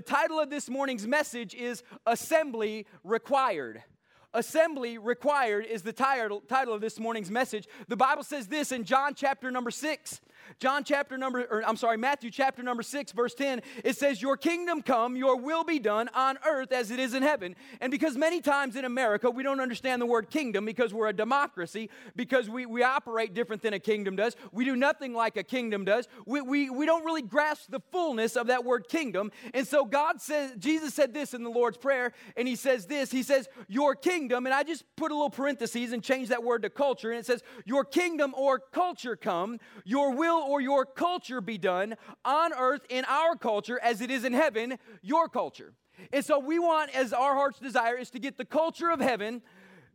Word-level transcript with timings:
the 0.00 0.06
title 0.06 0.40
of 0.40 0.48
this 0.48 0.70
morning's 0.70 1.06
message 1.06 1.54
is 1.54 1.82
Assembly 2.06 2.86
Required. 3.04 3.82
Assembly 4.32 4.96
Required 4.96 5.66
is 5.66 5.82
the 5.82 5.92
title, 5.92 6.42
of 6.50 6.80
this 6.80 6.98
morning's 6.98 7.30
message. 7.30 7.68
The 7.86 7.98
Bible 7.98 8.22
says 8.22 8.46
this 8.46 8.72
in 8.72 8.84
John 8.84 9.12
chapter 9.14 9.50
number 9.50 9.70
6. 9.70 10.22
John 10.58 10.84
chapter 10.84 11.16
number, 11.16 11.46
or 11.50 11.62
I'm 11.66 11.76
sorry, 11.76 11.96
Matthew 11.96 12.30
chapter 12.30 12.62
number 12.62 12.82
6, 12.82 13.12
verse 13.12 13.34
10, 13.34 13.62
it 13.84 13.96
says, 13.96 14.20
Your 14.20 14.36
kingdom 14.36 14.82
come, 14.82 15.16
your 15.16 15.36
will 15.36 15.64
be 15.64 15.78
done 15.78 16.08
on 16.14 16.38
earth 16.46 16.72
as 16.72 16.90
it 16.90 16.98
is 16.98 17.14
in 17.14 17.22
heaven. 17.22 17.54
And 17.80 17.90
because 17.90 18.16
many 18.16 18.40
times 18.40 18.76
in 18.76 18.84
America 18.84 19.30
we 19.30 19.42
don't 19.42 19.60
understand 19.60 20.02
the 20.02 20.06
word 20.06 20.30
kingdom 20.30 20.64
because 20.64 20.92
we're 20.92 21.08
a 21.08 21.12
democracy, 21.12 21.90
because 22.16 22.48
we, 22.48 22.66
we 22.66 22.82
operate 22.82 23.34
different 23.34 23.62
than 23.62 23.74
a 23.74 23.78
kingdom 23.78 24.16
does, 24.16 24.36
we 24.52 24.64
do 24.64 24.76
nothing 24.76 25.14
like 25.14 25.36
a 25.36 25.42
kingdom 25.42 25.84
does, 25.84 26.08
we, 26.26 26.40
we, 26.40 26.70
we 26.70 26.86
don't 26.86 27.04
really 27.04 27.22
grasp 27.22 27.70
the 27.70 27.80
fullness 27.92 28.36
of 28.36 28.48
that 28.48 28.64
word 28.64 28.88
kingdom. 28.88 29.30
And 29.54 29.66
so 29.66 29.84
God 29.84 30.20
says, 30.20 30.52
Jesus 30.58 30.94
said 30.94 31.14
this 31.14 31.34
in 31.34 31.42
the 31.42 31.50
Lord's 31.50 31.78
Prayer, 31.78 32.12
and 32.36 32.48
He 32.48 32.56
says 32.56 32.86
this 32.86 33.10
He 33.10 33.22
says, 33.22 33.48
Your 33.68 33.94
kingdom, 33.94 34.46
and 34.46 34.54
I 34.54 34.62
just 34.62 34.84
put 34.96 35.12
a 35.12 35.14
little 35.14 35.30
parentheses 35.30 35.92
and 35.92 36.02
change 36.02 36.28
that 36.28 36.42
word 36.42 36.62
to 36.62 36.70
culture, 36.70 37.10
and 37.10 37.20
it 37.20 37.26
says, 37.26 37.42
Your 37.64 37.84
kingdom 37.84 38.34
or 38.36 38.58
culture 38.58 39.16
come, 39.16 39.58
your 39.84 40.14
will 40.14 40.39
or 40.42 40.60
your 40.60 40.84
culture 40.84 41.40
be 41.40 41.58
done 41.58 41.96
on 42.24 42.52
earth 42.52 42.82
in 42.88 43.04
our 43.06 43.36
culture 43.36 43.78
as 43.82 44.00
it 44.00 44.10
is 44.10 44.24
in 44.24 44.32
heaven, 44.32 44.78
your 45.02 45.28
culture. 45.28 45.72
And 46.12 46.24
so 46.24 46.38
we 46.38 46.58
want, 46.58 46.94
as 46.94 47.12
our 47.12 47.34
heart's 47.34 47.58
desire, 47.58 47.96
is 47.96 48.10
to 48.10 48.18
get 48.18 48.38
the 48.38 48.44
culture 48.44 48.90
of 48.90 49.00
heaven 49.00 49.42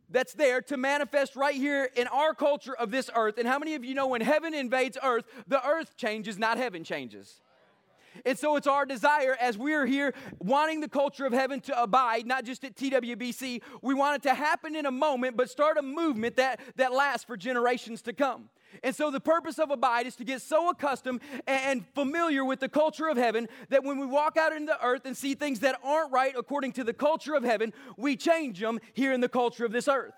that's 0.08 0.34
there 0.34 0.62
to 0.62 0.76
manifest 0.76 1.34
right 1.34 1.54
here 1.54 1.90
in 1.96 2.06
our 2.08 2.32
culture 2.32 2.74
of 2.74 2.90
this 2.90 3.10
earth. 3.14 3.38
And 3.38 3.48
how 3.48 3.58
many 3.58 3.74
of 3.74 3.84
you 3.84 3.94
know 3.94 4.06
when 4.06 4.20
heaven 4.20 4.54
invades 4.54 4.96
earth, 5.02 5.24
the 5.48 5.66
earth 5.66 5.96
changes, 5.96 6.38
not 6.38 6.58
heaven 6.58 6.84
changes? 6.84 7.40
And 8.24 8.38
so 8.38 8.56
it's 8.56 8.66
our 8.66 8.86
desire 8.86 9.36
as 9.38 9.58
we're 9.58 9.84
here 9.84 10.14
wanting 10.38 10.80
the 10.80 10.88
culture 10.88 11.26
of 11.26 11.32
heaven 11.32 11.60
to 11.62 11.82
abide, 11.82 12.26
not 12.26 12.44
just 12.44 12.64
at 12.64 12.74
TWBC, 12.74 13.62
we 13.82 13.94
want 13.94 14.16
it 14.16 14.28
to 14.28 14.34
happen 14.34 14.74
in 14.74 14.86
a 14.86 14.90
moment, 14.90 15.36
but 15.36 15.50
start 15.50 15.76
a 15.76 15.82
movement 15.82 16.36
that, 16.36 16.60
that 16.76 16.92
lasts 16.92 17.24
for 17.24 17.36
generations 17.36 18.00
to 18.02 18.12
come. 18.12 18.48
And 18.82 18.94
so 18.94 19.10
the 19.10 19.20
purpose 19.20 19.58
of 19.58 19.70
Abide 19.70 20.06
is 20.06 20.16
to 20.16 20.24
get 20.24 20.42
so 20.42 20.70
accustomed 20.70 21.20
and 21.46 21.84
familiar 21.94 22.44
with 22.44 22.60
the 22.60 22.68
culture 22.68 23.08
of 23.08 23.16
heaven 23.16 23.48
that 23.68 23.84
when 23.84 23.98
we 23.98 24.06
walk 24.06 24.36
out 24.36 24.52
into 24.52 24.66
the 24.66 24.84
earth 24.84 25.06
and 25.06 25.16
see 25.16 25.34
things 25.34 25.60
that 25.60 25.78
aren't 25.84 26.12
right 26.12 26.34
according 26.36 26.72
to 26.72 26.84
the 26.84 26.92
culture 26.92 27.34
of 27.34 27.42
heaven, 27.42 27.72
we 27.96 28.16
change 28.16 28.60
them 28.60 28.78
here 28.92 29.12
in 29.12 29.20
the 29.20 29.28
culture 29.28 29.64
of 29.64 29.72
this 29.72 29.88
earth. 29.88 30.14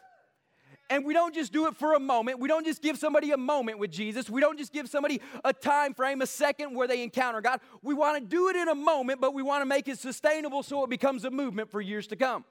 And 0.91 1.05
we 1.05 1.13
don't 1.13 1.35
just 1.35 1.53
do 1.53 1.67
it 1.67 1.77
for 1.77 1.95
a 1.95 2.01
moment. 2.01 2.39
We 2.39 2.49
don't 2.49 2.65
just 2.65 2.81
give 2.81 2.97
somebody 2.97 3.33
a 3.33 3.37
moment 3.37 3.79
with 3.79 3.91
Jesus. 3.91 4.31
We 4.31 4.41
don't 4.41 4.59
just 4.59 4.73
give 4.73 4.89
somebody 4.89 5.21
a 5.45 5.53
time 5.53 5.93
frame, 5.93 6.23
a 6.23 6.27
second 6.27 6.75
where 6.75 6.89
they 6.89 7.03
encounter 7.03 7.43
God. 7.43 7.61
We 7.83 7.93
want 7.93 8.19
to 8.19 8.25
do 8.25 8.49
it 8.49 8.57
in 8.57 8.69
a 8.69 8.75
moment, 8.75 9.21
but 9.21 9.35
we 9.35 9.43
want 9.43 9.61
to 9.61 9.67
make 9.67 9.87
it 9.87 9.99
sustainable 9.99 10.63
so 10.63 10.85
it 10.85 10.91
becomes 10.91 11.25
a 11.25 11.31
movement 11.31 11.71
for 11.71 11.83
years 11.83 12.07
to 12.07 12.17
come 12.17 12.45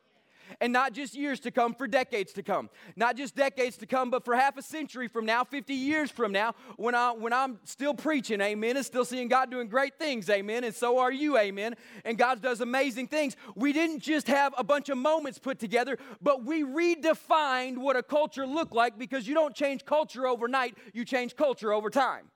and 0.62 0.72
not 0.74 0.94
just 0.94 1.16
years 1.16 1.40
to 1.42 1.52
come, 1.52 1.74
for 1.74 1.88
decades 1.88 2.34
to 2.34 2.44
come. 2.44 2.70
Not 2.96 3.16
just 3.16 3.36
decades 3.36 3.78
to 3.78 3.86
come, 3.86 4.10
but 4.10 4.26
for 4.26 4.36
half 4.36 4.58
a 4.58 4.62
century 4.62 5.08
from 5.08 5.26
now, 5.26 5.44
50 5.44 5.74
years 5.74 6.12
from 6.12 6.32
now, 6.32 6.56
when, 6.76 6.96
I, 6.96 7.12
when 7.12 7.34
I'm 7.34 7.60
still 7.64 7.94
preaching, 7.94 8.42
amen, 8.42 8.78
and 8.78 8.86
still 8.86 9.06
seeing 9.06 9.28
God 9.28 9.52
doing 9.52 9.68
great 9.68 9.98
things, 9.98 10.30
amen, 10.30 10.64
and 10.64 10.74
so 10.74 11.00
are 11.00 11.12
you, 11.12 11.38
amen, 11.38 11.76
and 12.06 12.18
God 12.18 12.42
does 12.42 12.62
amazing 12.62 13.08
things. 13.08 13.36
We 13.56 13.74
didn't 13.74 14.00
just 14.00 14.28
have 14.28 14.54
a 14.58 14.64
bunch 14.64 14.90
of 14.90 14.98
moments 14.98 15.40
put 15.40 15.60
together, 15.60 15.98
but 16.22 16.44
we 16.44 16.64
redefined 16.64 17.78
what 17.78 17.96
a 17.96 18.04
culture 18.04 18.46
looked 18.46 18.74
like 18.74 18.98
because 18.98 19.28
you 19.28 19.34
don't 19.34 19.56
change 19.56 19.86
culture 19.86 20.28
overnight, 20.28 20.78
you 20.94 21.06
change 21.06 21.36
culture 21.36 21.74
over 21.74 21.90
time. 21.90 22.30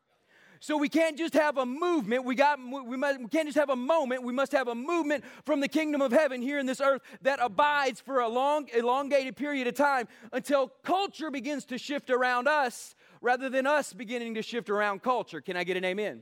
So 0.62 0.78
we 0.78 0.90
can't 0.90 1.18
just 1.18 1.34
have 1.34 1.58
a 1.58 1.66
movement. 1.66 2.24
We 2.24 2.36
got 2.36 2.60
we, 2.60 2.96
must, 2.96 3.20
we 3.20 3.28
can't 3.28 3.48
just 3.48 3.58
have 3.58 3.72
a 3.72 3.76
moment. 3.76 4.22
We 4.22 4.32
must 4.32 4.52
have 4.52 4.68
a 4.68 4.76
movement 4.76 5.24
from 5.44 5.60
the 5.60 5.68
kingdom 5.68 6.02
of 6.02 6.12
heaven 6.12 6.40
here 6.40 6.60
in 6.60 6.68
this 6.68 6.80
earth 6.80 7.02
that 7.24 7.40
abides 7.42 8.00
for 8.00 8.20
a 8.20 8.28
long, 8.28 8.70
elongated 8.72 9.36
period 9.36 9.66
of 9.66 9.74
time 9.74 10.08
until 10.32 10.68
culture 10.84 11.32
begins 11.32 11.66
to 11.66 11.80
shift 11.80 12.12
around 12.12 12.48
us 12.48 12.94
rather 13.22 13.50
than 13.50 13.66
us 13.66 13.92
beginning 13.92 14.36
to 14.36 14.44
shift 14.44 14.70
around 14.70 15.02
culture. 15.02 15.42
Can 15.42 15.58
I 15.58 15.64
get 15.64 15.78
an 15.78 15.84
amen? 15.84 16.22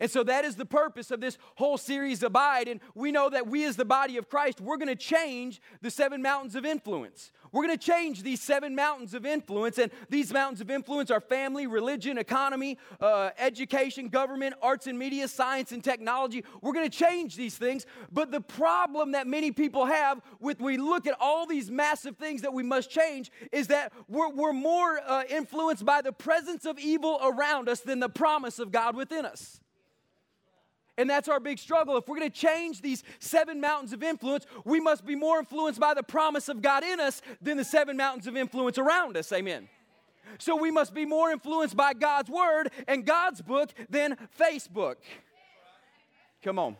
And 0.00 0.10
so 0.10 0.22
that 0.24 0.44
is 0.44 0.56
the 0.56 0.66
purpose 0.66 1.10
of 1.10 1.20
this 1.20 1.38
whole 1.56 1.78
series, 1.78 2.22
Abide. 2.22 2.68
And 2.68 2.80
we 2.94 3.12
know 3.12 3.30
that 3.30 3.46
we, 3.46 3.64
as 3.64 3.76
the 3.76 3.84
body 3.84 4.16
of 4.16 4.28
Christ, 4.28 4.60
we're 4.60 4.76
going 4.76 4.88
to 4.88 4.96
change 4.96 5.60
the 5.80 5.90
seven 5.90 6.22
mountains 6.22 6.54
of 6.54 6.64
influence. 6.64 7.32
We're 7.52 7.66
going 7.66 7.78
to 7.78 7.84
change 7.84 8.22
these 8.22 8.42
seven 8.42 8.74
mountains 8.74 9.14
of 9.14 9.24
influence. 9.24 9.78
And 9.78 9.90
these 10.10 10.32
mountains 10.32 10.60
of 10.60 10.70
influence 10.70 11.10
are 11.10 11.20
family, 11.20 11.66
religion, 11.66 12.18
economy, 12.18 12.78
uh, 13.00 13.30
education, 13.38 14.08
government, 14.08 14.54
arts 14.60 14.86
and 14.86 14.98
media, 14.98 15.28
science 15.28 15.72
and 15.72 15.82
technology. 15.82 16.44
We're 16.60 16.72
going 16.72 16.90
to 16.90 16.98
change 16.98 17.36
these 17.36 17.56
things. 17.56 17.86
But 18.12 18.30
the 18.30 18.40
problem 18.40 19.12
that 19.12 19.26
many 19.26 19.52
people 19.52 19.86
have 19.86 20.20
with 20.40 20.60
we 20.60 20.76
look 20.76 21.06
at 21.06 21.16
all 21.20 21.46
these 21.46 21.70
massive 21.70 22.16
things 22.16 22.42
that 22.42 22.52
we 22.52 22.62
must 22.62 22.90
change 22.90 23.30
is 23.52 23.68
that 23.68 23.92
we're, 24.08 24.30
we're 24.30 24.52
more 24.52 25.00
uh, 25.06 25.22
influenced 25.28 25.84
by 25.84 26.02
the 26.02 26.12
presence 26.12 26.64
of 26.64 26.78
evil 26.78 27.18
around 27.22 27.68
us 27.68 27.80
than 27.80 28.00
the 28.00 28.08
promise 28.08 28.58
of 28.58 28.72
God 28.72 28.96
within 28.96 29.24
us. 29.24 29.60
And 30.98 31.10
that's 31.10 31.28
our 31.28 31.40
big 31.40 31.58
struggle. 31.58 31.96
If 31.96 32.08
we're 32.08 32.18
going 32.18 32.30
to 32.30 32.36
change 32.36 32.80
these 32.80 33.04
seven 33.18 33.60
mountains 33.60 33.92
of 33.92 34.02
influence, 34.02 34.46
we 34.64 34.80
must 34.80 35.04
be 35.04 35.14
more 35.14 35.38
influenced 35.38 35.78
by 35.78 35.94
the 35.94 36.02
promise 36.02 36.48
of 36.48 36.62
God 36.62 36.84
in 36.84 37.00
us 37.00 37.20
than 37.42 37.56
the 37.56 37.64
seven 37.64 37.96
mountains 37.96 38.26
of 38.26 38.36
influence 38.36 38.78
around 38.78 39.16
us. 39.16 39.30
Amen. 39.32 39.68
So 40.38 40.56
we 40.56 40.70
must 40.70 40.94
be 40.94 41.04
more 41.04 41.30
influenced 41.30 41.76
by 41.76 41.92
God's 41.94 42.30
word 42.30 42.70
and 42.88 43.04
God's 43.04 43.42
book 43.42 43.72
than 43.88 44.16
Facebook. 44.38 44.96
Come 46.42 46.58
on. 46.58 46.76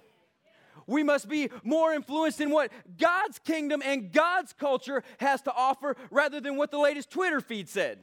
We 0.86 1.02
must 1.02 1.28
be 1.28 1.50
more 1.64 1.92
influenced 1.92 2.40
in 2.40 2.50
what 2.50 2.70
God's 2.98 3.38
kingdom 3.38 3.82
and 3.84 4.12
God's 4.12 4.52
culture 4.52 5.02
has 5.18 5.42
to 5.42 5.52
offer 5.52 5.96
rather 6.10 6.40
than 6.40 6.56
what 6.56 6.70
the 6.70 6.78
latest 6.78 7.10
Twitter 7.10 7.40
feed 7.40 7.68
said. 7.68 7.98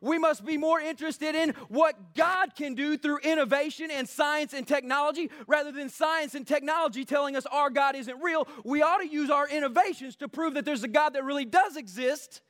We 0.00 0.18
must 0.18 0.44
be 0.44 0.56
more 0.56 0.80
interested 0.80 1.34
in 1.34 1.50
what 1.68 2.14
God 2.14 2.54
can 2.54 2.74
do 2.74 2.96
through 2.96 3.18
innovation 3.18 3.90
and 3.90 4.08
science 4.08 4.52
and 4.52 4.66
technology 4.66 5.30
rather 5.46 5.72
than 5.72 5.88
science 5.88 6.34
and 6.34 6.46
technology 6.46 7.04
telling 7.04 7.36
us 7.36 7.46
our 7.46 7.70
God 7.70 7.96
isn't 7.96 8.22
real. 8.22 8.46
We 8.64 8.82
ought 8.82 8.98
to 8.98 9.08
use 9.08 9.30
our 9.30 9.48
innovations 9.48 10.16
to 10.16 10.28
prove 10.28 10.54
that 10.54 10.64
there's 10.64 10.84
a 10.84 10.88
God 10.88 11.14
that 11.14 11.24
really 11.24 11.44
does 11.44 11.76
exist. 11.76 12.40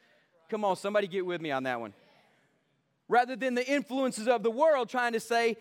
Come 0.49 0.65
on, 0.65 0.77
somebody 0.77 1.07
get 1.07 1.25
with 1.25 1.41
me 1.41 1.51
on 1.51 1.65
that 1.65 1.81
one. 1.81 1.95
Rather 3.09 3.37
than 3.37 3.55
the 3.55 3.67
influences 3.67 4.29
of 4.29 4.43
the 4.43 4.51
world 4.51 4.89
trying 4.89 5.13
to 5.15 5.21
say 5.21 5.57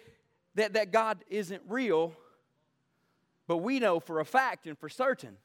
that, 0.55 0.73
that 0.73 0.91
God 0.91 1.23
isn't 1.29 1.63
real, 1.67 2.13
but 3.47 3.57
we 3.57 3.79
know 3.79 3.99
for 3.99 4.19
a 4.19 4.25
fact 4.25 4.67
and 4.67 4.77
for 4.77 4.89
certain 4.89 5.37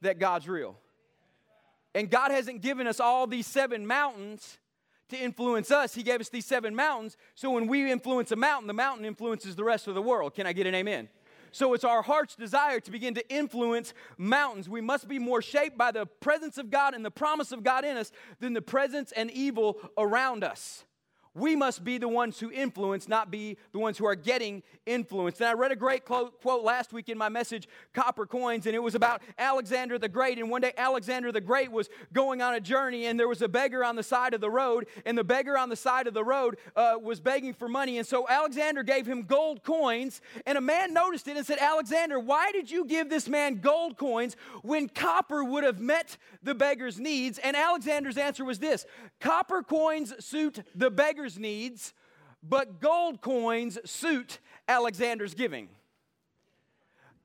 that 0.00 0.18
God's 0.18 0.48
real. 0.48 0.76
And 1.94 2.10
God 2.10 2.30
hasn't 2.30 2.60
given 2.62 2.86
us 2.86 3.00
all 3.00 3.26
these 3.26 3.46
seven 3.46 3.86
mountains 3.86 4.58
to 5.08 5.16
influence 5.16 5.70
us. 5.70 5.94
He 5.94 6.02
gave 6.02 6.20
us 6.20 6.28
these 6.28 6.46
seven 6.46 6.74
mountains. 6.74 7.16
So 7.34 7.50
when 7.50 7.66
we 7.66 7.90
influence 7.90 8.32
a 8.32 8.36
mountain, 8.36 8.66
the 8.66 8.74
mountain 8.74 9.04
influences 9.04 9.56
the 9.56 9.64
rest 9.64 9.86
of 9.88 9.94
the 9.94 10.02
world. 10.02 10.34
Can 10.34 10.46
I 10.46 10.52
get 10.52 10.66
an 10.66 10.74
amen? 10.74 11.08
So 11.50 11.72
it's 11.72 11.84
our 11.84 12.02
heart's 12.02 12.36
desire 12.36 12.80
to 12.80 12.90
begin 12.90 13.14
to 13.14 13.28
influence 13.34 13.94
mountains. 14.16 14.68
We 14.68 14.80
must 14.80 15.08
be 15.08 15.18
more 15.18 15.40
shaped 15.40 15.78
by 15.78 15.92
the 15.92 16.06
presence 16.06 16.58
of 16.58 16.70
God 16.70 16.94
and 16.94 17.04
the 17.04 17.10
promise 17.10 17.52
of 17.52 17.62
God 17.62 17.84
in 17.84 17.96
us 17.96 18.12
than 18.38 18.52
the 18.52 18.62
presence 18.62 19.12
and 19.12 19.30
evil 19.30 19.78
around 19.96 20.44
us. 20.44 20.84
We 21.38 21.54
must 21.56 21.84
be 21.84 21.98
the 21.98 22.08
ones 22.08 22.40
who 22.40 22.50
influence, 22.50 23.08
not 23.08 23.30
be 23.30 23.56
the 23.72 23.78
ones 23.78 23.96
who 23.96 24.06
are 24.06 24.14
getting 24.14 24.62
influenced. 24.86 25.40
And 25.40 25.48
I 25.48 25.52
read 25.52 25.72
a 25.72 25.76
great 25.76 26.04
quote, 26.04 26.34
last 26.44 26.92
week 26.92 27.08
in 27.08 27.18
my 27.18 27.28
message, 27.28 27.68
Copper 27.94 28.26
Coins, 28.26 28.66
and 28.66 28.74
it 28.74 28.82
was 28.82 28.94
about 28.94 29.22
Alexander 29.38 29.98
the 29.98 30.08
Great. 30.08 30.38
And 30.38 30.50
one 30.50 30.60
day, 30.60 30.72
Alexander 30.76 31.30
the 31.30 31.40
Great 31.40 31.70
was 31.70 31.88
going 32.12 32.42
on 32.42 32.54
a 32.54 32.60
journey, 32.60 33.06
and 33.06 33.18
there 33.18 33.28
was 33.28 33.42
a 33.42 33.48
beggar 33.48 33.84
on 33.84 33.96
the 33.96 34.02
side 34.02 34.34
of 34.34 34.40
the 34.40 34.50
road, 34.50 34.86
and 35.04 35.16
the 35.16 35.24
beggar 35.24 35.56
on 35.56 35.68
the 35.68 35.76
side 35.76 36.06
of 36.06 36.14
the 36.14 36.24
road 36.24 36.56
uh, 36.74 36.94
was 37.00 37.20
begging 37.20 37.54
for 37.54 37.68
money. 37.68 37.98
And 37.98 38.06
so 38.06 38.26
Alexander 38.28 38.82
gave 38.82 39.06
him 39.06 39.22
gold 39.22 39.62
coins, 39.62 40.20
and 40.46 40.58
a 40.58 40.60
man 40.60 40.92
noticed 40.92 41.28
it 41.28 41.36
and 41.36 41.46
said, 41.46 41.58
Alexander, 41.58 42.18
why 42.18 42.50
did 42.52 42.70
you 42.70 42.84
give 42.84 43.10
this 43.10 43.28
man 43.28 43.60
gold 43.60 43.96
coins 43.96 44.36
when 44.62 44.88
copper 44.88 45.44
would 45.44 45.64
have 45.64 45.80
met 45.80 46.16
the 46.42 46.54
beggar's 46.54 46.98
needs? 46.98 47.38
And 47.38 47.56
Alexander's 47.56 48.16
answer 48.16 48.44
was 48.44 48.58
this 48.58 48.86
Copper 49.20 49.62
coins 49.62 50.14
suit 50.24 50.60
the 50.74 50.90
beggar's 50.90 51.27
needs, 51.36 51.92
but 52.42 52.80
gold 52.80 53.20
coins 53.20 53.78
suit 53.84 54.38
Alexander's 54.68 55.34
giving. 55.34 55.68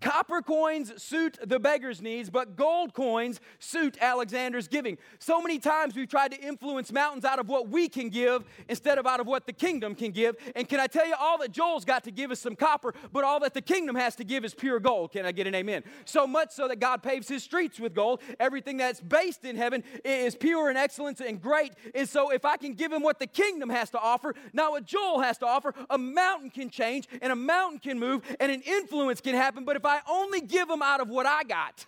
Copper 0.04 0.42
coins 0.42 1.02
suit 1.02 1.38
the 1.42 1.58
beggar's 1.58 2.02
needs, 2.02 2.30
but 2.30 2.58
gold 2.58 2.94
coins 2.94 3.40
suit 3.60 3.98
Alexander's 4.02 4.68
giving. 4.68 4.98
So 5.18 5.42
many 5.42 5.60
times 5.60 5.96
we've 5.96 6.10
tried 6.10 6.32
to 6.34 6.42
influence 6.42 6.92
mountains 6.92 7.24
out 7.24 7.40
of 7.40 7.48
what 7.48 7.70
we 7.70 7.88
can 7.88 8.10
give 8.10 8.44
instead 8.68 8.98
of 8.98 9.08
out 9.08 9.22
of 9.22 9.28
what 9.28 9.46
the 9.46 9.54
kingdom 9.54 9.96
can 9.96 10.12
give. 10.12 10.36
And 10.58 10.68
can 10.68 10.82
I 10.82 10.88
tell 10.88 11.08
you, 11.08 11.16
all 11.18 11.38
that 11.38 11.54
Joel's 11.54 11.86
got 11.86 12.04
to 12.04 12.12
give 12.12 12.34
is 12.34 12.40
some 12.40 12.58
copper, 12.58 12.94
but 13.14 13.24
all 13.24 13.40
that 13.40 13.54
the 13.54 13.62
kingdom 13.62 13.96
has 13.96 14.14
to 14.18 14.26
give 14.26 14.44
is 14.44 14.54
pure 14.54 14.78
gold. 14.82 15.14
Can 15.14 15.26
I 15.26 15.32
get 15.32 15.48
an 15.48 15.56
amen? 15.56 15.84
So 16.04 16.28
much 16.28 16.52
so 16.52 16.68
that 16.68 16.82
God 16.82 17.02
paves 17.02 17.30
his 17.30 17.42
streets 17.42 17.80
with 17.80 17.96
gold. 17.96 18.22
Everything 18.42 18.76
that's 18.76 19.00
based 19.00 19.46
in 19.46 19.56
heaven 19.56 19.86
is 20.04 20.36
pure 20.36 20.68
and 20.68 20.78
excellent 20.78 21.22
and 21.22 21.42
great. 21.42 21.72
And 21.96 22.10
so 22.10 22.30
if 22.30 22.44
I 22.44 22.58
can 22.58 22.74
give 22.74 22.92
him 22.92 23.04
what 23.04 23.20
the 23.20 23.28
kingdom 23.28 23.70
has 23.70 23.90
to 23.92 24.00
offer, 24.00 24.36
not 24.52 24.72
what 24.72 24.84
Joel 24.84 25.22
has 25.22 25.38
to 25.38 25.48
offer, 25.48 25.74
a 25.90 25.98
mountain 25.98 26.50
can 26.50 26.70
change 26.70 27.08
and 27.22 27.32
a 27.32 27.38
mountain 27.38 27.80
can 27.80 27.98
move 27.98 28.24
and 28.42 28.52
an 28.52 28.62
influence 28.64 29.22
can 29.22 29.34
happen. 29.34 29.64
But 29.64 29.78
if 29.78 29.86
I 29.86 29.93
I 29.94 30.02
only 30.10 30.42
give 30.42 30.68
them 30.68 30.82
out 30.82 31.02
of 31.02 31.10
what 31.10 31.26
I 31.26 31.44
got, 31.44 31.86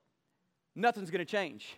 nothing's 0.74 1.10
going 1.10 1.24
to 1.24 1.30
change. 1.30 1.76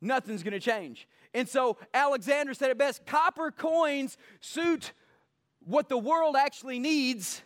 Nothing's 0.00 0.42
going 0.42 0.52
to 0.52 0.60
change. 0.60 1.06
And 1.32 1.48
so 1.48 1.76
Alexander 1.94 2.54
said 2.54 2.70
it 2.70 2.78
best 2.78 3.06
copper 3.06 3.52
coins 3.52 4.16
suit 4.40 4.92
what 5.64 5.88
the 5.88 5.96
world 5.96 6.34
actually 6.36 6.80
needs, 6.80 7.40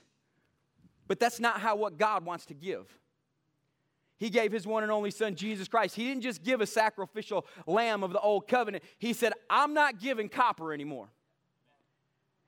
but 1.07 1.21
that's 1.21 1.39
not 1.39 1.61
how 1.61 1.77
what 1.77 1.99
God 1.99 2.25
wants 2.25 2.47
to 2.47 2.55
give. 2.55 2.87
He 4.19 4.31
gave 4.31 4.53
his 4.53 4.67
one 4.67 4.83
and 4.83 4.91
only 4.91 5.11
son, 5.11 5.35
Jesus 5.35 5.69
Christ. 5.69 5.95
He 5.95 6.05
didn't 6.05 6.23
just 6.23 6.43
give 6.43 6.63
a 6.63 6.67
sacrificial 6.67 7.45
lamb 7.67 8.03
of 8.03 8.13
the 8.13 8.21
old 8.21 8.49
covenant. 8.49 8.83
He 8.99 9.13
said, 9.13 9.35
I'm 9.51 9.75
not 9.75 10.01
giving 10.01 10.31
copper 10.31 10.73
anymore. 10.73 11.09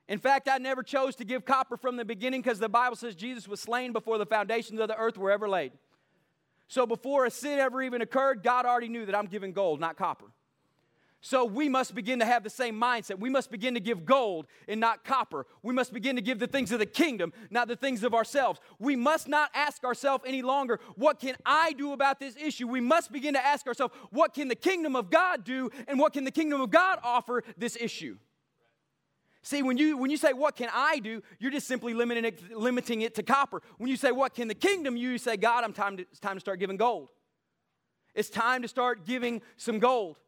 In 0.09 0.19
fact, 0.19 0.49
I 0.49 0.57
never 0.59 0.83
chose 0.83 1.15
to 1.17 1.25
give 1.25 1.45
copper 1.45 1.77
from 1.77 1.97
the 1.97 2.05
beginning 2.05 2.41
because 2.41 2.59
the 2.59 2.69
Bible 2.69 2.97
says 2.97 3.15
Jesus 3.15 3.47
was 3.47 3.61
slain 3.61 3.93
before 3.93 4.17
the 4.17 4.27
foundations 4.27 4.81
of 4.81 4.89
the 4.89 4.97
earth 4.97 5.19
were 5.19 5.31
ever 5.31 5.49
laid. 5.49 5.73
So 6.67 6.87
before 6.87 7.27
a 7.27 7.31
sin 7.31 7.59
ever 7.59 7.83
even 7.83 8.01
occurred, 8.01 8.43
God 8.43 8.65
already 8.65 8.89
knew 8.89 9.07
that 9.07 9.15
I'm 9.15 9.27
giving 9.27 9.53
gold, 9.53 9.81
not 9.81 9.97
copper. 9.97 10.27
So 11.21 11.45
we 11.45 11.69
must 11.69 11.95
begin 11.95 12.21
to 12.21 12.25
have 12.25 12.45
the 12.45 12.51
same 12.51 12.81
mindset. 12.81 13.19
We 13.19 13.29
must 13.29 13.51
begin 13.51 13.75
to 13.75 13.81
give 13.81 14.07
gold 14.07 14.47
and 14.69 14.79
not 14.79 15.05
copper. 15.05 15.47
We 15.63 15.75
must 15.75 15.93
begin 15.93 16.15
to 16.17 16.23
give 16.23 16.39
the 16.39 16.47
things 16.47 16.71
of 16.71 16.79
the 16.79 16.87
kingdom, 16.87 17.33
not 17.51 17.67
the 17.67 17.75
things 17.75 18.05
of 18.05 18.15
ourselves. 18.15 18.61
We 18.79 18.95
must 18.95 19.27
not 19.27 19.51
ask 19.53 19.83
ourselves 19.83 20.25
any 20.27 20.43
longer, 20.43 20.79
what 20.95 21.19
can 21.19 21.35
I 21.45 21.73
do 21.73 21.93
about 21.93 22.21
this 22.21 22.37
issue? 22.37 22.69
We 22.69 22.81
must 22.81 23.11
begin 23.11 23.35
to 23.35 23.45
ask 23.45 23.67
ourselves, 23.67 23.95
what 24.11 24.33
can 24.33 24.47
the 24.47 24.55
kingdom 24.55 24.95
of 24.95 25.11
God 25.11 25.43
do 25.45 25.71
and 25.89 25.99
what 25.99 26.13
can 26.13 26.23
the 26.23 26.31
kingdom 26.31 26.61
of 26.61 26.71
God 26.71 27.01
offer 27.03 27.43
this 27.57 27.77
issue? 27.79 28.17
See, 29.49 29.63
when 29.63 29.79
you, 29.79 29.97
when 29.97 30.11
you 30.11 30.19
say, 30.19 30.35
What 30.35 30.57
can 30.57 30.69
I 30.71 30.99
do? 30.99 31.23
you're 31.39 31.51
just 31.51 31.67
simply 31.67 31.95
limiting 31.95 32.27
it, 32.27 32.55
limiting 32.55 33.01
it 33.01 33.15
to 33.15 33.23
copper. 33.23 33.63
When 33.79 33.89
you 33.89 33.97
say, 33.97 34.13
What 34.13 34.35
can 34.35 34.47
the 34.47 34.55
kingdom 34.55 34.95
you 34.95 35.17
say, 35.17 35.39
God, 35.39 35.65
I'm 35.65 35.73
time 35.73 35.97
to, 35.97 36.03
it's 36.03 36.21
time 36.21 36.37
to 36.37 36.41
start 36.41 36.61
giving 36.61 36.77
gold. 36.77 37.09
It's 38.15 38.29
time 38.29 38.61
to 38.61 38.69
start 38.69 39.07
giving 39.07 39.41
some 39.57 39.79
gold. 39.79 40.19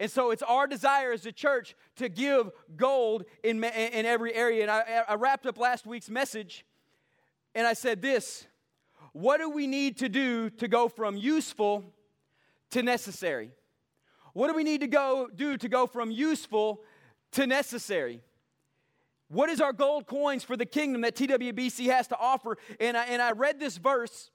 And 0.00 0.10
so 0.10 0.32
it's 0.32 0.42
our 0.42 0.66
desire 0.66 1.12
as 1.12 1.24
a 1.24 1.30
church 1.30 1.76
to 1.98 2.08
give 2.08 2.50
gold 2.74 3.26
in, 3.44 3.62
in 3.62 4.04
every 4.04 4.34
area. 4.34 4.62
And 4.62 4.72
I, 4.72 5.04
I 5.08 5.14
wrapped 5.14 5.46
up 5.46 5.56
last 5.56 5.86
week's 5.86 6.10
message 6.10 6.64
and 7.54 7.64
I 7.64 7.74
said 7.74 8.02
this 8.02 8.48
What 9.12 9.38
do 9.38 9.48
we 9.48 9.68
need 9.68 9.98
to 9.98 10.08
do 10.08 10.50
to 10.50 10.66
go 10.66 10.88
from 10.88 11.16
useful 11.16 11.84
to 12.72 12.82
necessary? 12.82 13.52
What 14.32 14.48
do 14.48 14.54
we 14.54 14.64
need 14.64 14.80
to 14.80 14.88
go 14.88 15.28
do 15.32 15.56
to 15.58 15.68
go 15.68 15.86
from 15.86 16.10
useful 16.10 16.82
to 17.30 17.46
necessary? 17.46 18.24
What 19.28 19.50
is 19.50 19.60
our 19.60 19.72
gold 19.72 20.06
coins 20.06 20.42
for 20.42 20.56
the 20.56 20.66
kingdom 20.66 21.02
that 21.02 21.14
TWBC 21.14 21.86
has 21.86 22.08
to 22.08 22.18
offer? 22.18 22.56
And 22.80 22.96
I, 22.96 23.04
and 23.04 23.20
I 23.20 23.32
read 23.32 23.60
this 23.60 23.76
verse 23.76 24.30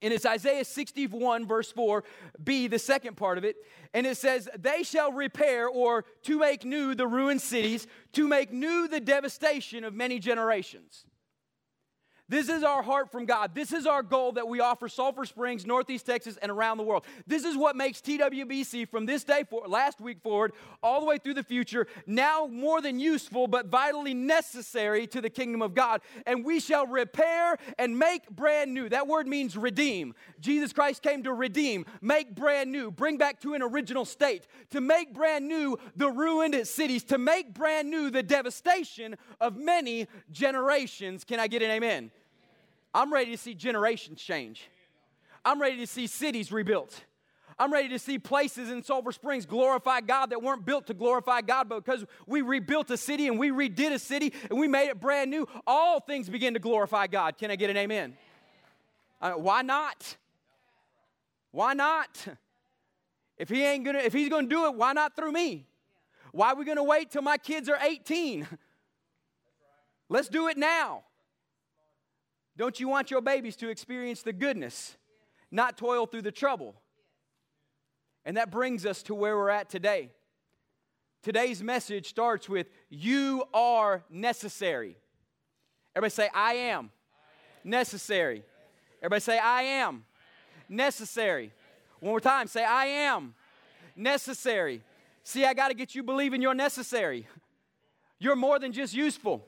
and 0.00 0.14
it's 0.14 0.24
Isaiah 0.24 0.64
61, 0.64 1.46
verse 1.46 1.72
4, 1.72 2.04
B, 2.42 2.68
the 2.68 2.78
second 2.78 3.16
part 3.16 3.36
of 3.36 3.44
it. 3.44 3.56
And 3.92 4.06
it 4.06 4.16
says, 4.16 4.48
They 4.56 4.84
shall 4.84 5.10
repair 5.10 5.68
or 5.68 6.04
to 6.22 6.38
make 6.38 6.64
new 6.64 6.94
the 6.94 7.06
ruined 7.06 7.42
cities, 7.42 7.86
to 8.12 8.28
make 8.28 8.52
new 8.52 8.86
the 8.86 9.00
devastation 9.00 9.82
of 9.82 9.94
many 9.94 10.20
generations. 10.20 11.04
This 12.30 12.50
is 12.50 12.62
our 12.62 12.82
heart 12.82 13.10
from 13.10 13.24
God. 13.24 13.54
This 13.54 13.72
is 13.72 13.86
our 13.86 14.02
goal 14.02 14.32
that 14.32 14.46
we 14.46 14.60
offer 14.60 14.86
Sulphur 14.86 15.24
Springs, 15.24 15.64
Northeast 15.64 16.04
Texas, 16.04 16.36
and 16.42 16.50
around 16.50 16.76
the 16.76 16.82
world. 16.82 17.04
This 17.26 17.44
is 17.44 17.56
what 17.56 17.74
makes 17.74 18.02
TWBC 18.02 18.86
from 18.90 19.06
this 19.06 19.24
day 19.24 19.44
forward, 19.48 19.70
last 19.70 19.98
week 19.98 20.20
forward, 20.20 20.52
all 20.82 21.00
the 21.00 21.06
way 21.06 21.16
through 21.16 21.34
the 21.34 21.42
future, 21.42 21.86
now 22.06 22.46
more 22.46 22.82
than 22.82 23.00
useful, 23.00 23.46
but 23.46 23.66
vitally 23.66 24.12
necessary 24.12 25.06
to 25.06 25.22
the 25.22 25.30
kingdom 25.30 25.62
of 25.62 25.74
God. 25.74 26.02
And 26.26 26.44
we 26.44 26.60
shall 26.60 26.86
repair 26.86 27.56
and 27.78 27.98
make 27.98 28.28
brand 28.28 28.74
new. 28.74 28.90
That 28.90 29.06
word 29.06 29.26
means 29.26 29.56
redeem. 29.56 30.14
Jesus 30.38 30.74
Christ 30.74 31.02
came 31.02 31.22
to 31.22 31.32
redeem, 31.32 31.86
make 32.02 32.34
brand 32.34 32.70
new, 32.70 32.90
bring 32.90 33.16
back 33.16 33.40
to 33.40 33.54
an 33.54 33.62
original 33.62 34.04
state, 34.04 34.46
to 34.70 34.82
make 34.82 35.14
brand 35.14 35.48
new 35.48 35.78
the 35.96 36.10
ruined 36.10 36.66
cities, 36.66 37.04
to 37.04 37.16
make 37.16 37.54
brand 37.54 37.90
new 37.90 38.10
the 38.10 38.22
devastation 38.22 39.16
of 39.40 39.56
many 39.56 40.06
generations. 40.30 41.24
Can 41.24 41.40
I 41.40 41.46
get 41.46 41.62
an 41.62 41.70
amen? 41.70 42.10
I'm 42.94 43.12
ready 43.12 43.30
to 43.32 43.36
see 43.38 43.54
generations 43.54 44.20
change. 44.20 44.68
I'm 45.44 45.60
ready 45.60 45.76
to 45.78 45.86
see 45.86 46.06
cities 46.06 46.50
rebuilt. 46.50 47.04
I'm 47.58 47.72
ready 47.72 47.88
to 47.88 47.98
see 47.98 48.18
places 48.18 48.70
in 48.70 48.82
Sulphur 48.84 49.10
Springs 49.10 49.44
glorify 49.44 50.00
God 50.00 50.30
that 50.30 50.42
weren't 50.42 50.64
built 50.64 50.86
to 50.86 50.94
glorify 50.94 51.40
God, 51.40 51.68
but 51.68 51.84
because 51.84 52.04
we 52.26 52.40
rebuilt 52.40 52.90
a 52.90 52.96
city 52.96 53.26
and 53.26 53.38
we 53.38 53.50
redid 53.50 53.92
a 53.92 53.98
city 53.98 54.32
and 54.48 54.58
we 54.58 54.68
made 54.68 54.88
it 54.88 55.00
brand 55.00 55.30
new, 55.30 55.46
all 55.66 55.98
things 55.98 56.28
begin 56.28 56.54
to 56.54 56.60
glorify 56.60 57.08
God. 57.08 57.36
Can 57.36 57.50
I 57.50 57.56
get 57.56 57.68
an 57.68 57.76
amen? 57.76 58.16
Uh, 59.20 59.32
why 59.32 59.62
not? 59.62 60.16
Why 61.50 61.74
not? 61.74 62.26
If 63.38 63.48
he 63.48 63.64
ain't 63.64 63.84
gonna, 63.84 64.00
if 64.00 64.12
he's 64.12 64.28
gonna 64.28 64.48
do 64.48 64.66
it, 64.66 64.74
why 64.74 64.92
not 64.92 65.16
through 65.16 65.32
me? 65.32 65.66
Why 66.32 66.52
are 66.52 66.56
we 66.56 66.64
gonna 66.64 66.84
wait 66.84 67.10
till 67.10 67.22
my 67.22 67.38
kids 67.38 67.68
are 67.68 67.78
18? 67.80 68.46
Let's 70.08 70.28
do 70.28 70.48
it 70.48 70.56
now. 70.56 71.04
Don't 72.58 72.80
you 72.80 72.88
want 72.88 73.10
your 73.12 73.20
babies 73.20 73.54
to 73.56 73.68
experience 73.68 74.22
the 74.22 74.32
goodness, 74.32 74.96
not 75.50 75.78
toil 75.78 76.06
through 76.06 76.22
the 76.22 76.32
trouble? 76.32 76.74
And 78.24 78.36
that 78.36 78.50
brings 78.50 78.84
us 78.84 79.02
to 79.04 79.14
where 79.14 79.36
we're 79.36 79.48
at 79.48 79.70
today. 79.70 80.10
Today's 81.22 81.62
message 81.62 82.08
starts 82.08 82.48
with 82.48 82.66
You 82.90 83.44
are 83.54 84.02
necessary. 84.10 84.96
Everybody 85.94 86.10
say, 86.10 86.28
I 86.34 86.54
am, 86.54 86.54
I 86.54 86.80
am. 86.80 86.90
necessary. 87.64 88.42
Everybody 89.00 89.20
say, 89.20 89.38
I 89.38 89.62
am, 89.62 90.04
necessary. 90.68 91.52
One 92.00 92.10
more 92.10 92.20
time, 92.20 92.48
say, 92.48 92.64
I 92.64 92.86
am, 92.86 93.34
necessary. 93.94 94.82
See, 95.22 95.44
I 95.44 95.54
got 95.54 95.68
to 95.68 95.74
get 95.74 95.94
you 95.94 96.02
believing 96.02 96.42
you're 96.42 96.54
necessary. 96.54 97.28
You're 98.18 98.36
more 98.36 98.58
than 98.58 98.72
just 98.72 98.94
useful. 98.94 99.46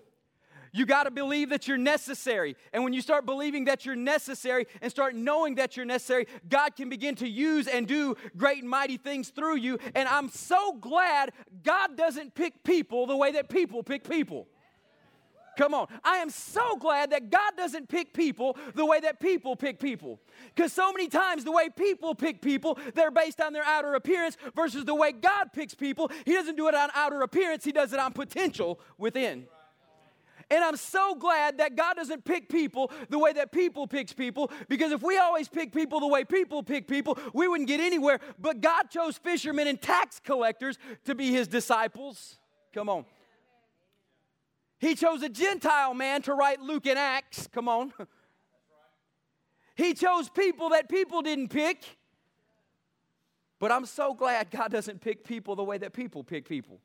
You 0.72 0.87
got 0.87 1.05
to 1.05 1.11
believe 1.11 1.50
that 1.50 1.67
you're 1.67 1.78
necessary. 1.78 2.56
And 2.72 2.84
when 2.84 2.93
you 2.93 3.02
start 3.02 3.26
believing 3.26 3.64
that 3.64 3.84
you're 3.84 3.96
necessary 3.96 4.67
and 4.81 4.90
start 4.90 5.14
knowing 5.14 5.56
that 5.56 5.76
you're 5.76 5.87
necessary, 5.87 6.26
God 6.49 6.76
can 6.76 6.88
begin 6.88 7.17
to 7.17 7.28
use 7.28 7.67
and 7.67 7.88
do 7.88 8.17
great 8.37 8.61
and 8.61 8.70
mighty 8.70 8.96
things 8.96 9.31
through 9.31 9.56
you. 9.56 9.78
And 9.94 10.08
I'm 10.08 10.28
so 10.28 10.75
glad 10.75 11.32
God 11.62 11.96
doesn't 11.96 12.34
pick 12.34 12.62
people 12.62 13.06
the 13.06 13.17
way 13.17 13.32
that 13.32 13.49
people 13.49 13.82
pick 13.82 14.08
people. 14.08 14.46
Come 15.56 15.75
on. 15.75 15.88
I 16.05 16.19
am 16.19 16.31
so 16.31 16.76
glad 16.76 17.11
that 17.11 17.28
God 17.31 17.52
doesn't 17.56 17.88
pick 17.88 18.14
people 18.14 18.56
the 18.75 18.87
way 18.87 19.00
that 19.00 19.20
people 19.20 19.56
pick 19.56 19.81
people. 19.81 20.20
Because 20.55 20.72
so 20.72 20.93
many 20.93 21.08
times, 21.08 21.44
the 21.44 21.53
way 21.53 21.69
people 21.69 22.15
pick 22.15 22.41
people, 22.41 22.79
they're 22.94 23.10
based 23.10 23.41
on 23.41 23.53
their 23.53 23.65
outer 23.65 23.94
appearance 23.94 24.36
versus 24.55 24.84
the 24.84 24.94
way 24.94 25.12
God 25.12 25.53
picks 25.53 25.74
people. 25.74 26.10
He 26.24 26.32
doesn't 26.32 26.56
do 26.56 26.69
it 26.69 26.74
on 26.74 26.89
outer 26.94 27.20
appearance, 27.22 27.65
He 27.65 27.72
does 27.72 27.93
it 27.93 27.98
on 27.98 28.12
potential 28.12 28.81
within. 28.96 29.48
And 30.51 30.65
I'm 30.65 30.77
so 30.77 31.15
glad 31.15 31.59
that 31.59 31.77
God 31.77 31.95
doesn't 31.95 32.25
pick 32.25 32.49
people 32.49 32.91
the 33.09 33.19
way 33.19 33.33
that 33.33 33.53
people 33.53 33.87
picks 33.87 34.13
people 34.13 34.51
because 34.69 34.91
if 34.91 35.03
we 35.03 35.17
always 35.17 35.49
pick 35.49 35.73
people 35.73 36.01
the 36.01 36.09
way 36.09 36.25
people 36.25 36.63
pick 36.63 36.89
people, 36.89 37.17
we 37.33 37.47
wouldn't 37.47 37.69
get 37.69 37.79
anywhere. 37.79 38.19
But 38.39 38.61
God 38.61 38.91
chose 38.91 39.17
fishermen 39.17 39.69
and 39.69 39.81
tax 39.81 40.19
collectors 40.19 40.77
to 41.05 41.15
be 41.15 41.31
his 41.31 41.47
disciples. 41.47 42.39
Come 42.75 42.89
on. 42.89 43.05
He 44.81 44.95
chose 44.95 45.23
a 45.23 45.29
Gentile 45.29 45.95
man 45.95 46.23
to 46.23 46.35
write 46.35 46.61
Luke 46.61 46.87
and 46.87 46.99
Acts. 46.99 47.47
Come 47.47 47.69
on. 47.69 47.93
He 49.77 49.95
chose 49.95 50.29
people 50.29 50.71
that 50.71 50.89
people 50.89 51.23
didn't 51.23 51.49
pick. 51.49 51.97
But 53.59 53.71
I'm 53.71 53.87
so 53.87 54.15
glad 54.15 54.51
God 54.51 54.73
doesn't 54.73 55.01
pick 55.01 55.23
people 55.23 55.55
the 55.55 55.65
way 55.65 55.79
that 55.79 55.93
people 55.93 56.25
pick 56.25 56.49
people. 56.49 56.81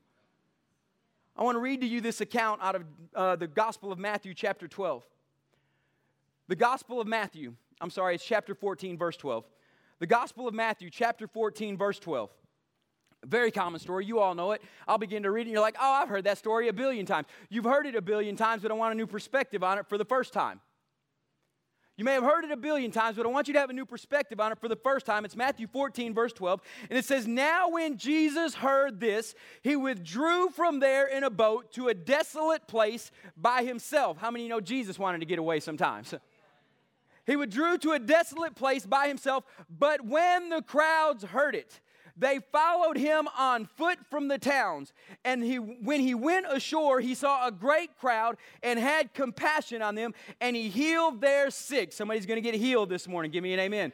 I 1.37 1.43
want 1.43 1.55
to 1.55 1.59
read 1.59 1.81
to 1.81 1.87
you 1.87 1.99
this 1.99 2.21
account 2.21 2.61
out 2.63 2.75
of 2.75 2.83
uh, 3.13 3.35
the 3.35 3.47
Gospel 3.47 3.91
of 3.91 3.99
Matthew, 3.99 4.33
chapter 4.33 4.67
12. 4.67 5.03
The 6.47 6.55
Gospel 6.55 7.01
of 7.01 7.07
Matthew, 7.07 7.55
I'm 7.81 7.89
sorry, 7.89 8.15
it's 8.15 8.23
chapter 8.23 8.55
14, 8.55 8.97
verse 8.97 9.17
12. 9.17 9.43
The 9.99 10.07
Gospel 10.07 10.47
of 10.47 10.53
Matthew, 10.53 10.89
chapter 10.89 11.27
14, 11.27 11.77
verse 11.77 11.99
12. 11.99 12.29
Very 13.25 13.51
common 13.51 13.79
story. 13.79 14.05
You 14.05 14.19
all 14.19 14.35
know 14.35 14.51
it. 14.51 14.61
I'll 14.87 14.97
begin 14.97 15.23
to 15.23 15.31
read 15.31 15.41
it, 15.41 15.45
and 15.45 15.53
you're 15.53 15.61
like, 15.61 15.77
oh, 15.79 15.91
I've 15.91 16.09
heard 16.09 16.25
that 16.25 16.37
story 16.37 16.67
a 16.67 16.73
billion 16.73 17.05
times. 17.05 17.27
You've 17.49 17.65
heard 17.65 17.85
it 17.85 17.95
a 17.95 18.01
billion 18.01 18.35
times, 18.35 18.61
but 18.61 18.71
I 18.71 18.75
want 18.75 18.93
a 18.93 18.97
new 18.97 19.07
perspective 19.07 19.63
on 19.63 19.77
it 19.77 19.87
for 19.87 19.97
the 19.97 20.05
first 20.05 20.31
time. 20.31 20.61
You 21.97 22.03
may 22.03 22.13
have 22.13 22.23
heard 22.23 22.43
it 22.43 22.51
a 22.51 22.57
billion 22.57 22.91
times, 22.91 23.15
but 23.15 23.25
I 23.25 23.29
want 23.29 23.47
you 23.47 23.53
to 23.53 23.59
have 23.59 23.69
a 23.69 23.73
new 23.73 23.85
perspective 23.85 24.41
on 24.41 24.51
it 24.51 24.59
for 24.59 24.67
the 24.67 24.75
first 24.75 25.05
time. 25.05 25.23
It's 25.23 25.35
Matthew 25.35 25.65
14, 25.67 26.13
verse 26.13 26.33
12. 26.33 26.61
And 26.89 26.99
it 26.99 27.05
says, 27.05 27.25
Now 27.25 27.69
when 27.69 27.97
Jesus 27.97 28.55
heard 28.55 28.99
this, 28.99 29.33
he 29.61 29.77
withdrew 29.77 30.49
from 30.49 30.81
there 30.81 31.07
in 31.07 31.23
a 31.23 31.29
boat 31.29 31.71
to 31.73 31.87
a 31.87 31.93
desolate 31.93 32.67
place 32.67 33.11
by 33.37 33.63
himself. 33.63 34.17
How 34.17 34.29
many 34.29 34.49
know 34.49 34.59
Jesus 34.59 34.99
wanted 34.99 35.19
to 35.19 35.25
get 35.25 35.39
away 35.39 35.61
sometimes? 35.61 36.13
He 37.25 37.37
withdrew 37.37 37.77
to 37.79 37.93
a 37.93 37.99
desolate 37.99 38.55
place 38.55 38.85
by 38.85 39.07
himself, 39.07 39.45
but 39.69 40.05
when 40.05 40.49
the 40.49 40.61
crowds 40.61 41.23
heard 41.23 41.55
it, 41.55 41.79
They 42.17 42.39
followed 42.51 42.97
him 42.97 43.27
on 43.37 43.65
foot 43.65 43.99
from 44.09 44.29
the 44.29 44.37
towns. 44.37 44.93
And 45.25 45.43
he, 45.43 45.57
when 45.57 45.99
he 45.99 46.15
went 46.15 46.45
ashore, 46.49 47.01
he 47.01 47.13
saw 47.13 47.47
a 47.47 47.51
great 47.51 47.97
crowd 47.97 48.37
and 48.63 48.79
had 48.79 49.13
compassion 49.13 49.81
on 49.81 49.95
them, 49.95 50.13
and 50.39 50.55
he 50.55 50.69
healed 50.69 51.19
their 51.19 51.49
sick. 51.49 51.91
Somebody's 51.91 52.25
going 52.25 52.41
to 52.41 52.51
get 52.51 52.55
healed 52.59 52.89
this 52.89 53.07
morning. 53.07 53.31
Give 53.31 53.43
me 53.43 53.53
an 53.53 53.59
amen. 53.59 53.91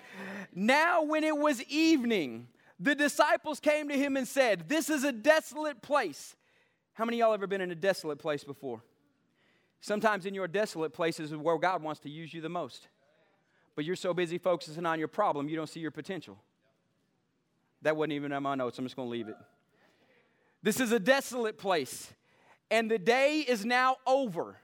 Now, 0.54 1.04
when 1.04 1.24
it 1.24 1.36
was 1.36 1.64
evening, 1.64 2.48
the 2.80 2.94
disciples 2.94 3.60
came 3.60 3.90
to 3.90 3.98
him 3.98 4.16
and 4.16 4.28
said, 4.28 4.70
This 4.70 4.90
is 4.90 5.04
a 5.04 5.12
desolate 5.12 5.82
place. 5.82 6.36
How 6.94 7.06
many 7.06 7.18
y'all 7.18 7.34
ever 7.34 7.48
been 7.48 7.62
in 7.62 7.72
a 7.72 7.76
desolate 7.76 8.20
place 8.20 8.44
before? 8.44 8.84
Sometimes 9.80 10.28
in 10.28 10.36
your 10.36 10.48
desolate 10.48 10.94
places 10.94 11.32
is 11.32 11.38
where 11.38 11.58
God 11.58 11.82
wants 11.82 12.02
to 12.02 12.10
use 12.10 12.34
you 12.34 12.42
the 12.42 12.50
most. 12.50 12.88
But 13.76 13.86
you're 13.86 13.96
so 13.96 14.14
busy 14.14 14.38
focusing 14.38 14.86
on 14.86 15.00
your 15.00 15.08
problem, 15.08 15.50
you 15.50 15.56
don't 15.56 15.70
see 15.70 15.80
your 15.80 15.92
potential. 15.92 16.38
That 17.82 17.96
wasn't 17.96 18.14
even 18.14 18.32
on 18.32 18.44
my 18.44 18.56
notes. 18.56 18.78
I'm 18.78 18.86
just 18.86 18.96
going 18.96 19.08
to 19.08 19.12
leave 19.12 19.28
it. 19.28 19.36
This 20.64 20.80
is 20.80 20.92
a 20.92 21.00
desolate 21.00 21.58
place, 21.58 22.14
and 22.70 22.90
the 22.90 23.00
day 23.00 23.40
is 23.40 23.66
now 23.66 23.98
over. 24.06 24.58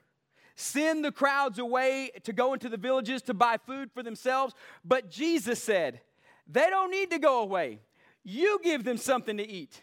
Send 0.56 1.06
the 1.06 1.12
crowds 1.12 1.60
away 1.60 2.12
to 2.24 2.34
go 2.34 2.54
into 2.54 2.70
the 2.70 2.78
villages 2.78 3.22
to 3.24 3.34
buy 3.34 3.58
food 3.58 3.92
for 3.92 4.02
themselves. 4.02 4.54
But 4.84 5.10
Jesus 5.10 5.62
said, 5.62 6.02
They 6.48 6.68
don't 6.70 6.92
need 6.92 7.12
to 7.12 7.20
go 7.20 7.42
away. 7.42 7.80
You 8.24 8.60
give 8.64 8.84
them 8.84 8.98
something 8.98 9.38
to 9.38 9.48
eat. 9.48 9.82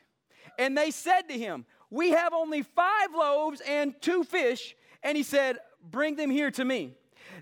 And 0.59 0.77
they 0.77 0.91
said 0.91 1.23
to 1.29 1.39
him, 1.39 1.65
We 1.91 2.11
have 2.11 2.33
only 2.33 2.63
five 2.63 3.15
loaves 3.17 3.63
and 3.67 3.95
two 4.01 4.25
fish. 4.25 4.75
And 5.03 5.17
he 5.17 5.23
said, 5.23 5.59
Bring 5.83 6.17
them 6.17 6.31
here 6.31 6.51
to 6.53 6.65
me. 6.65 6.95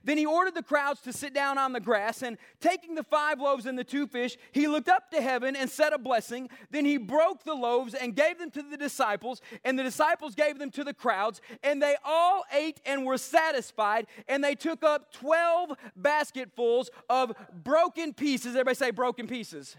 Then 0.04 0.18
he 0.18 0.26
ordered 0.26 0.54
the 0.54 0.62
crowds 0.62 1.00
to 1.02 1.12
sit 1.12 1.32
down 1.32 1.58
on 1.58 1.72
the 1.72 1.80
grass, 1.80 2.22
and 2.22 2.38
taking 2.60 2.94
the 2.94 3.04
five 3.04 3.40
loaves 3.40 3.66
and 3.66 3.78
the 3.78 3.84
two 3.84 4.06
fish, 4.06 4.36
he 4.52 4.66
looked 4.66 4.88
up 4.88 5.10
to 5.10 5.20
heaven 5.20 5.54
and 5.54 5.70
said 5.70 5.92
a 5.92 5.98
blessing. 5.98 6.48
Then 6.70 6.84
he 6.84 6.96
broke 6.96 7.44
the 7.44 7.54
loaves 7.54 7.94
and 7.94 8.16
gave 8.16 8.38
them 8.38 8.50
to 8.52 8.62
the 8.62 8.76
disciples, 8.76 9.40
and 9.64 9.78
the 9.78 9.82
disciples 9.82 10.34
gave 10.34 10.58
them 10.58 10.70
to 10.72 10.84
the 10.84 10.94
crowds, 10.94 11.40
and 11.62 11.80
they 11.82 11.96
all 12.04 12.44
ate 12.52 12.80
and 12.84 13.04
were 13.04 13.18
satisfied, 13.18 14.06
and 14.28 14.42
they 14.42 14.54
took 14.54 14.82
up 14.82 15.12
12 15.12 15.72
basketfuls 15.96 16.90
of 17.08 17.32
broken 17.52 18.12
pieces. 18.12 18.52
Everybody 18.52 18.74
say 18.74 18.90
broken 18.90 19.26
pieces. 19.26 19.76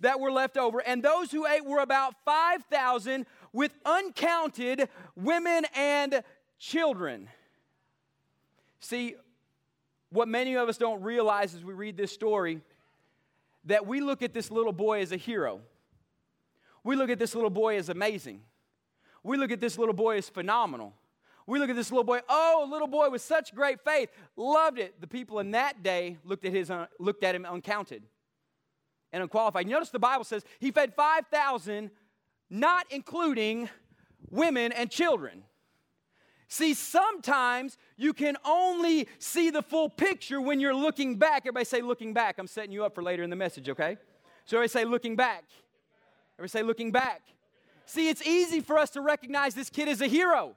That 0.00 0.20
were 0.20 0.32
left 0.32 0.56
over, 0.56 0.80
and 0.80 1.02
those 1.02 1.30
who 1.30 1.46
ate 1.46 1.64
were 1.64 1.78
about 1.78 2.14
5,000 2.24 3.24
with 3.52 3.72
uncounted 3.86 4.88
women 5.16 5.64
and 5.74 6.22
children. 6.58 7.28
See, 8.80 9.14
what 10.10 10.28
many 10.28 10.54
of 10.54 10.68
us 10.68 10.78
don't 10.78 11.02
realize 11.02 11.54
as 11.54 11.64
we 11.64 11.72
read 11.72 11.96
this 11.96 12.12
story 12.12 12.60
that 13.64 13.86
we 13.86 14.00
look 14.00 14.22
at 14.22 14.34
this 14.34 14.50
little 14.50 14.72
boy 14.72 15.00
as 15.00 15.12
a 15.12 15.16
hero. 15.16 15.60
We 16.82 16.96
look 16.96 17.10
at 17.10 17.18
this 17.18 17.34
little 17.34 17.50
boy 17.50 17.78
as 17.78 17.88
amazing. 17.88 18.42
We 19.22 19.38
look 19.38 19.50
at 19.50 19.60
this 19.60 19.78
little 19.78 19.94
boy 19.94 20.18
as 20.18 20.28
phenomenal. 20.28 20.94
We 21.46 21.58
look 21.58 21.70
at 21.70 21.76
this 21.76 21.90
little 21.90 22.04
boy, 22.04 22.20
oh, 22.28 22.68
little 22.70 22.88
boy 22.88 23.10
with 23.10 23.22
such 23.22 23.54
great 23.54 23.82
faith, 23.84 24.10
loved 24.36 24.78
it. 24.78 25.00
The 25.00 25.06
people 25.06 25.40
in 25.40 25.50
that 25.50 25.82
day 25.82 26.18
looked 26.24 26.44
at, 26.44 26.52
his, 26.52 26.70
uh, 26.70 26.86
looked 26.98 27.22
at 27.22 27.34
him 27.34 27.44
uncounted 27.44 28.02
and 29.12 29.22
unqualified. 29.22 29.66
Notice 29.66 29.90
the 29.90 29.98
Bible 29.98 30.24
says 30.24 30.44
he 30.58 30.70
fed 30.70 30.94
5,000, 30.94 31.90
not 32.48 32.86
including 32.90 33.68
women 34.30 34.72
and 34.72 34.90
children. 34.90 35.42
See, 36.54 36.74
sometimes 36.74 37.76
you 37.96 38.12
can 38.12 38.36
only 38.44 39.08
see 39.18 39.50
the 39.50 39.60
full 39.60 39.88
picture 39.88 40.40
when 40.40 40.60
you're 40.60 40.72
looking 40.72 41.16
back. 41.16 41.38
Everybody 41.38 41.64
say 41.64 41.82
looking 41.82 42.14
back. 42.14 42.38
I'm 42.38 42.46
setting 42.46 42.70
you 42.70 42.84
up 42.84 42.94
for 42.94 43.02
later 43.02 43.24
in 43.24 43.30
the 43.30 43.34
message, 43.34 43.68
okay? 43.68 43.96
So 44.44 44.58
everybody 44.58 44.68
say 44.68 44.84
looking 44.84 45.16
back. 45.16 45.42
Everybody 46.38 46.50
say 46.50 46.62
looking 46.62 46.92
back. 46.92 47.22
See, 47.86 48.08
it's 48.08 48.24
easy 48.24 48.60
for 48.60 48.78
us 48.78 48.90
to 48.90 49.00
recognize 49.00 49.56
this 49.56 49.68
kid 49.68 49.88
as 49.88 50.00
a 50.00 50.06
hero. 50.06 50.54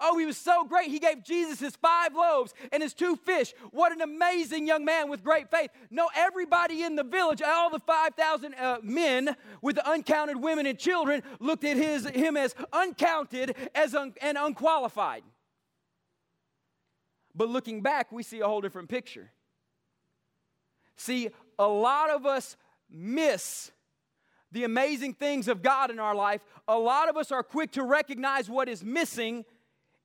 Oh, 0.00 0.18
he 0.18 0.24
was 0.24 0.38
so 0.38 0.64
great. 0.64 0.90
He 0.90 0.98
gave 0.98 1.22
Jesus 1.22 1.60
his 1.60 1.76
five 1.76 2.14
loaves 2.14 2.54
and 2.72 2.82
his 2.82 2.94
two 2.94 3.16
fish. 3.16 3.52
What 3.70 3.92
an 3.92 4.00
amazing 4.00 4.66
young 4.66 4.84
man 4.84 5.10
with 5.10 5.22
great 5.22 5.50
faith. 5.50 5.70
No, 5.90 6.08
everybody 6.16 6.82
in 6.82 6.96
the 6.96 7.04
village, 7.04 7.42
all 7.42 7.70
the 7.70 7.80
5,000 7.80 8.54
uh, 8.54 8.78
men 8.82 9.36
with 9.60 9.76
the 9.76 9.88
uncounted 9.88 10.36
women 10.36 10.64
and 10.66 10.78
children, 10.78 11.22
looked 11.38 11.64
at 11.64 11.76
his, 11.76 12.06
him 12.06 12.36
as 12.36 12.54
uncounted 12.72 13.54
as 13.74 13.94
un, 13.94 14.14
and 14.22 14.38
unqualified. 14.38 15.22
But 17.34 17.48
looking 17.48 17.82
back, 17.82 18.10
we 18.10 18.22
see 18.22 18.40
a 18.40 18.46
whole 18.46 18.60
different 18.60 18.88
picture. 18.88 19.30
See, 20.96 21.30
a 21.58 21.68
lot 21.68 22.10
of 22.10 22.26
us 22.26 22.56
miss 22.90 23.70
the 24.52 24.64
amazing 24.64 25.14
things 25.14 25.46
of 25.46 25.62
God 25.62 25.90
in 25.90 25.98
our 25.98 26.14
life. 26.14 26.40
A 26.66 26.76
lot 26.76 27.08
of 27.08 27.16
us 27.16 27.30
are 27.30 27.42
quick 27.42 27.72
to 27.72 27.84
recognize 27.84 28.50
what 28.50 28.68
is 28.68 28.82
missing 28.82 29.44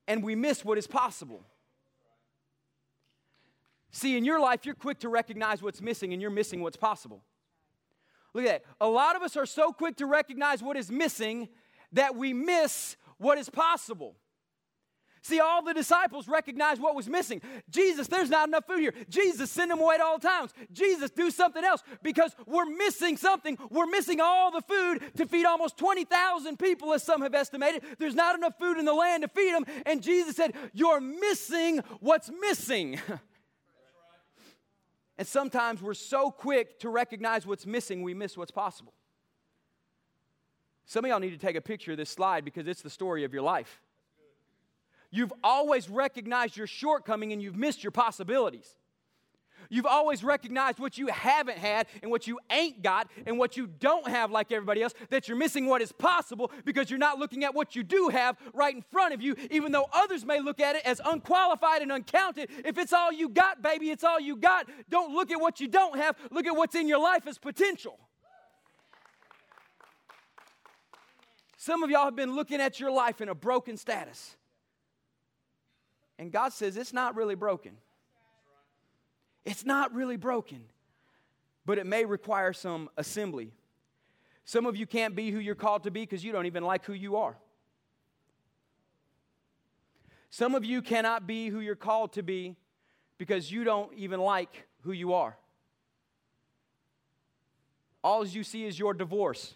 and 0.08 0.22
we 0.22 0.34
miss 0.34 0.64
what 0.64 0.78
is 0.78 0.86
possible. 0.86 1.42
See, 3.90 4.16
in 4.16 4.24
your 4.24 4.38
life, 4.40 4.66
you're 4.66 4.74
quick 4.74 4.98
to 5.00 5.08
recognize 5.08 5.62
what's 5.62 5.80
missing 5.80 6.12
and 6.12 6.20
you're 6.20 6.30
missing 6.30 6.60
what's 6.60 6.76
possible. 6.76 7.22
Look 8.34 8.44
at 8.44 8.62
that. 8.62 8.70
A 8.80 8.88
lot 8.88 9.16
of 9.16 9.22
us 9.22 9.36
are 9.36 9.46
so 9.46 9.72
quick 9.72 9.96
to 9.96 10.06
recognize 10.06 10.62
what 10.62 10.76
is 10.76 10.90
missing 10.90 11.48
that 11.92 12.14
we 12.14 12.34
miss 12.34 12.96
what 13.16 13.38
is 13.38 13.48
possible. 13.48 14.16
See, 15.26 15.40
all 15.40 15.60
the 15.60 15.74
disciples 15.74 16.28
recognized 16.28 16.80
what 16.80 16.94
was 16.94 17.08
missing. 17.08 17.42
Jesus, 17.68 18.06
there's 18.06 18.30
not 18.30 18.46
enough 18.46 18.64
food 18.64 18.78
here. 18.78 18.94
Jesus, 19.08 19.50
send 19.50 19.72
them 19.72 19.80
away 19.80 19.96
at 19.96 20.00
all 20.00 20.20
times. 20.20 20.54
Jesus, 20.72 21.10
do 21.10 21.32
something 21.32 21.64
else 21.64 21.82
because 22.00 22.30
we're 22.46 22.66
missing 22.66 23.16
something. 23.16 23.58
We're 23.68 23.86
missing 23.86 24.20
all 24.20 24.52
the 24.52 24.60
food 24.60 25.00
to 25.16 25.26
feed 25.26 25.44
almost 25.44 25.76
20,000 25.78 26.60
people, 26.60 26.92
as 26.92 27.02
some 27.02 27.22
have 27.22 27.34
estimated. 27.34 27.82
There's 27.98 28.14
not 28.14 28.36
enough 28.36 28.56
food 28.56 28.78
in 28.78 28.84
the 28.84 28.94
land 28.94 29.24
to 29.24 29.28
feed 29.28 29.52
them. 29.52 29.64
And 29.84 30.00
Jesus 30.00 30.36
said, 30.36 30.54
You're 30.72 31.00
missing 31.00 31.80
what's 31.98 32.30
missing. 32.30 33.00
and 35.18 35.26
sometimes 35.26 35.82
we're 35.82 35.94
so 35.94 36.30
quick 36.30 36.78
to 36.78 36.88
recognize 36.88 37.44
what's 37.44 37.66
missing, 37.66 38.04
we 38.04 38.14
miss 38.14 38.36
what's 38.36 38.52
possible. 38.52 38.94
Some 40.84 41.04
of 41.04 41.08
y'all 41.08 41.18
need 41.18 41.30
to 41.30 41.36
take 41.36 41.56
a 41.56 41.60
picture 41.60 41.90
of 41.90 41.98
this 41.98 42.10
slide 42.10 42.44
because 42.44 42.68
it's 42.68 42.82
the 42.82 42.90
story 42.90 43.24
of 43.24 43.32
your 43.32 43.42
life. 43.42 43.82
You've 45.10 45.32
always 45.42 45.88
recognized 45.88 46.56
your 46.56 46.66
shortcoming 46.66 47.32
and 47.32 47.42
you've 47.42 47.56
missed 47.56 47.82
your 47.84 47.90
possibilities. 47.90 48.76
You've 49.68 49.86
always 49.86 50.22
recognized 50.22 50.78
what 50.78 50.98
you 50.98 51.08
haven't 51.08 51.58
had 51.58 51.86
and 52.02 52.10
what 52.10 52.26
you 52.26 52.38
ain't 52.50 52.82
got 52.82 53.10
and 53.26 53.38
what 53.38 53.56
you 53.56 53.66
don't 53.66 54.06
have 54.06 54.30
like 54.30 54.52
everybody 54.52 54.82
else, 54.82 54.94
that 55.10 55.28
you're 55.28 55.36
missing 55.36 55.66
what 55.66 55.82
is 55.82 55.92
possible 55.92 56.50
because 56.64 56.90
you're 56.90 56.98
not 56.98 57.18
looking 57.18 57.44
at 57.44 57.54
what 57.54 57.74
you 57.74 57.82
do 57.82 58.08
have 58.08 58.36
right 58.52 58.74
in 58.74 58.82
front 58.82 59.14
of 59.14 59.22
you, 59.22 59.34
even 59.50 59.72
though 59.72 59.86
others 59.92 60.24
may 60.24 60.40
look 60.40 60.60
at 60.60 60.76
it 60.76 60.82
as 60.84 61.00
unqualified 61.04 61.82
and 61.82 61.90
uncounted. 61.90 62.48
If 62.64 62.78
it's 62.78 62.92
all 62.92 63.12
you 63.12 63.28
got, 63.28 63.62
baby, 63.62 63.90
it's 63.90 64.04
all 64.04 64.20
you 64.20 64.36
got. 64.36 64.68
Don't 64.88 65.14
look 65.14 65.30
at 65.30 65.40
what 65.40 65.60
you 65.60 65.68
don't 65.68 65.96
have, 65.96 66.16
look 66.30 66.46
at 66.46 66.54
what's 66.54 66.74
in 66.74 66.88
your 66.88 67.00
life 67.00 67.26
as 67.26 67.38
potential. 67.38 67.98
Some 71.56 71.82
of 71.82 71.90
y'all 71.90 72.04
have 72.04 72.16
been 72.16 72.36
looking 72.36 72.60
at 72.60 72.78
your 72.78 72.92
life 72.92 73.20
in 73.20 73.28
a 73.28 73.34
broken 73.34 73.76
status. 73.76 74.36
And 76.18 76.32
God 76.32 76.52
says 76.52 76.76
it's 76.76 76.92
not 76.92 77.14
really 77.14 77.34
broken. 77.34 77.72
It's 79.44 79.64
not 79.64 79.94
really 79.94 80.16
broken, 80.16 80.64
but 81.64 81.78
it 81.78 81.86
may 81.86 82.04
require 82.04 82.52
some 82.52 82.90
assembly. 82.96 83.52
Some 84.44 84.66
of 84.66 84.76
you 84.76 84.86
can't 84.86 85.14
be 85.14 85.30
who 85.30 85.38
you're 85.38 85.54
called 85.54 85.84
to 85.84 85.90
be 85.90 86.00
because 86.00 86.24
you 86.24 86.32
don't 86.32 86.46
even 86.46 86.64
like 86.64 86.84
who 86.84 86.92
you 86.92 87.16
are. 87.16 87.36
Some 90.30 90.54
of 90.54 90.64
you 90.64 90.82
cannot 90.82 91.26
be 91.26 91.48
who 91.48 91.60
you're 91.60 91.76
called 91.76 92.12
to 92.14 92.22
be 92.22 92.56
because 93.18 93.50
you 93.50 93.64
don't 93.64 93.92
even 93.94 94.20
like 94.20 94.66
who 94.82 94.92
you 94.92 95.14
are. 95.14 95.36
All 98.02 98.26
you 98.26 98.44
see 98.44 98.64
is 98.64 98.78
your 98.78 98.94
divorce, 98.94 99.54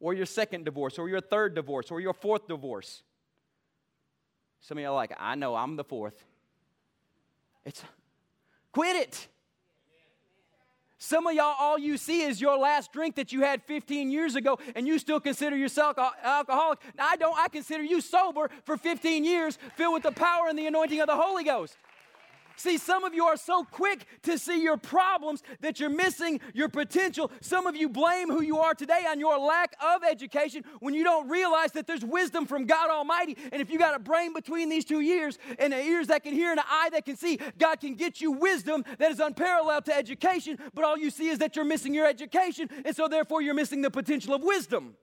or 0.00 0.12
your 0.12 0.26
second 0.26 0.64
divorce, 0.64 0.98
or 0.98 1.08
your 1.08 1.20
third 1.20 1.54
divorce, 1.54 1.90
or 1.90 2.00
your 2.00 2.12
fourth 2.12 2.46
divorce. 2.46 3.02
Some 4.60 4.78
of 4.78 4.84
y'all 4.84 4.94
like, 4.94 5.12
I 5.18 5.34
know 5.34 5.54
I'm 5.54 5.76
the 5.76 5.84
fourth. 5.84 6.24
It's 7.64 7.82
quit 8.72 8.96
it. 8.96 9.28
Some 10.98 11.26
of 11.26 11.34
y'all, 11.34 11.54
all 11.58 11.78
you 11.78 11.98
see 11.98 12.22
is 12.22 12.40
your 12.40 12.56
last 12.56 12.92
drink 12.92 13.16
that 13.16 13.30
you 13.30 13.42
had 13.42 13.62
15 13.62 14.10
years 14.10 14.34
ago, 14.34 14.58
and 14.74 14.86
you 14.86 14.98
still 14.98 15.20
consider 15.20 15.56
yourself 15.56 15.98
alcoholic. 15.98 16.78
I 16.98 17.16
don't. 17.16 17.36
I 17.38 17.48
consider 17.48 17.84
you 17.84 18.00
sober 18.00 18.50
for 18.64 18.76
15 18.76 19.22
years, 19.22 19.58
filled 19.76 19.94
with 19.94 20.02
the 20.02 20.12
power 20.12 20.48
and 20.48 20.58
the 20.58 20.66
anointing 20.66 21.00
of 21.00 21.06
the 21.06 21.14
Holy 21.14 21.44
Ghost. 21.44 21.76
See, 22.56 22.78
some 22.78 23.04
of 23.04 23.14
you 23.14 23.24
are 23.24 23.36
so 23.36 23.64
quick 23.64 24.06
to 24.22 24.38
see 24.38 24.62
your 24.62 24.78
problems 24.78 25.42
that 25.60 25.78
you're 25.78 25.90
missing 25.90 26.40
your 26.54 26.68
potential. 26.68 27.30
Some 27.42 27.66
of 27.66 27.76
you 27.76 27.88
blame 27.88 28.28
who 28.28 28.42
you 28.42 28.58
are 28.58 28.74
today 28.74 29.04
on 29.08 29.20
your 29.20 29.38
lack 29.38 29.74
of 29.80 30.02
education 30.02 30.64
when 30.80 30.94
you 30.94 31.04
don't 31.04 31.28
realize 31.28 31.72
that 31.72 31.86
there's 31.86 32.04
wisdom 32.04 32.46
from 32.46 32.64
God 32.64 32.90
Almighty. 32.90 33.36
And 33.52 33.60
if 33.60 33.70
you 33.70 33.78
got 33.78 33.94
a 33.94 33.98
brain 33.98 34.32
between 34.32 34.70
these 34.70 34.86
two 34.86 35.02
ears 35.02 35.38
and 35.58 35.72
the 35.72 35.78
ears 35.78 36.06
that 36.06 36.22
can 36.22 36.32
hear 36.32 36.50
and 36.50 36.58
an 36.58 36.64
eye 36.68 36.88
that 36.92 37.04
can 37.04 37.16
see, 37.16 37.38
God 37.58 37.78
can 37.80 37.94
get 37.94 38.22
you 38.22 38.32
wisdom 38.32 38.84
that 38.98 39.10
is 39.10 39.20
unparalleled 39.20 39.84
to 39.84 39.94
education, 39.94 40.58
but 40.72 40.84
all 40.84 40.96
you 40.96 41.10
see 41.10 41.28
is 41.28 41.38
that 41.38 41.56
you're 41.56 41.64
missing 41.64 41.92
your 41.92 42.06
education, 42.06 42.70
and 42.84 42.96
so 42.96 43.06
therefore 43.06 43.42
you're 43.42 43.54
missing 43.54 43.82
the 43.82 43.90
potential 43.90 44.32
of 44.34 44.42
wisdom. 44.42 44.96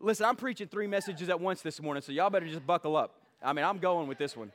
Listen, 0.00 0.26
I'm 0.26 0.36
preaching 0.36 0.66
three 0.68 0.86
messages 0.86 1.28
at 1.28 1.40
once 1.40 1.62
this 1.62 1.80
morning, 1.80 2.02
so 2.02 2.12
y'all 2.12 2.30
better 2.30 2.46
just 2.46 2.66
buckle 2.66 2.96
up. 2.96 3.14
I 3.42 3.52
mean, 3.52 3.64
I'm 3.64 3.78
going 3.78 4.08
with 4.08 4.18
this 4.18 4.36
one. 4.36 4.50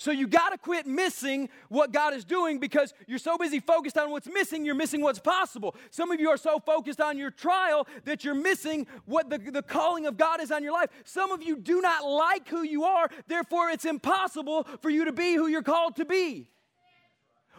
So 0.00 0.12
you 0.12 0.26
got 0.26 0.48
to 0.48 0.56
quit 0.56 0.86
missing 0.86 1.50
what 1.68 1.92
God 1.92 2.14
is 2.14 2.24
doing 2.24 2.58
because 2.58 2.94
you're 3.06 3.18
so 3.18 3.36
busy 3.36 3.60
focused 3.60 3.98
on 3.98 4.10
what's 4.10 4.26
missing, 4.26 4.64
you're 4.64 4.74
missing 4.74 5.02
what's 5.02 5.18
possible. 5.18 5.76
Some 5.90 6.10
of 6.10 6.18
you 6.18 6.30
are 6.30 6.38
so 6.38 6.58
focused 6.58 7.02
on 7.02 7.18
your 7.18 7.30
trial 7.30 7.86
that 8.06 8.24
you're 8.24 8.34
missing 8.34 8.86
what 9.04 9.28
the, 9.28 9.36
the 9.36 9.60
calling 9.60 10.06
of 10.06 10.16
God 10.16 10.40
is 10.40 10.50
on 10.50 10.62
your 10.62 10.72
life. 10.72 10.88
Some 11.04 11.32
of 11.32 11.42
you 11.42 11.54
do 11.54 11.82
not 11.82 12.02
like 12.02 12.48
who 12.48 12.62
you 12.62 12.84
are, 12.84 13.10
therefore, 13.28 13.68
it's 13.68 13.84
impossible 13.84 14.66
for 14.80 14.88
you 14.88 15.04
to 15.04 15.12
be 15.12 15.34
who 15.34 15.48
you're 15.48 15.62
called 15.62 15.96
to 15.96 16.06
be. 16.06 16.48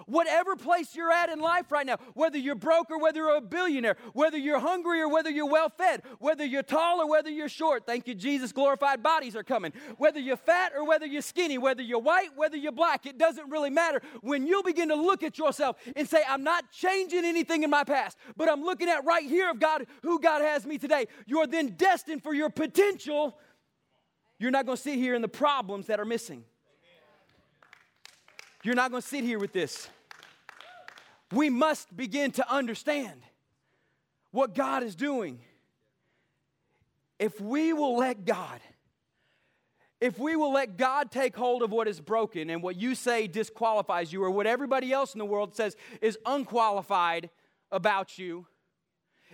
Whatever 0.06 0.56
place 0.56 0.96
you're 0.96 1.12
at 1.12 1.30
in 1.30 1.40
life 1.40 1.72
right 1.72 1.86
now, 1.86 1.98
whether 2.14 2.38
you're 2.38 2.56
broke 2.56 2.90
or 2.90 3.00
whether 3.00 3.20
you're 3.20 3.36
a 3.36 3.42
billionaire, 3.42 3.98
whether 4.14 4.38
you're 4.38 4.60
hungry 4.60 5.02
or 5.02 5.10
whether 5.10 5.30
you're 5.30 5.50
well 5.50 5.70
fed, 5.70 6.04
whether 6.20 6.46
you're 6.46 6.64
tall 6.64 7.02
or 7.02 7.10
whether 7.10 7.30
you're 7.30 7.50
short, 7.50 7.86
thank 7.86 8.08
you, 8.08 8.16
Jesus, 8.16 8.52
glorified 8.52 9.04
bodies 9.04 9.36
are 9.36 9.44
coming. 9.44 9.74
Whether 9.98 10.20
you're 10.20 10.38
fat 10.38 10.74
or 10.76 10.86
whether 10.86 11.06
you're 11.06 11.22
skinny, 11.22 11.58
whether 11.58 11.82
you're 11.82 12.00
white, 12.00 12.30
whether 12.36 12.58
you're 12.58 12.72
black, 12.72 13.06
it 13.06 13.18
doesn't 13.18 13.50
really 13.50 13.70
matter. 13.70 14.02
When 14.22 14.48
you 14.48 14.64
begin 14.64 14.90
to 14.90 14.96
look 14.96 15.24
at 15.24 15.38
yourself 15.38 15.78
and 15.96 16.08
say, 16.08 16.22
I'm 16.28 16.44
not 16.44 16.72
changing 16.72 17.26
anything 17.26 17.64
in 17.64 17.70
my 17.70 17.84
past, 17.84 18.18
but 18.36 18.50
I'm 18.50 18.64
looking 18.64 18.90
at 18.90 19.06
right 19.06 19.24
here 19.24 19.50
of 19.50 19.60
God, 19.60 19.86
who 20.04 20.20
God 20.20 20.42
has 20.42 20.66
me 20.66 20.78
today, 20.78 21.08
you're 21.26 21.48
then 21.48 21.76
destined 21.78 22.24
for 22.24 22.34
your 22.34 22.50
potential. 22.50 23.38
You're 24.40 24.52
not 24.52 24.66
going 24.66 24.76
to 24.76 24.82
sit 24.82 24.96
here 24.96 25.14
in 25.14 25.22
the 25.22 25.28
problems 25.28 25.88
that 25.88 26.00
are 26.00 26.06
missing. 26.06 26.44
You're 28.64 28.76
not 28.76 28.92
going 28.92 29.02
to 29.02 29.08
sit 29.08 29.24
here 29.24 29.40
with 29.40 29.54
this. 29.54 29.90
We 31.32 31.50
must 31.50 31.96
begin 31.96 32.32
to 32.34 32.52
understand 32.52 33.22
what 34.32 34.54
God 34.54 34.84
is 34.84 34.96
doing. 34.96 35.40
If 37.20 37.40
we 37.40 37.74
will 37.74 37.98
let 37.98 38.26
God, 38.26 38.60
if 40.00 40.18
we 40.18 40.36
will 40.36 40.54
let 40.54 40.78
God 40.78 41.12
take 41.12 41.36
hold 41.36 41.62
of 41.62 41.72
what 41.72 41.88
is 41.88 42.00
broken 42.02 42.50
and 42.50 42.64
what 42.64 42.76
you 42.76 42.96
say 42.96 43.28
disqualifies 43.28 44.12
you, 44.12 44.24
or 44.24 44.32
what 44.32 44.48
everybody 44.48 44.92
else 44.92 45.14
in 45.14 45.20
the 45.20 45.26
world 45.26 45.56
says 45.56 45.76
is 46.02 46.18
unqualified 46.26 47.30
about 47.72 48.18
you, 48.18 48.48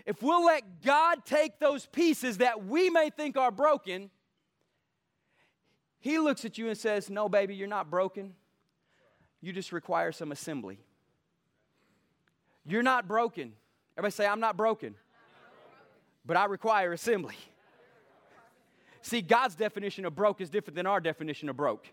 if 0.06 0.22
we'll 0.22 0.46
let 0.46 0.82
God 0.84 1.26
take 1.26 1.60
those 1.60 1.86
pieces 1.86 2.38
that 2.38 2.66
we 2.66 2.90
may 2.90 3.10
think 3.10 3.36
are 3.36 3.52
broken, 3.52 4.10
He 6.00 6.20
looks 6.20 6.46
at 6.46 6.58
you 6.58 6.68
and 6.68 6.78
says, 6.78 7.10
No, 7.10 7.28
baby, 7.28 7.56
you're 7.56 7.68
not 7.68 7.90
broken. 7.90 8.36
You 9.48 9.54
just 9.54 9.72
require 9.72 10.12
some 10.12 10.34
assembly. 10.34 10.78
You're 12.66 12.84
not 12.84 13.08
broken. 13.08 13.54
Everybody 13.98 14.12
say, 14.12 14.28
I'm 14.28 14.42
not 14.42 14.58
broken. 14.58 14.94
But 16.26 16.36
I 16.36 16.44
require 16.44 16.92
assembly. 16.92 17.38
See, 19.02 19.22
God's 19.22 19.56
definition 19.56 20.04
of 20.04 20.14
broke 20.14 20.42
is 20.42 20.50
different 20.50 20.76
than 20.76 20.86
our 20.86 21.00
definition 21.00 21.48
of 21.48 21.56
broke. 21.56 21.88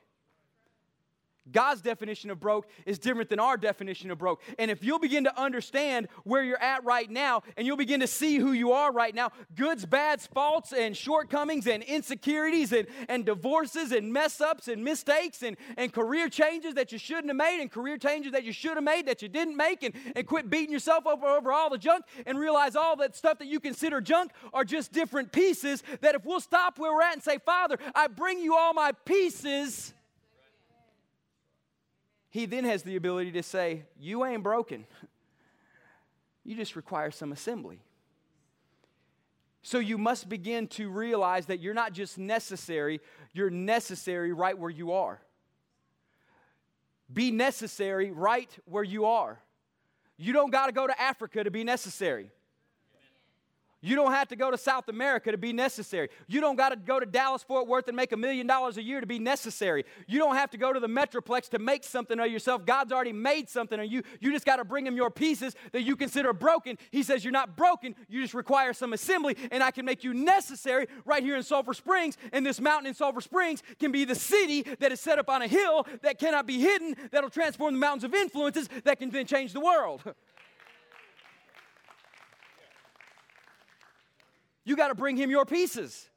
God's 1.51 1.83
definition 1.83 2.31
of 2.31 2.41
broke 2.41 2.67
is 2.87 2.99
different 2.99 3.29
than 3.29 3.39
our 3.39 3.57
definition 3.57 4.11
of 4.11 4.19
broke. 4.19 4.43
And 4.59 4.71
if 4.71 4.83
you'll 4.83 4.99
begin 4.99 5.25
to 5.25 5.41
understand 5.41 6.09
where 6.25 6.43
you're 6.43 6.63
at 6.63 6.85
right 6.85 7.11
now 7.11 7.43
and 7.57 7.67
you'll 7.67 7.77
begin 7.77 8.01
to 8.01 8.07
see 8.07 8.37
who 8.37 8.53
you 8.53 8.73
are 8.73 8.93
right 8.93 9.15
now 9.15 9.31
goods, 9.55 9.85
bads, 9.85 10.27
faults, 10.27 10.73
and 10.73 10.97
shortcomings, 10.97 11.67
and 11.67 11.83
insecurities, 11.83 12.73
and, 12.73 12.87
and 13.09 13.25
divorces, 13.25 13.93
and 13.93 14.13
mess 14.13 14.41
ups, 14.41 14.69
and 14.69 14.83
mistakes, 14.83 15.43
and, 15.43 15.57
and 15.77 15.93
career 15.93 16.29
changes 16.29 16.75
that 16.75 16.93
you 16.93 16.99
shouldn't 16.99 17.29
have 17.29 17.37
made, 17.37 17.61
and 17.61 17.71
career 17.71 17.99
changes 17.99 18.33
that 18.33 18.45
you 18.45 18.53
should 18.53 18.77
have 18.77 18.85
made 18.85 19.07
that 19.07 19.23
you 19.23 19.29
didn't 19.29 19.57
make, 19.57 19.83
and, 19.83 19.95
and 20.17 20.27
quit 20.27 20.51
beating 20.51 20.73
yourself 20.73 21.07
over, 21.07 21.27
over 21.27 21.53
all 21.53 21.71
the 21.71 21.79
junk 21.79 22.05
and 22.27 22.39
realize 22.39 22.77
all 22.77 22.97
that 22.97 23.15
stuff 23.15 23.39
that 23.39 23.47
you 23.47 23.61
consider 23.61 24.01
junk 24.01 24.33
are 24.53 24.65
just 24.65 24.93
different 24.93 25.33
pieces. 25.33 25.83
That 26.01 26.15
if 26.15 26.25
we'll 26.25 26.41
stop 26.41 26.79
where 26.79 26.93
we're 26.93 27.03
at 27.03 27.15
and 27.15 27.23
say, 27.23 27.39
Father, 27.39 27.79
I 27.95 28.09
bring 28.09 28.39
you 28.39 28.57
all 28.57 28.75
my 28.75 28.93
pieces 29.05 29.94
he 32.35 32.47
then 32.47 32.65
has 32.65 32.83
the 32.83 32.97
ability 32.97 33.31
to 33.31 33.45
say, 33.45 33.85
You 33.97 34.25
ain't 34.25 34.43
broken. 34.43 34.87
You 36.43 36.57
just 36.57 36.75
require 36.75 37.13
some 37.13 37.31
assembly. 37.31 37.81
So 39.63 39.79
you 39.79 39.97
must 39.97 40.29
begin 40.29 40.67
to 40.69 40.91
realize 40.91 41.47
that 41.47 41.61
you're 41.61 41.75
not 41.75 41.93
just 41.93 42.19
necessary, 42.19 43.01
you're 43.33 43.51
necessary 43.51 44.33
right 44.33 44.59
where 44.59 44.69
you 44.69 44.93
are. 44.93 45.23
Be 47.11 47.31
necessary 47.31 48.11
right 48.11 48.51
where 48.65 48.85
you 48.85 49.07
are. 49.07 49.39
You 50.17 50.33
don't 50.33 50.51
got 50.51 50.67
to 50.67 50.73
go 50.73 50.89
to 50.89 51.01
Africa 51.01 51.45
to 51.45 51.53
be 51.53 51.63
necessary. 51.63 52.33
You 53.85 53.97
don't 53.97 54.13
have 54.13 54.29
to 54.29 54.37
go 54.37 54.51
to 54.51 54.57
South 54.57 54.89
America 54.89 55.31
to 55.31 55.37
be 55.37 55.53
necessary. 55.53 56.09
You 56.27 56.41
don't 56.41 56.57
got 56.57 56.71
to 56.71 56.77
go 56.77 56.99
to 56.99 57.05
Dallas 57.05 57.43
Fort 57.43 57.69
Worth 57.69 57.87
and 57.87 57.95
make 57.95 58.13
a 58.13 58.17
million 58.17 58.47
dollars 58.47 58.79
a 58.79 58.83
year 58.83 58.99
to 58.99 59.07
be 59.07 59.19
necessary. 59.19 59.85
You 60.07 60.19
don't 60.19 60.37
have 60.37 60.51
to 60.53 60.57
go 60.57 60.73
to 60.73 60.81
the 60.81 60.87
Metroplex 60.87 61.51
to 61.51 61.59
make 61.59 61.85
something 61.85 62.19
of 62.19 62.29
yourself. 62.29 62.65
God's 62.65 62.93
already 62.93 63.13
made 63.13 63.51
something 63.51 63.79
of 63.79 63.85
you. 63.85 64.03
You 64.21 64.33
just 64.33 64.47
got 64.47 64.57
to 64.57 64.65
bring 64.65 64.87
Him 64.87 64.97
your 64.97 65.11
pieces 65.11 65.55
that 65.73 65.83
you 65.83 65.97
consider 65.97 66.33
broken. 66.33 66.79
He 66.93 67.03
says 67.03 67.27
you're 67.27 67.33
not 67.33 67.59
broken, 67.59 67.95
you 68.09 68.23
just 68.23 68.33
require 68.33 68.73
some 68.73 68.95
assembly, 68.95 69.37
and 69.53 69.63
I 69.63 69.71
can 69.71 69.85
make 69.85 70.03
you 70.03 70.15
necessary 70.15 70.87
right 71.05 71.23
here 71.23 71.37
in 71.37 71.43
Sulphur 71.43 71.75
Springs. 71.75 72.17
And 72.33 72.47
this 72.47 72.63
mountain 72.63 72.87
in 72.87 72.95
Sulphur 72.95 73.21
Springs 73.21 73.63
can 73.79 73.93
be 73.93 74.07
the 74.07 74.15
city 74.15 74.63
that 74.81 74.93
is 74.93 75.01
set 75.01 75.19
up 75.19 75.29
on 75.29 75.43
a 75.43 75.47
hill 75.47 75.87
that 76.01 76.19
cannot 76.19 76.47
be 76.47 76.59
hidden, 76.59 76.97
that'll 77.11 77.29
transform 77.29 77.75
the 77.75 77.81
mountains 77.81 78.05
of 78.05 78.15
influences 78.15 78.67
that 78.85 78.99
can 78.99 79.11
then 79.11 79.27
change 79.27 79.53
the 79.53 79.61
world. 79.61 80.03
You 84.65 84.77
got 84.77 84.89
to 84.89 84.95
bring 84.95 85.17
him 85.17 85.31
your 85.31 85.45
pieces. 85.45 86.09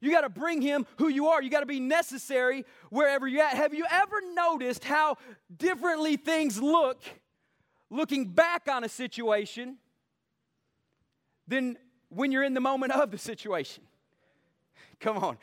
You 0.00 0.10
got 0.10 0.22
to 0.22 0.28
bring 0.28 0.62
him 0.62 0.86
who 0.96 1.08
you 1.08 1.28
are. 1.28 1.42
You 1.42 1.50
got 1.50 1.60
to 1.60 1.66
be 1.66 1.80
necessary 1.80 2.64
wherever 2.88 3.28
you're 3.28 3.42
at. 3.42 3.54
Have 3.54 3.74
you 3.74 3.84
ever 3.90 4.20
noticed 4.34 4.84
how 4.84 5.16
differently 5.54 6.16
things 6.16 6.60
look 6.60 7.02
looking 7.90 8.26
back 8.26 8.68
on 8.68 8.84
a 8.84 8.88
situation 8.88 9.76
than 11.46 11.76
when 12.08 12.32
you're 12.32 12.44
in 12.44 12.54
the 12.54 12.60
moment 12.60 12.92
of 12.92 13.10
the 13.10 13.18
situation? 13.18 13.82
Come 15.00 15.18
on. 15.18 15.38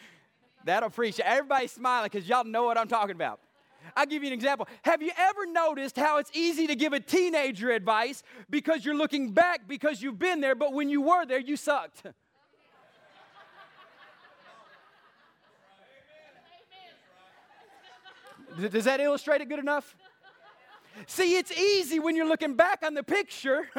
That'll 0.65 0.89
preach. 0.89 1.19
Everybody's 1.19 1.71
smiling 1.71 2.09
because 2.11 2.27
y'all 2.27 2.43
know 2.43 2.63
what 2.63 2.77
I'm 2.77 2.87
talking 2.87 3.15
about. 3.15 3.39
I'll 3.95 4.05
give 4.05 4.23
you 4.23 4.27
an 4.27 4.33
example. 4.33 4.67
Have 4.83 5.01
you 5.01 5.11
ever 5.17 5.45
noticed 5.45 5.97
how 5.97 6.17
it's 6.17 6.31
easy 6.33 6.67
to 6.67 6.75
give 6.75 6.93
a 6.93 6.99
teenager 6.99 7.71
advice 7.71 8.23
because 8.49 8.85
you're 8.85 8.95
looking 8.95 9.31
back 9.31 9.67
because 9.67 10.01
you've 10.01 10.19
been 10.19 10.41
there, 10.41 10.55
but 10.55 10.73
when 10.73 10.89
you 10.89 11.01
were 11.01 11.25
there, 11.25 11.39
you 11.39 11.57
sucked? 11.57 12.03
Does 18.71 18.85
that 18.85 18.99
illustrate 18.99 19.41
it 19.41 19.49
good 19.49 19.59
enough? 19.59 19.95
See, 21.05 21.37
it's 21.37 21.51
easy 21.51 21.99
when 21.99 22.15
you're 22.15 22.27
looking 22.27 22.55
back 22.55 22.81
on 22.83 22.95
the 22.95 23.03
picture 23.03 23.69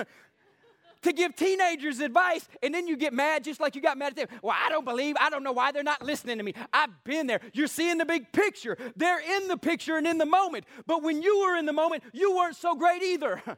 to 1.08 1.14
give 1.14 1.34
teenagers 1.34 2.00
advice, 2.00 2.46
and 2.62 2.72
then 2.74 2.86
you 2.86 2.96
get 2.96 3.12
mad 3.12 3.44
just 3.44 3.60
like 3.60 3.74
you 3.74 3.80
got 3.80 3.98
mad 3.98 4.10
at 4.10 4.16
them. 4.16 4.38
Well, 4.42 4.56
I 4.56 4.68
don't 4.68 4.84
believe, 4.84 5.16
I 5.18 5.30
don't 5.30 5.42
know 5.42 5.52
why 5.52 5.72
they're 5.72 5.82
not 5.82 6.02
listening 6.02 6.38
to 6.38 6.44
me. 6.44 6.54
I've 6.72 6.90
been 7.04 7.26
there. 7.26 7.40
You're 7.52 7.66
seeing 7.66 7.98
the 7.98 8.04
big 8.04 8.30
picture. 8.32 8.76
They're 8.96 9.20
in 9.20 9.48
the 9.48 9.56
picture 9.56 9.96
and 9.96 10.06
in 10.06 10.18
the 10.18 10.26
moment. 10.26 10.64
But 10.86 11.02
when 11.02 11.22
you 11.22 11.40
were 11.40 11.56
in 11.56 11.66
the 11.66 11.72
moment, 11.72 12.04
you 12.12 12.36
weren't 12.36 12.56
so 12.56 12.74
great 12.74 13.02
either. 13.02 13.42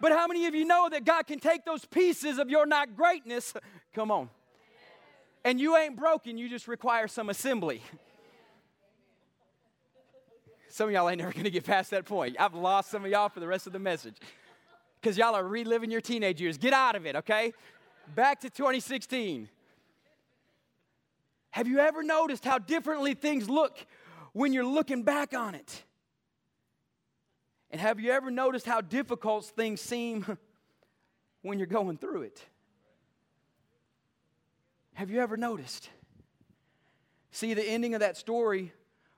But 0.00 0.10
how 0.12 0.26
many 0.26 0.44
of 0.46 0.54
you 0.54 0.66
know 0.66 0.88
that 0.90 1.04
God 1.04 1.26
can 1.26 1.38
take 1.38 1.64
those 1.64 1.86
pieces 1.86 2.38
of 2.38 2.50
your 2.50 2.66
not 2.66 2.94
greatness? 2.94 3.54
Come 3.94 4.10
on. 4.10 4.28
And 5.44 5.58
you 5.58 5.76
ain't 5.78 5.96
broken, 5.96 6.36
you 6.36 6.46
just 6.48 6.68
require 6.68 7.08
some 7.08 7.30
assembly. 7.30 7.80
Some 10.68 10.88
of 10.88 10.92
y'all 10.92 11.08
ain't 11.08 11.20
never 11.20 11.32
gonna 11.32 11.48
get 11.48 11.64
past 11.64 11.92
that 11.92 12.04
point. 12.04 12.36
I've 12.38 12.52
lost 12.52 12.90
some 12.90 13.04
of 13.04 13.10
y'all 13.10 13.28
for 13.28 13.38
the 13.38 13.46
rest 13.46 13.68
of 13.68 13.72
the 13.72 13.78
message 13.78 14.16
because 15.04 15.18
y'all 15.18 15.34
are 15.34 15.46
reliving 15.46 15.90
your 15.90 16.00
teenage 16.00 16.40
years. 16.40 16.56
Get 16.56 16.72
out 16.72 16.96
of 16.96 17.04
it, 17.04 17.14
okay? 17.14 17.52
Back 18.14 18.40
to 18.40 18.48
2016. 18.48 19.50
Have 21.50 21.68
you 21.68 21.78
ever 21.78 22.02
noticed 22.02 22.42
how 22.42 22.56
differently 22.56 23.12
things 23.12 23.50
look 23.50 23.76
when 24.32 24.54
you're 24.54 24.64
looking 24.64 25.02
back 25.02 25.34
on 25.34 25.54
it? 25.54 25.84
And 27.70 27.78
have 27.78 28.00
you 28.00 28.12
ever 28.12 28.30
noticed 28.30 28.64
how 28.64 28.80
difficult 28.80 29.44
things 29.44 29.82
seem 29.82 30.38
when 31.42 31.58
you're 31.58 31.66
going 31.66 31.98
through 31.98 32.22
it? 32.22 32.42
Have 34.94 35.10
you 35.10 35.20
ever 35.20 35.36
noticed? 35.36 35.90
See, 37.30 37.52
the 37.52 37.62
ending 37.62 37.92
of 37.92 38.00
that 38.00 38.16
story 38.16 38.72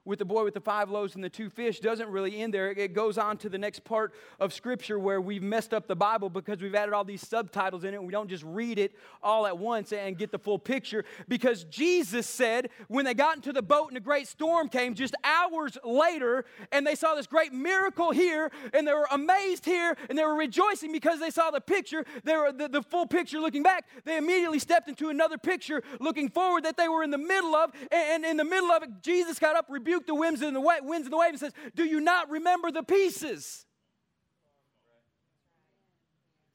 with 0.07 0.21
the 0.21 0.25
boy 0.25 0.45
with 0.45 0.55
the 0.55 0.61
five 0.61 0.89
loaves 0.89 1.15
and 1.17 1.23
the 1.23 1.29
two 1.29 1.51
fish 1.51 1.81
doesn't 1.81 2.09
really 2.09 2.41
end 2.41 2.55
there. 2.55 2.71
It 2.71 2.95
goes 2.95 3.19
on 3.19 3.37
to 3.39 3.49
the 3.49 3.59
next 3.59 3.85
part 3.85 4.15
of 4.41 4.55
Scripture 4.55 4.99
where 4.99 5.21
we've 5.21 5.43
messed 5.43 5.75
up 5.75 5.87
the 5.87 5.97
Bible 5.97 6.31
because 6.31 6.63
we've 6.63 6.75
added 6.75 6.95
all 6.95 7.05
these 7.05 7.27
subtitles 7.27 7.85
in 7.85 7.93
it 7.93 8.07
we 8.07 8.13
don't 8.13 8.29
just 8.29 8.45
read 8.45 8.79
it 8.79 8.95
all 9.23 9.47
at 9.47 9.59
once 9.59 9.93
and 9.93 10.17
get 10.17 10.31
the 10.31 10.39
full 10.39 10.59
picture. 10.59 11.05
Because 11.29 11.65
Jesus 11.65 12.27
said 12.27 12.71
when 12.89 13.05
they 13.05 13.15
got 13.15 13.37
into 13.37 13.53
the 13.53 13.63
boat 13.63 13.89
and 13.89 13.97
a 13.97 14.01
great 14.01 14.29
storm 14.29 14.69
came 14.69 14.95
just 14.95 15.15
hours 15.25 15.77
later 15.85 16.45
and 16.71 16.87
they 16.87 16.95
saw 16.95 17.15
this 17.17 17.27
great 17.27 17.53
miracle 17.53 18.13
here 18.13 18.53
and 18.73 18.87
they 18.87 18.93
were 18.93 19.09
amazed 19.11 19.65
here 19.65 19.97
and 20.09 20.17
they 20.17 20.25
were 20.25 20.37
rejoicing 20.37 20.93
because 20.93 21.19
they 21.19 21.31
saw 21.31 21.51
the 21.51 21.61
picture, 21.61 22.05
they 22.23 22.37
were 22.37 22.53
the, 22.53 22.69
the 22.69 22.83
full 22.83 23.07
picture 23.07 23.41
looking 23.41 23.65
back. 23.65 23.87
They 24.05 24.17
immediately 24.17 24.61
stepped 24.61 24.89
into 24.89 25.09
another 25.09 25.37
picture 25.37 25.83
looking 25.99 26.29
forward 26.29 26.65
that 26.65 26.77
they 26.77 26.89
were 26.89 27.03
in 27.03 27.11
the 27.11 27.19
middle 27.19 27.57
of. 27.57 27.73
And 27.91 28.25
in 28.25 28.37
the 28.37 28.45
middle 28.45 28.71
of 28.71 28.85
it, 28.85 28.91
Jesus 29.03 29.39
got 29.39 29.57
up, 29.57 29.67
rebuked 29.69 29.96
rebuked 29.97 30.07
the 30.07 30.15
winds 30.15 30.43
and 30.43 30.55
the 30.55 30.61
winds 30.61 31.07
and 31.07 31.13
the 31.13 31.17
waves 31.17 31.43
and 31.43 31.53
says, 31.53 31.71
Do 31.75 31.85
you 31.85 32.01
not 32.01 32.31
remember 32.31 32.71
the 32.71 32.83
pieces? 32.83 33.65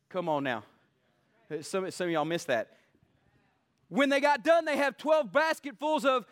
Come 0.10 0.30
on 0.30 0.44
now. 0.44 0.64
Some, 1.62 1.90
some 1.92 2.08
of 2.08 2.12
y'all 2.12 2.26
missed 2.26 2.48
that. 2.48 2.78
When 3.90 4.10
they 4.10 4.20
got 4.20 4.44
done, 4.44 4.66
they 4.66 4.78
have 4.78 4.98
12 4.98 5.32
basketfuls 5.32 6.06
of 6.06 6.26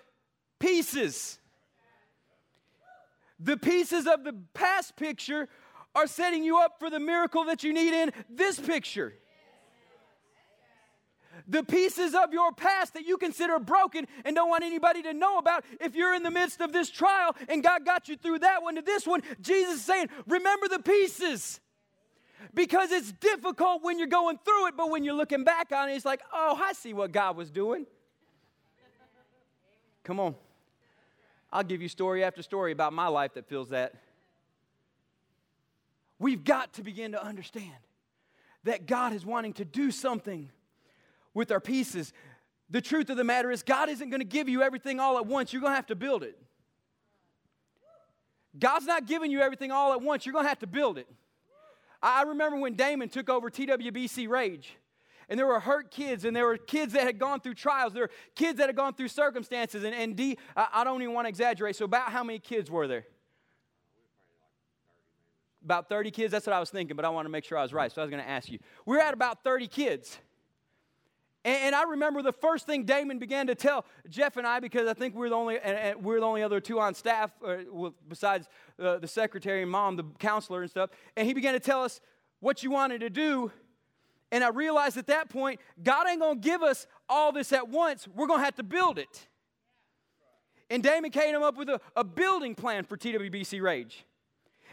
pieces. 0.60 1.40
The 3.40 3.58
pieces 3.58 4.08
of 4.08 4.24
the 4.24 4.34
past 4.54 4.96
picture 4.96 5.48
are 5.96 6.08
setting 6.08 6.44
you 6.44 6.60
up 6.60 6.80
for 6.80 6.90
the 6.90 7.00
miracle 7.00 7.46
that 7.46 7.64
you 7.64 7.74
need 7.74 7.94
in 7.94 8.12
this 8.30 8.60
picture 8.60 9.14
the 11.48 11.64
pieces 11.64 12.14
of 12.14 12.34
your 12.34 12.52
past 12.52 12.94
that 12.94 13.06
you 13.06 13.18
consider 13.18 13.60
broken 13.60 14.08
and 14.26 14.36
don't 14.36 14.50
want 14.50 14.64
anybody 14.64 15.02
to 15.04 15.14
know 15.14 15.38
about, 15.38 15.64
if 15.80 15.96
you're 15.96 16.14
in 16.14 16.24
the 16.24 16.32
midst 16.32 16.62
of 16.62 16.72
this 16.74 16.90
trial 16.90 17.36
and 17.48 17.64
God 17.64 17.86
got 17.86 18.08
you 18.08 18.16
through 18.16 18.40
that 18.40 18.64
one 18.64 18.76
to 18.76 18.82
this 18.82 19.08
one, 19.08 19.22
Jesus 19.42 19.76
is 19.76 19.84
saying, 19.84 20.08
remember 20.28 20.68
the 20.68 20.80
pieces. 20.80 21.60
Because 22.54 22.92
it's 22.92 23.12
difficult 23.12 23.84
when 23.84 24.00
you're 24.00 24.08
going 24.08 24.40
through 24.44 24.68
it, 24.68 24.78
but 24.78 24.90
when 24.90 25.04
you're 25.04 25.16
looking 25.16 25.44
back 25.44 25.72
on 25.72 25.90
it, 25.90 25.94
it's 25.94 26.06
like, 26.06 26.22
oh, 26.34 26.60
I 26.62 26.74
see 26.74 26.94
what 26.94 27.12
God 27.12 27.36
was 27.36 27.52
doing. 27.52 27.86
Come 30.04 30.20
on. 30.20 30.36
I'll 31.52 31.64
give 31.64 31.82
you 31.82 31.88
story 31.88 32.24
after 32.24 32.42
story 32.42 32.72
about 32.72 32.94
my 32.94 33.08
life 33.08 33.34
that 33.34 33.48
feels 33.48 33.70
that. 33.70 33.94
We've 36.20 36.44
got 36.44 36.74
to 36.74 36.84
begin 36.84 37.14
to 37.14 37.24
understand 37.24 37.72
that 38.64 38.86
God 38.86 39.14
is 39.14 39.26
wanting 39.26 39.54
to 39.54 39.66
do 39.66 39.90
something 39.92 40.50
with 41.40 41.52
our 41.52 41.62
pieces. 41.62 42.14
The 42.70 42.82
truth 42.82 43.10
of 43.10 43.18
the 43.18 43.24
matter 43.24 43.50
is, 43.50 43.64
God 43.64 43.90
isn't 43.90 44.10
going 44.10 44.20
to 44.20 44.28
give 44.28 44.48
you 44.48 44.62
everything 44.62 45.00
all 45.00 45.18
at 45.18 45.26
once. 45.26 45.52
You're 45.52 45.62
going 45.62 45.72
to 45.72 45.78
have 45.78 45.88
to 45.88 45.96
build 45.96 46.22
it. 46.22 46.38
God's 48.60 48.86
not 48.86 49.08
giving 49.08 49.32
you 49.32 49.40
everything 49.40 49.72
all 49.72 49.94
at 49.94 50.02
once. 50.02 50.26
You're 50.26 50.34
going 50.34 50.46
to 50.46 50.50
have 50.50 50.60
to 50.60 50.68
build 50.68 50.98
it. 50.98 51.08
I 52.02 52.24
remember 52.24 52.58
when 52.60 52.76
Damon 52.76 53.10
took 53.10 53.30
over 53.30 53.50
TWBC 53.50 54.28
Rage, 54.28 54.76
and 55.30 55.40
there 55.40 55.48
were 55.48 55.60
hurt 55.60 55.92
kids, 55.92 56.26
and 56.26 56.36
there 56.36 56.46
were 56.46 56.58
kids 56.58 56.94
that 56.94 57.04
had 57.04 57.20
gone 57.20 57.40
through 57.40 57.54
trials. 57.54 57.94
There 57.94 58.04
were 58.04 58.12
kids 58.36 58.58
that 58.58 58.68
had 58.68 58.76
gone 58.76 58.94
through 58.94 59.08
circumstances. 59.08 59.84
And, 59.84 59.96
and 59.96 60.16
D, 60.16 60.38
I, 60.58 60.68
I 60.74 60.84
don't 60.84 61.02
even 61.02 61.14
want 61.14 61.26
to 61.26 61.30
exaggerate. 61.30 61.76
So, 61.76 61.86
about 61.86 62.12
how 62.12 62.24
many 62.24 62.40
kids 62.40 62.70
were 62.70 62.88
there? 62.88 63.06
About 65.64 65.88
30 65.88 66.12
kids? 66.12 66.32
That's 66.32 66.48
what 66.48 66.56
I 66.56 66.60
was 66.60 66.70
thinking, 66.70 66.96
but 66.96 67.06
I 67.06 67.10
want 67.10 67.26
to 67.26 67.30
make 67.30 67.44
sure 67.46 67.58
I 67.58 67.62
was 67.62 67.74
right. 67.74 67.92
So, 67.92 68.02
I 68.02 68.06
was 68.06 68.12
going 68.12 68.24
to 68.24 68.30
ask 68.30 68.50
you. 68.50 68.60
We 68.86 68.98
we're 68.98 69.04
at 69.04 69.14
about 69.14 69.44
30 69.44 69.68
kids. 69.68 70.18
And, 71.46 71.74
I 71.74 71.84
remember 71.84 72.22
the 72.22 72.34
first 72.34 72.66
thing 72.66 72.84
Damon 72.84 73.18
began 73.18 73.48
to 73.48 73.56
tell 73.56 73.86
Jeff 74.10 74.36
and 74.36 74.46
I, 74.46 74.60
because 74.60 74.90
I 74.90 74.94
think 74.94 75.16
we're 75.16 75.30
the 75.30 75.36
only, 75.36 75.58
and, 75.58 76.04
we're 76.04 76.20
the 76.20 76.26
only 76.26 76.44
other 76.44 76.60
two 76.60 76.80
on 76.80 76.94
staff, 76.94 77.32
besides 78.08 78.50
uh, 78.78 78.98
the 78.98 79.08
secretary 79.08 79.62
and 79.62 79.72
mom, 79.72 79.96
the 79.96 80.04
counselor 80.20 80.62
and 80.62 80.70
stuff. 80.70 80.90
And 81.16 81.26
he 81.26 81.34
began 81.34 81.54
to 81.54 81.60
tell 81.60 81.84
us 81.84 82.02
what 82.42 82.62
you 82.62 82.72
wanted 82.72 83.00
to 83.02 83.10
do. 83.10 83.52
And 84.32 84.44
I 84.44 84.50
realized 84.50 84.98
at 84.98 85.08
that 85.08 85.30
point, 85.30 85.60
God 85.82 86.08
ain't 86.08 86.20
gonna 86.20 86.40
give 86.40 86.62
us 86.62 86.88
all 87.08 87.32
this 87.32 87.54
at 87.54 87.70
once. 87.70 88.08
We're 88.08 88.28
gonna 88.28 88.44
have 88.44 88.56
to 88.56 88.64
build 88.64 89.00
it. 89.00 89.28
And 90.70 90.84
Damon 90.84 91.10
came 91.10 91.42
up 91.42 91.58
with 91.58 91.70
a, 91.70 91.82
a 91.96 92.04
building 92.04 92.54
plan 92.54 92.84
for 92.84 92.96
TWBC 92.96 93.62
Rage. 93.62 94.06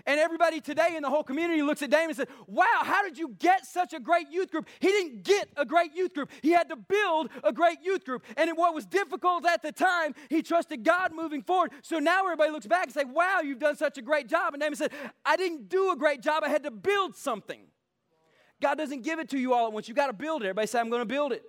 And 0.05 0.21
everybody 0.21 0.61
today 0.61 0.95
in 0.97 1.03
the 1.03 1.11
whole 1.11 1.23
community 1.23 1.63
looks 1.63 1.83
at 1.83 1.91
Damon 1.91 2.09
and 2.09 2.17
says, 2.17 2.27
Wow, 2.47 2.83
how 2.83 3.03
did 3.03 3.17
you 3.17 3.35
get 3.39 3.65
such 3.65 3.93
a 3.93 4.01
great 4.01 4.31
youth 4.31 4.51
group? 4.51 4.69
He 4.81 4.89
didn't 4.89 5.23
get 5.25 5.49
a 5.57 5.65
great 5.65 5.95
youth 5.95 6.13
group. 6.15 6.31
He 6.43 6.51
had 6.51 6.69
to 6.69 6.77
build 6.77 7.31
a 7.43 7.53
great 7.53 7.79
youth 7.83 8.05
group. 8.05 8.25
And 8.37 8.51
what 8.57 8.75
was 8.75 8.85
difficult 8.85 9.47
at 9.47 9.63
the 9.63 9.73
time, 9.73 10.15
he 10.29 10.43
trusted 10.43 10.85
God 10.85 11.13
moving 11.15 11.43
forward. 11.43 11.73
So 11.83 11.99
now 11.99 12.25
everybody 12.25 12.51
looks 12.51 12.67
back 12.67 12.85
and 12.85 12.93
say, 12.93 13.05
Wow, 13.05 13.41
you've 13.43 13.59
done 13.59 13.77
such 13.77 13.99
a 13.99 14.03
great 14.03 14.29
job. 14.29 14.55
And 14.55 14.61
Damon 14.61 14.77
said, 14.77 14.93
I 15.25 15.37
didn't 15.37 15.69
do 15.69 15.93
a 15.93 15.97
great 15.97 16.21
job. 16.21 16.43
I 16.45 16.49
had 16.49 16.65
to 16.65 16.71
build 16.71 17.17
something. 17.17 17.61
God 18.61 18.77
doesn't 18.79 19.03
give 19.03 19.19
it 19.19 19.29
to 19.31 19.39
you 19.39 19.55
all 19.55 19.67
at 19.67 19.73
once. 19.73 19.89
You 19.89 19.95
got 19.95 20.07
to 20.07 20.13
build 20.13 20.43
it. 20.43 20.47
Everybody 20.47 20.67
say, 20.67 20.81
I'm 20.81 20.89
going 20.89 21.03
to 21.03 21.07
build 21.07 21.33
it. 21.33 21.43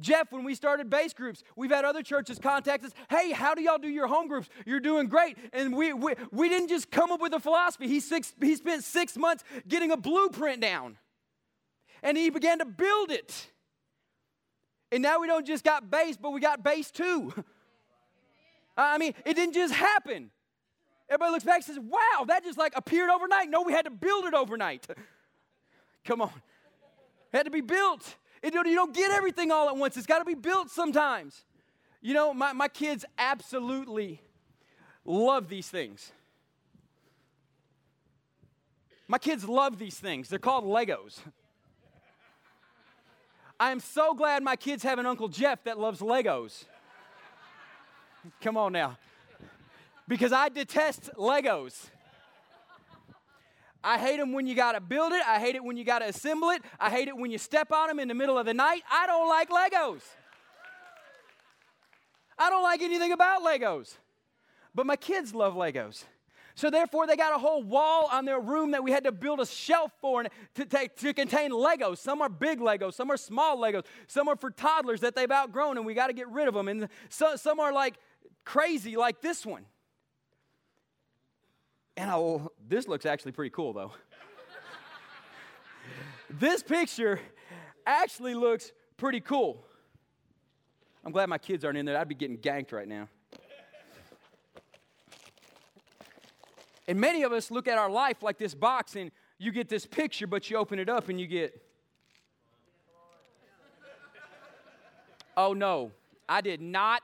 Jeff, 0.00 0.32
when 0.32 0.42
we 0.44 0.54
started 0.54 0.88
base 0.88 1.12
groups, 1.12 1.44
we've 1.54 1.70
had 1.70 1.84
other 1.84 2.02
churches 2.02 2.38
contact 2.38 2.84
us. 2.84 2.92
Hey, 3.10 3.30
how 3.30 3.54
do 3.54 3.62
y'all 3.62 3.78
do 3.78 3.88
your 3.88 4.06
home 4.06 4.26
groups? 4.26 4.48
You're 4.64 4.80
doing 4.80 5.08
great. 5.08 5.36
And 5.52 5.76
we, 5.76 5.92
we, 5.92 6.14
we 6.30 6.48
didn't 6.48 6.68
just 6.68 6.90
come 6.90 7.12
up 7.12 7.20
with 7.20 7.34
a 7.34 7.40
philosophy. 7.40 7.86
He, 7.88 8.00
six, 8.00 8.34
he 8.40 8.56
spent 8.56 8.84
six 8.84 9.16
months 9.16 9.44
getting 9.68 9.90
a 9.90 9.96
blueprint 9.96 10.60
down. 10.60 10.96
And 12.02 12.16
he 12.16 12.30
began 12.30 12.58
to 12.58 12.64
build 12.64 13.10
it. 13.10 13.50
And 14.90 15.02
now 15.02 15.20
we 15.20 15.26
don't 15.26 15.46
just 15.46 15.62
got 15.64 15.90
base, 15.90 16.16
but 16.16 16.30
we 16.30 16.40
got 16.40 16.62
base 16.62 16.90
too. 16.90 17.32
I 18.76 18.98
mean, 18.98 19.14
it 19.24 19.34
didn't 19.34 19.54
just 19.54 19.74
happen. 19.74 20.30
Everybody 21.08 21.32
looks 21.32 21.44
back 21.44 21.56
and 21.56 21.64
says, 21.64 21.78
wow, 21.78 22.24
that 22.26 22.42
just 22.42 22.58
like 22.58 22.72
appeared 22.74 23.10
overnight. 23.10 23.50
No, 23.50 23.62
we 23.62 23.72
had 23.72 23.84
to 23.84 23.90
build 23.90 24.24
it 24.24 24.34
overnight. 24.34 24.86
Come 26.04 26.22
on. 26.22 26.32
It 27.32 27.36
had 27.36 27.44
to 27.44 27.50
be 27.50 27.60
built. 27.60 28.16
It, 28.42 28.54
you 28.54 28.74
don't 28.74 28.94
get 28.94 29.10
everything 29.12 29.50
all 29.50 29.68
at 29.68 29.76
once. 29.76 29.96
It's 29.96 30.06
got 30.06 30.18
to 30.18 30.24
be 30.24 30.34
built 30.34 30.70
sometimes. 30.70 31.44
You 32.00 32.14
know, 32.14 32.34
my, 32.34 32.52
my 32.52 32.68
kids 32.68 33.04
absolutely 33.16 34.20
love 35.04 35.48
these 35.48 35.68
things. 35.68 36.12
My 39.06 39.18
kids 39.18 39.48
love 39.48 39.78
these 39.78 39.98
things. 39.98 40.28
They're 40.28 40.38
called 40.38 40.64
Legos. 40.64 41.20
I 43.60 43.70
am 43.70 43.78
so 43.78 44.14
glad 44.14 44.42
my 44.42 44.56
kids 44.56 44.82
have 44.82 44.98
an 44.98 45.06
Uncle 45.06 45.28
Jeff 45.28 45.62
that 45.64 45.78
loves 45.78 46.00
Legos. 46.00 46.64
Come 48.40 48.56
on 48.56 48.72
now. 48.72 48.98
Because 50.08 50.32
I 50.32 50.48
detest 50.48 51.10
Legos. 51.16 51.90
I 53.84 53.98
hate 53.98 54.18
them 54.18 54.32
when 54.32 54.46
you 54.46 54.54
got 54.54 54.72
to 54.72 54.80
build 54.80 55.12
it. 55.12 55.22
I 55.26 55.38
hate 55.38 55.56
it 55.56 55.64
when 55.64 55.76
you 55.76 55.84
got 55.84 56.00
to 56.00 56.06
assemble 56.06 56.50
it. 56.50 56.62
I 56.78 56.90
hate 56.90 57.08
it 57.08 57.16
when 57.16 57.30
you 57.30 57.38
step 57.38 57.72
on 57.72 57.88
them 57.88 57.98
in 57.98 58.08
the 58.08 58.14
middle 58.14 58.38
of 58.38 58.46
the 58.46 58.54
night. 58.54 58.82
I 58.90 59.06
don't 59.06 59.28
like 59.28 59.50
Legos. 59.50 60.02
I 62.38 62.50
don't 62.50 62.62
like 62.62 62.82
anything 62.82 63.12
about 63.12 63.42
Legos. 63.42 63.96
But 64.74 64.86
my 64.86 64.96
kids 64.96 65.34
love 65.34 65.54
Legos. 65.54 66.04
So 66.54 66.70
therefore, 66.70 67.06
they 67.06 67.16
got 67.16 67.34
a 67.34 67.38
whole 67.38 67.62
wall 67.62 68.08
on 68.12 68.24
their 68.24 68.40
room 68.40 68.72
that 68.72 68.84
we 68.84 68.90
had 68.90 69.04
to 69.04 69.12
build 69.12 69.40
a 69.40 69.46
shelf 69.46 69.90
for 70.00 70.22
to, 70.22 70.64
take, 70.66 70.96
to 70.96 71.14
contain 71.14 71.50
Legos. 71.50 71.98
Some 71.98 72.20
are 72.20 72.28
big 72.28 72.60
Legos, 72.60 72.94
some 72.94 73.10
are 73.10 73.16
small 73.16 73.56
Legos, 73.56 73.84
some 74.06 74.28
are 74.28 74.36
for 74.36 74.50
toddlers 74.50 75.00
that 75.00 75.14
they've 75.14 75.30
outgrown 75.30 75.78
and 75.78 75.86
we 75.86 75.94
got 75.94 76.08
to 76.08 76.12
get 76.12 76.28
rid 76.28 76.48
of 76.48 76.54
them. 76.54 76.68
And 76.68 76.88
so, 77.08 77.36
some 77.36 77.58
are 77.58 77.72
like 77.72 77.96
crazy, 78.44 78.96
like 78.96 79.20
this 79.22 79.46
one. 79.46 79.64
And 81.96 82.10
I, 82.10 82.40
this 82.68 82.88
looks 82.88 83.06
actually 83.06 83.32
pretty 83.32 83.50
cool 83.50 83.72
though. 83.72 83.92
this 86.30 86.62
picture 86.62 87.20
actually 87.86 88.34
looks 88.34 88.72
pretty 88.96 89.20
cool. 89.20 89.64
I'm 91.04 91.12
glad 91.12 91.28
my 91.28 91.38
kids 91.38 91.64
aren't 91.64 91.78
in 91.78 91.84
there. 91.84 91.98
I'd 91.98 92.08
be 92.08 92.14
getting 92.14 92.38
ganked 92.38 92.72
right 92.72 92.86
now. 92.86 93.08
And 96.88 97.00
many 97.00 97.22
of 97.22 97.32
us 97.32 97.50
look 97.50 97.68
at 97.68 97.78
our 97.78 97.90
life 97.90 98.22
like 98.22 98.38
this 98.38 98.54
box, 98.54 98.96
and 98.96 99.10
you 99.38 99.52
get 99.52 99.68
this 99.68 99.86
picture, 99.86 100.26
but 100.26 100.50
you 100.50 100.56
open 100.56 100.78
it 100.78 100.88
up 100.88 101.08
and 101.08 101.20
you 101.20 101.26
get, 101.26 101.60
oh 105.36 105.52
no, 105.52 105.92
I 106.28 106.40
did 106.40 106.60
not 106.60 107.02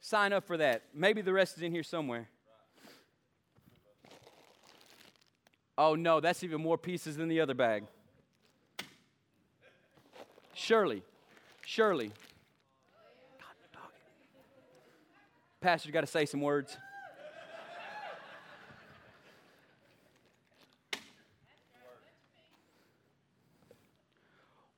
sign 0.00 0.32
up 0.32 0.46
for 0.46 0.56
that. 0.58 0.84
Maybe 0.94 1.22
the 1.22 1.32
rest 1.32 1.56
is 1.56 1.62
in 1.62 1.72
here 1.72 1.82
somewhere. 1.82 2.28
Oh 5.78 5.94
no, 5.94 6.20
that's 6.20 6.42
even 6.42 6.60
more 6.60 6.78
pieces 6.78 7.16
than 7.16 7.28
the 7.28 7.40
other 7.40 7.54
bag. 7.54 7.84
Shirley, 10.54 11.02
Shirley. 11.64 12.12
Pastor, 15.60 15.88
you 15.88 15.92
got 15.92 16.02
to 16.02 16.06
say 16.06 16.26
some 16.26 16.40
words. 16.40 16.76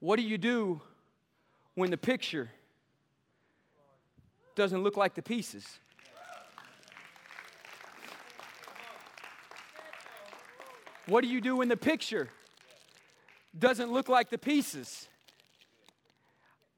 What 0.00 0.16
do 0.16 0.22
you 0.22 0.38
do 0.38 0.80
when 1.74 1.90
the 1.90 1.96
picture 1.96 2.50
doesn't 4.58 4.82
look 4.82 4.96
like 4.96 5.14
the 5.14 5.22
pieces. 5.22 5.64
What 11.09 11.25
do 11.25 11.29
you 11.29 11.40
do 11.40 11.57
when 11.57 11.68
the 11.68 11.77
picture 11.77 12.29
doesn't 13.59 13.90
look 13.90 14.11
like 14.11 14.29
the 14.29 14.38
pieces? 14.38 15.09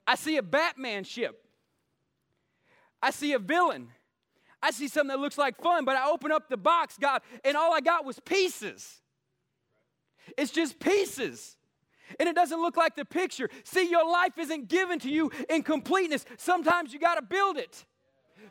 I 0.07 0.15
see 0.15 0.37
a 0.37 0.43
Batman 0.43 1.03
ship. 1.05 1.45
I 3.03 3.11
see 3.11 3.33
a 3.33 3.39
villain. 3.39 3.89
I 4.63 4.71
see 4.71 4.89
something 4.89 5.09
that 5.09 5.19
looks 5.19 5.37
like 5.37 5.61
fun, 5.61 5.85
but 5.85 5.97
I 5.97 6.09
open 6.09 6.31
up 6.31 6.49
the 6.49 6.57
box, 6.57 6.97
God, 6.99 7.23
and 7.45 7.57
all 7.57 7.75
I 7.75 7.81
got 7.81 8.05
was 8.05 8.21
pieces. 8.21 9.01
It's 10.37 10.53
just 10.53 10.79
pieces. 10.79 11.57
And 12.19 12.29
it 12.29 12.35
doesn't 12.35 12.61
look 12.61 12.77
like 12.77 12.95
the 12.95 13.05
picture. 13.05 13.49
See, 13.65 13.89
your 13.89 14.09
life 14.09 14.39
isn't 14.39 14.69
given 14.69 14.99
to 15.01 15.11
you 15.11 15.31
in 15.49 15.63
completeness. 15.63 16.25
Sometimes 16.37 16.93
you 16.93 16.99
got 16.99 17.15
to 17.17 17.23
build 17.23 17.57
it, 17.57 17.85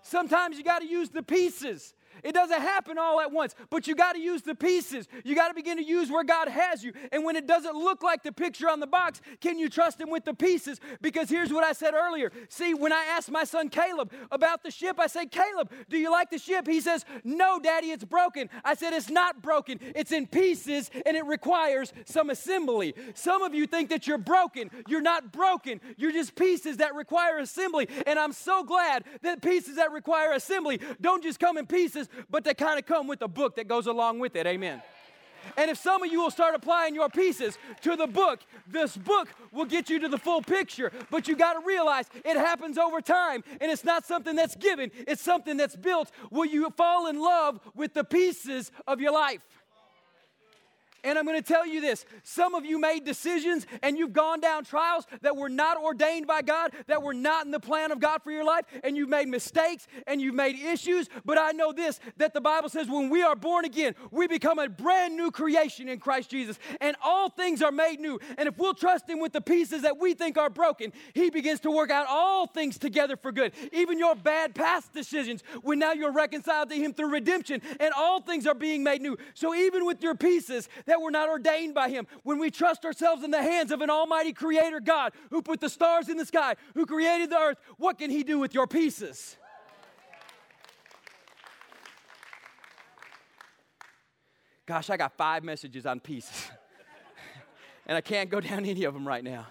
sometimes 0.01 0.57
you 0.57 0.63
got 0.63 0.79
to 0.79 0.87
use 0.87 1.09
the 1.09 1.23
pieces. 1.23 1.93
It 2.23 2.33
doesn't 2.33 2.61
happen 2.61 2.97
all 2.97 3.19
at 3.21 3.31
once, 3.31 3.55
but 3.69 3.87
you 3.87 3.95
got 3.95 4.13
to 4.13 4.19
use 4.19 4.41
the 4.41 4.55
pieces. 4.55 5.07
You 5.23 5.35
got 5.35 5.49
to 5.49 5.53
begin 5.53 5.77
to 5.77 5.83
use 5.83 6.09
where 6.11 6.23
God 6.23 6.47
has 6.47 6.83
you. 6.83 6.93
And 7.11 7.23
when 7.23 7.35
it 7.35 7.47
doesn't 7.47 7.75
look 7.75 8.03
like 8.03 8.23
the 8.23 8.31
picture 8.31 8.69
on 8.69 8.79
the 8.79 8.87
box, 8.87 9.21
can 9.41 9.57
you 9.57 9.69
trust 9.69 9.99
Him 9.99 10.09
with 10.09 10.25
the 10.25 10.33
pieces? 10.33 10.79
Because 11.01 11.29
here's 11.29 11.51
what 11.51 11.63
I 11.63 11.73
said 11.73 11.93
earlier. 11.93 12.31
See, 12.49 12.73
when 12.73 12.93
I 12.93 13.05
asked 13.05 13.31
my 13.31 13.43
son 13.43 13.69
Caleb 13.69 14.11
about 14.31 14.63
the 14.63 14.71
ship, 14.71 14.99
I 14.99 15.07
said, 15.07 15.31
Caleb, 15.31 15.71
do 15.89 15.97
you 15.97 16.11
like 16.11 16.29
the 16.29 16.37
ship? 16.37 16.67
He 16.67 16.81
says, 16.81 17.05
No, 17.23 17.59
Daddy, 17.59 17.87
it's 17.87 18.05
broken. 18.05 18.49
I 18.63 18.75
said, 18.75 18.93
It's 18.93 19.09
not 19.09 19.41
broken, 19.41 19.79
it's 19.95 20.11
in 20.11 20.27
pieces 20.27 20.89
and 21.05 21.15
it 21.15 21.25
requires 21.25 21.93
some 22.05 22.29
assembly. 22.29 22.93
Some 23.13 23.41
of 23.41 23.53
you 23.53 23.67
think 23.67 23.89
that 23.89 24.07
you're 24.07 24.17
broken. 24.17 24.69
You're 24.87 25.01
not 25.01 25.31
broken, 25.31 25.81
you're 25.97 26.11
just 26.11 26.35
pieces 26.35 26.77
that 26.77 26.95
require 26.95 27.39
assembly. 27.39 27.87
And 28.05 28.19
I'm 28.19 28.33
so 28.33 28.63
glad 28.63 29.03
that 29.21 29.41
pieces 29.41 29.75
that 29.77 29.91
require 29.91 30.33
assembly 30.33 30.79
don't 31.01 31.23
just 31.23 31.39
come 31.39 31.57
in 31.57 31.65
pieces, 31.65 32.08
but 32.29 32.43
they 32.43 32.53
kind 32.53 32.79
of 32.79 32.85
come 32.85 33.07
with 33.07 33.21
a 33.21 33.27
book 33.27 33.55
that 33.55 33.67
goes 33.67 33.87
along 33.87 34.19
with 34.19 34.35
it. 34.35 34.45
Amen. 34.47 34.81
And 35.57 35.71
if 35.71 35.77
some 35.77 36.03
of 36.03 36.11
you 36.11 36.21
will 36.21 36.31
start 36.31 36.55
applying 36.55 36.95
your 36.95 37.09
pieces 37.09 37.57
to 37.81 37.95
the 37.95 38.07
book, 38.07 38.39
this 38.67 38.95
book 38.97 39.29
will 39.51 39.65
get 39.65 39.89
you 39.89 39.99
to 39.99 40.09
the 40.09 40.17
full 40.17 40.41
picture. 40.41 40.91
But 41.09 41.27
you 41.27 41.35
got 41.35 41.53
to 41.53 41.65
realize 41.65 42.05
it 42.13 42.37
happens 42.37 42.77
over 42.77 43.01
time 43.01 43.43
and 43.61 43.71
it's 43.71 43.83
not 43.83 44.05
something 44.05 44.35
that's 44.35 44.55
given, 44.55 44.91
it's 45.07 45.21
something 45.21 45.57
that's 45.57 45.75
built. 45.75 46.11
Will 46.31 46.45
you 46.45 46.69
fall 46.71 47.07
in 47.07 47.19
love 47.19 47.59
with 47.75 47.93
the 47.93 48.03
pieces 48.03 48.71
of 48.87 48.99
your 48.99 49.13
life? 49.13 49.39
And 51.03 51.17
I'm 51.17 51.25
going 51.25 51.41
to 51.41 51.47
tell 51.47 51.65
you 51.65 51.81
this 51.81 52.05
some 52.23 52.55
of 52.55 52.65
you 52.65 52.79
made 52.79 53.05
decisions 53.05 53.65
and 53.81 53.97
you've 53.97 54.13
gone 54.13 54.39
down 54.39 54.63
trials 54.63 55.05
that 55.21 55.35
were 55.35 55.49
not 55.49 55.77
ordained 55.77 56.27
by 56.27 56.41
God, 56.41 56.73
that 56.87 57.01
were 57.01 57.13
not 57.13 57.45
in 57.45 57.51
the 57.51 57.59
plan 57.59 57.91
of 57.91 57.99
God 57.99 58.21
for 58.23 58.31
your 58.31 58.43
life, 58.43 58.65
and 58.83 58.97
you've 58.97 59.09
made 59.09 59.27
mistakes 59.27 59.87
and 60.07 60.21
you've 60.21 60.35
made 60.35 60.55
issues. 60.55 61.09
But 61.25 61.37
I 61.37 61.51
know 61.51 61.71
this 61.71 61.99
that 62.17 62.33
the 62.33 62.41
Bible 62.41 62.69
says 62.69 62.87
when 62.87 63.09
we 63.09 63.21
are 63.21 63.35
born 63.35 63.65
again, 63.65 63.95
we 64.11 64.27
become 64.27 64.59
a 64.59 64.69
brand 64.69 65.15
new 65.15 65.31
creation 65.31 65.87
in 65.89 65.99
Christ 65.99 66.29
Jesus, 66.29 66.59
and 66.81 66.95
all 67.03 67.29
things 67.29 67.61
are 67.61 67.71
made 67.71 67.99
new. 67.99 68.19
And 68.37 68.47
if 68.47 68.57
we'll 68.57 68.73
trust 68.73 69.09
Him 69.09 69.19
with 69.19 69.33
the 69.33 69.41
pieces 69.41 69.81
that 69.83 69.97
we 69.97 70.13
think 70.13 70.37
are 70.37 70.49
broken, 70.49 70.91
He 71.13 71.29
begins 71.29 71.59
to 71.61 71.71
work 71.71 71.91
out 71.91 72.07
all 72.09 72.47
things 72.47 72.77
together 72.77 73.15
for 73.15 73.31
good. 73.31 73.53
Even 73.71 73.99
your 73.99 74.15
bad 74.15 74.55
past 74.55 74.93
decisions, 74.93 75.43
when 75.61 75.79
now 75.79 75.93
you're 75.93 76.11
reconciled 76.11 76.69
to 76.69 76.75
Him 76.75 76.93
through 76.93 77.11
redemption, 77.11 77.61
and 77.79 77.93
all 77.95 78.21
things 78.21 78.47
are 78.47 78.55
being 78.55 78.83
made 78.83 79.01
new. 79.01 79.17
So 79.33 79.55
even 79.55 79.85
with 79.85 80.01
your 80.01 80.15
pieces, 80.15 80.67
that 80.89 81.01
were 81.01 81.11
not 81.11 81.29
ordained 81.29 81.73
by 81.73 81.89
Him, 81.89 82.07
when 82.23 82.39
we 82.39 82.51
trust 82.51 82.85
ourselves 82.85 83.23
in 83.23 83.31
the 83.31 83.41
hands 83.41 83.71
of 83.71 83.81
an 83.81 83.89
almighty 83.89 84.33
creator 84.33 84.79
God 84.79 85.13
who 85.29 85.41
put 85.41 85.61
the 85.61 85.69
stars 85.69 86.09
in 86.09 86.17
the 86.17 86.25
sky, 86.25 86.55
who 86.73 86.85
created 86.85 87.29
the 87.29 87.37
earth, 87.37 87.57
what 87.77 87.97
can 87.97 88.09
He 88.09 88.23
do 88.23 88.39
with 88.39 88.53
your 88.53 88.67
pieces? 88.67 89.37
Gosh, 94.65 94.89
I 94.89 94.97
got 94.97 95.17
five 95.17 95.43
messages 95.43 95.85
on 95.85 95.99
pieces. 95.99 96.51
and 97.87 97.97
I 97.97 98.01
can't 98.01 98.29
go 98.29 98.39
down 98.39 98.65
any 98.65 98.83
of 98.83 98.93
them 98.93 99.07
right 99.07 99.23
now. 99.23 99.47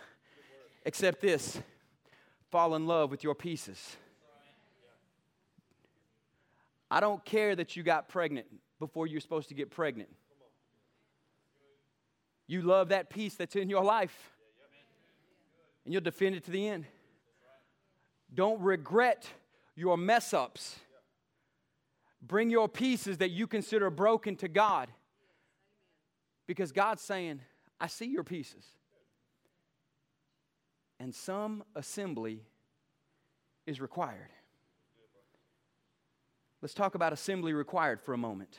Except 0.85 1.21
this 1.21 1.61
fall 2.51 2.75
in 2.77 2.87
love 2.87 3.11
with 3.11 3.25
your 3.25 3.35
pieces. 3.35 3.97
I 6.91 7.01
don't 7.01 7.25
care 7.25 7.55
that 7.55 7.77
you 7.77 7.83
got 7.83 8.09
pregnant 8.09 8.47
before 8.79 9.07
you're 9.07 9.21
supposed 9.21 9.49
to 9.49 9.55
get 9.55 9.71
pregnant. 9.71 10.09
You 12.49 12.63
love 12.63 12.89
that 12.89 13.11
piece 13.11 13.35
that's 13.35 13.55
in 13.55 13.71
your 13.71 13.85
life, 13.85 14.33
and 15.85 15.93
you'll 15.93 16.03
defend 16.03 16.35
it 16.35 16.45
to 16.45 16.51
the 16.51 16.67
end. 16.67 16.87
Don't 18.35 18.61
regret 18.61 19.29
your 19.77 19.97
mess 19.97 20.35
ups. 20.35 20.77
Bring 22.21 22.51
your 22.51 22.69
pieces 22.69 23.19
that 23.19 23.31
you 23.31 23.47
consider 23.47 23.91
broken 23.91 24.35
to 24.37 24.49
God. 24.49 24.91
Because 26.47 26.73
God's 26.73 27.03
saying, 27.03 27.41
I 27.79 27.87
see 27.87 28.07
your 28.07 28.25
pieces. 28.25 28.65
And 30.99 31.15
some 31.15 31.63
assembly 31.77 32.43
is 33.67 33.81
required. 33.81 34.31
Let's 36.61 36.75
talk 36.75 36.95
about 36.95 37.13
assembly 37.13 37.53
required 37.53 38.01
for 38.01 38.15
a 38.15 38.19
moment. 38.19 38.59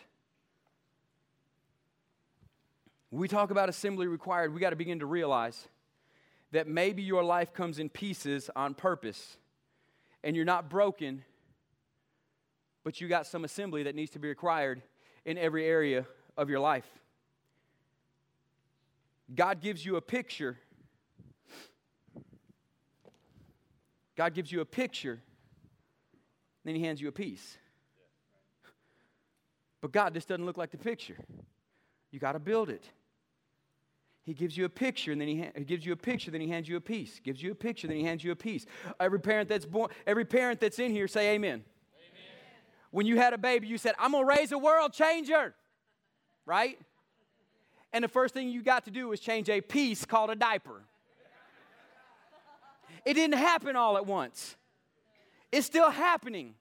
We 3.11 3.27
talk 3.27 3.51
about 3.51 3.69
assembly 3.69 4.07
required, 4.07 4.53
we 4.53 4.59
got 4.59 4.69
to 4.69 4.75
begin 4.75 4.99
to 4.99 5.05
realize 5.05 5.67
that 6.51 6.67
maybe 6.67 7.01
your 7.01 7.23
life 7.23 7.53
comes 7.53 7.79
in 7.79 7.89
pieces 7.89 8.49
on 8.55 8.73
purpose 8.73 9.37
and 10.23 10.35
you're 10.35 10.45
not 10.45 10.69
broken, 10.69 11.23
but 12.83 12.99
you 12.99 13.07
got 13.07 13.25
some 13.25 13.43
assembly 13.43 13.83
that 13.83 13.95
needs 13.95 14.11
to 14.11 14.19
be 14.19 14.27
required 14.27 14.81
in 15.25 15.37
every 15.37 15.65
area 15.65 16.05
of 16.37 16.49
your 16.49 16.59
life. 16.59 16.87
God 19.33 19.61
gives 19.61 19.85
you 19.85 19.95
a 19.95 20.01
picture. 20.01 20.57
God 24.15 24.33
gives 24.33 24.51
you 24.51 24.59
a 24.59 24.65
picture, 24.65 25.21
then 26.65 26.75
He 26.75 26.83
hands 26.83 26.99
you 26.99 27.07
a 27.07 27.11
piece. 27.11 27.57
But 29.81 29.93
God, 29.93 30.13
this 30.13 30.25
doesn't 30.25 30.45
look 30.45 30.57
like 30.57 30.71
the 30.71 30.77
picture. 30.77 31.17
You 32.11 32.19
got 32.19 32.33
to 32.33 32.39
build 32.39 32.69
it. 32.69 32.83
He 34.29 34.35
gives 34.35 34.55
you 34.55 34.65
a 34.65 34.69
picture, 34.69 35.11
and 35.11 35.19
then 35.19 35.27
he, 35.27 35.39
ha- 35.39 35.51
he, 35.55 35.63
gives 35.63 35.83
you 35.83 35.91
a 35.91 35.95
picture, 35.95 36.29
then 36.29 36.39
he 36.39 36.47
hands 36.47 36.69
you 36.69 36.77
a 36.77 36.81
piece. 36.81 37.19
Gives 37.19 37.41
you 37.41 37.51
a 37.51 37.55
picture, 37.55 37.87
then 37.87 37.97
he 37.97 38.03
hands 38.03 38.23
you 38.23 38.31
a 38.31 38.35
piece. 38.35 38.67
Every 38.99 39.19
parent 39.19 39.49
that's 39.49 39.65
born, 39.65 39.89
every 40.05 40.23
parent 40.23 40.59
that's 40.59 40.77
in 40.77 40.91
here, 40.91 41.07
say 41.07 41.33
amen. 41.33 41.49
amen. 41.49 41.63
When 42.91 43.07
you 43.07 43.17
had 43.17 43.33
a 43.33 43.39
baby, 43.39 43.65
you 43.65 43.79
said, 43.79 43.95
"I'm 43.97 44.11
gonna 44.11 44.27
raise 44.27 44.51
a 44.51 44.57
world 44.59 44.93
changer," 44.93 45.55
right? 46.45 46.79
And 47.91 48.03
the 48.03 48.07
first 48.07 48.35
thing 48.35 48.49
you 48.49 48.61
got 48.61 48.85
to 48.85 48.91
do 48.91 49.07
was 49.07 49.19
change 49.19 49.49
a 49.49 49.61
piece 49.61 50.05
called 50.05 50.29
a 50.29 50.35
diaper. 50.35 50.83
it 53.03 53.15
didn't 53.15 53.39
happen 53.39 53.75
all 53.75 53.97
at 53.97 54.05
once. 54.05 54.57
It's 55.51 55.65
still 55.65 55.89
happening. 55.89 56.53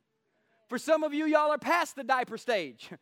For 0.70 0.78
some 0.78 1.02
of 1.04 1.12
you, 1.12 1.26
y'all 1.26 1.52
are 1.52 1.58
past 1.58 1.96
the 1.96 2.04
diaper 2.04 2.38
stage. 2.38 2.88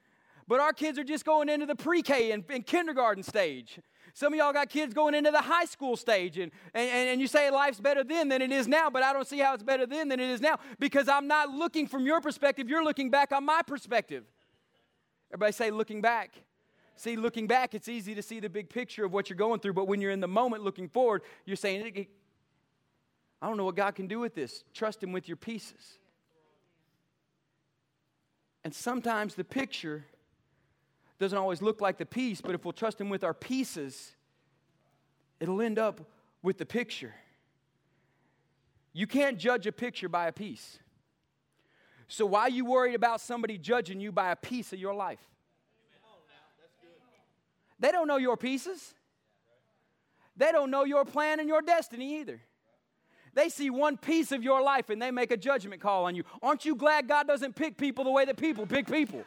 But 0.48 0.60
our 0.60 0.72
kids 0.72 0.96
are 0.96 1.02
just 1.02 1.24
going 1.24 1.48
into 1.48 1.66
the 1.66 1.74
pre 1.74 2.02
K 2.02 2.30
and, 2.30 2.44
and 2.48 2.64
kindergarten 2.64 3.24
stage. 3.24 3.80
Some 4.16 4.32
of 4.32 4.38
y'all 4.38 4.54
got 4.54 4.70
kids 4.70 4.94
going 4.94 5.14
into 5.14 5.30
the 5.30 5.42
high 5.42 5.66
school 5.66 5.94
stage, 5.94 6.38
and, 6.38 6.50
and, 6.72 7.10
and 7.10 7.20
you 7.20 7.26
say 7.26 7.50
life's 7.50 7.80
better 7.80 8.02
then 8.02 8.30
than 8.30 8.40
it 8.40 8.50
is 8.50 8.66
now, 8.66 8.88
but 8.88 9.02
I 9.02 9.12
don't 9.12 9.26
see 9.26 9.40
how 9.40 9.52
it's 9.52 9.62
better 9.62 9.84
then 9.84 10.08
than 10.08 10.18
it 10.18 10.30
is 10.30 10.40
now 10.40 10.58
because 10.78 11.06
I'm 11.06 11.28
not 11.28 11.50
looking 11.50 11.86
from 11.86 12.06
your 12.06 12.22
perspective, 12.22 12.66
you're 12.66 12.82
looking 12.82 13.10
back 13.10 13.30
on 13.30 13.44
my 13.44 13.60
perspective. 13.60 14.24
Everybody 15.30 15.52
say, 15.52 15.70
looking 15.70 16.00
back. 16.00 16.34
See, 16.96 17.14
looking 17.16 17.46
back, 17.46 17.74
it's 17.74 17.90
easy 17.90 18.14
to 18.14 18.22
see 18.22 18.40
the 18.40 18.48
big 18.48 18.70
picture 18.70 19.04
of 19.04 19.12
what 19.12 19.28
you're 19.28 19.36
going 19.36 19.60
through, 19.60 19.74
but 19.74 19.86
when 19.86 20.00
you're 20.00 20.12
in 20.12 20.20
the 20.20 20.26
moment 20.26 20.64
looking 20.64 20.88
forward, 20.88 21.20
you're 21.44 21.54
saying, 21.54 22.06
I 23.42 23.46
don't 23.46 23.58
know 23.58 23.66
what 23.66 23.76
God 23.76 23.96
can 23.96 24.06
do 24.06 24.18
with 24.18 24.34
this. 24.34 24.64
Trust 24.72 25.02
Him 25.02 25.12
with 25.12 25.28
your 25.28 25.36
pieces. 25.36 25.98
And 28.64 28.74
sometimes 28.74 29.34
the 29.34 29.44
picture 29.44 30.06
doesn't 31.18 31.38
always 31.38 31.62
look 31.62 31.80
like 31.80 31.98
the 31.98 32.06
piece, 32.06 32.40
but 32.40 32.54
if 32.54 32.64
we'll 32.64 32.72
trust 32.72 33.00
Him 33.00 33.08
with 33.08 33.24
our 33.24 33.34
pieces, 33.34 34.14
it'll 35.40 35.62
end 35.62 35.78
up 35.78 36.00
with 36.42 36.58
the 36.58 36.66
picture. 36.66 37.14
You 38.92 39.06
can't 39.06 39.38
judge 39.38 39.66
a 39.66 39.72
picture 39.72 40.08
by 40.08 40.26
a 40.26 40.32
piece. 40.32 40.78
So, 42.08 42.24
why 42.26 42.42
are 42.42 42.50
you 42.50 42.64
worried 42.64 42.94
about 42.94 43.20
somebody 43.20 43.58
judging 43.58 44.00
you 44.00 44.12
by 44.12 44.30
a 44.30 44.36
piece 44.36 44.72
of 44.72 44.78
your 44.78 44.94
life? 44.94 45.20
They 47.78 47.92
don't 47.92 48.08
know 48.08 48.16
your 48.16 48.36
pieces. 48.36 48.94
They 50.36 50.52
don't 50.52 50.70
know 50.70 50.84
your 50.84 51.04
plan 51.04 51.40
and 51.40 51.48
your 51.48 51.62
destiny 51.62 52.20
either. 52.20 52.40
They 53.34 53.50
see 53.50 53.68
one 53.68 53.98
piece 53.98 54.32
of 54.32 54.42
your 54.42 54.62
life 54.62 54.88
and 54.88 55.00
they 55.00 55.10
make 55.10 55.30
a 55.30 55.36
judgment 55.36 55.82
call 55.82 56.06
on 56.06 56.14
you. 56.14 56.24
Aren't 56.42 56.64
you 56.64 56.74
glad 56.74 57.06
God 57.06 57.26
doesn't 57.26 57.54
pick 57.54 57.76
people 57.76 58.04
the 58.04 58.10
way 58.10 58.24
that 58.24 58.38
people 58.38 58.66
pick 58.66 58.86
people? 58.90 59.24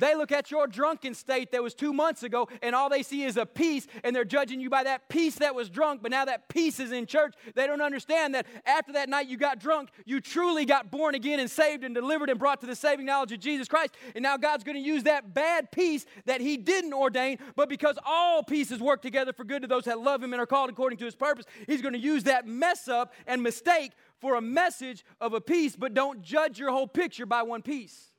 They 0.00 0.14
look 0.14 0.32
at 0.32 0.50
your 0.50 0.66
drunken 0.66 1.12
state 1.12 1.52
that 1.52 1.62
was 1.62 1.74
two 1.74 1.92
months 1.92 2.22
ago, 2.22 2.48
and 2.62 2.74
all 2.74 2.88
they 2.88 3.02
see 3.02 3.22
is 3.22 3.36
a 3.36 3.44
piece, 3.44 3.86
and 4.02 4.16
they're 4.16 4.24
judging 4.24 4.58
you 4.58 4.70
by 4.70 4.82
that 4.84 5.10
piece 5.10 5.36
that 5.36 5.54
was 5.54 5.68
drunk, 5.68 6.00
but 6.02 6.10
now 6.10 6.24
that 6.24 6.48
piece 6.48 6.80
is 6.80 6.90
in 6.90 7.04
church. 7.04 7.34
They 7.54 7.66
don't 7.66 7.82
understand 7.82 8.34
that 8.34 8.46
after 8.64 8.94
that 8.94 9.10
night 9.10 9.28
you 9.28 9.36
got 9.36 9.60
drunk, 9.60 9.90
you 10.06 10.22
truly 10.22 10.64
got 10.64 10.90
born 10.90 11.14
again 11.14 11.38
and 11.38 11.50
saved 11.50 11.84
and 11.84 11.94
delivered 11.94 12.30
and 12.30 12.38
brought 12.38 12.62
to 12.62 12.66
the 12.66 12.74
saving 12.74 13.04
knowledge 13.04 13.32
of 13.32 13.40
Jesus 13.40 13.68
Christ. 13.68 13.94
And 14.14 14.22
now 14.22 14.38
God's 14.38 14.64
going 14.64 14.76
to 14.76 14.82
use 14.82 15.02
that 15.02 15.34
bad 15.34 15.70
piece 15.70 16.06
that 16.24 16.40
He 16.40 16.56
didn't 16.56 16.94
ordain, 16.94 17.38
but 17.54 17.68
because 17.68 17.98
all 18.06 18.42
pieces 18.42 18.80
work 18.80 19.02
together 19.02 19.34
for 19.34 19.44
good 19.44 19.60
to 19.60 19.68
those 19.68 19.84
that 19.84 20.00
love 20.00 20.22
Him 20.22 20.32
and 20.32 20.40
are 20.40 20.46
called 20.46 20.70
according 20.70 20.98
to 21.00 21.04
His 21.04 21.14
purpose, 21.14 21.44
He's 21.66 21.82
going 21.82 21.94
to 21.94 22.00
use 22.00 22.24
that 22.24 22.46
mess 22.46 22.88
up 22.88 23.12
and 23.26 23.42
mistake 23.42 23.92
for 24.18 24.36
a 24.36 24.40
message 24.40 25.04
of 25.20 25.34
a 25.34 25.42
piece, 25.42 25.76
but 25.76 25.92
don't 25.92 26.22
judge 26.22 26.58
your 26.58 26.70
whole 26.70 26.88
picture 26.88 27.26
by 27.26 27.42
one 27.42 27.60
piece. 27.60 28.09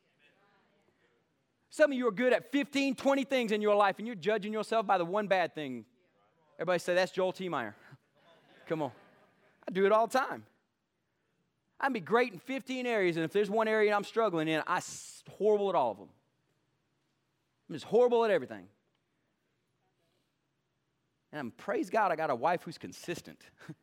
Some 1.71 1.93
of 1.93 1.97
you 1.97 2.05
are 2.07 2.11
good 2.11 2.33
at 2.33 2.51
15, 2.51 2.95
20 2.95 3.23
things 3.23 3.51
in 3.53 3.61
your 3.61 3.75
life, 3.75 3.95
and 3.97 4.05
you're 4.05 4.15
judging 4.15 4.51
yourself 4.51 4.85
by 4.85 4.97
the 4.97 5.05
one 5.05 5.27
bad 5.27 5.55
thing. 5.55 5.85
Everybody 6.59 6.79
say, 6.79 6.93
That's 6.93 7.11
Joel 7.11 7.31
T. 7.31 7.47
Meyer. 7.49 7.75
Come 8.67 8.81
on. 8.81 8.91
I 9.67 9.71
do 9.71 9.85
it 9.85 9.91
all 9.91 10.05
the 10.05 10.19
time. 10.19 10.43
I'd 11.79 11.93
be 11.93 12.01
great 12.01 12.33
in 12.33 12.39
15 12.39 12.85
areas, 12.85 13.15
and 13.15 13.23
if 13.25 13.31
there's 13.31 13.49
one 13.49 13.67
area 13.67 13.95
I'm 13.95 14.03
struggling 14.03 14.49
in, 14.49 14.61
I'm 14.67 14.81
horrible 15.37 15.69
at 15.69 15.75
all 15.75 15.91
of 15.91 15.97
them. 15.97 16.09
I'm 17.69 17.75
just 17.75 17.85
horrible 17.85 18.25
at 18.25 18.31
everything. 18.31 18.67
And 21.31 21.39
I'm, 21.39 21.51
praise 21.51 21.89
God, 21.89 22.11
I 22.11 22.17
got 22.17 22.29
a 22.29 22.35
wife 22.35 22.63
who's 22.63 22.77
consistent. 22.77 23.39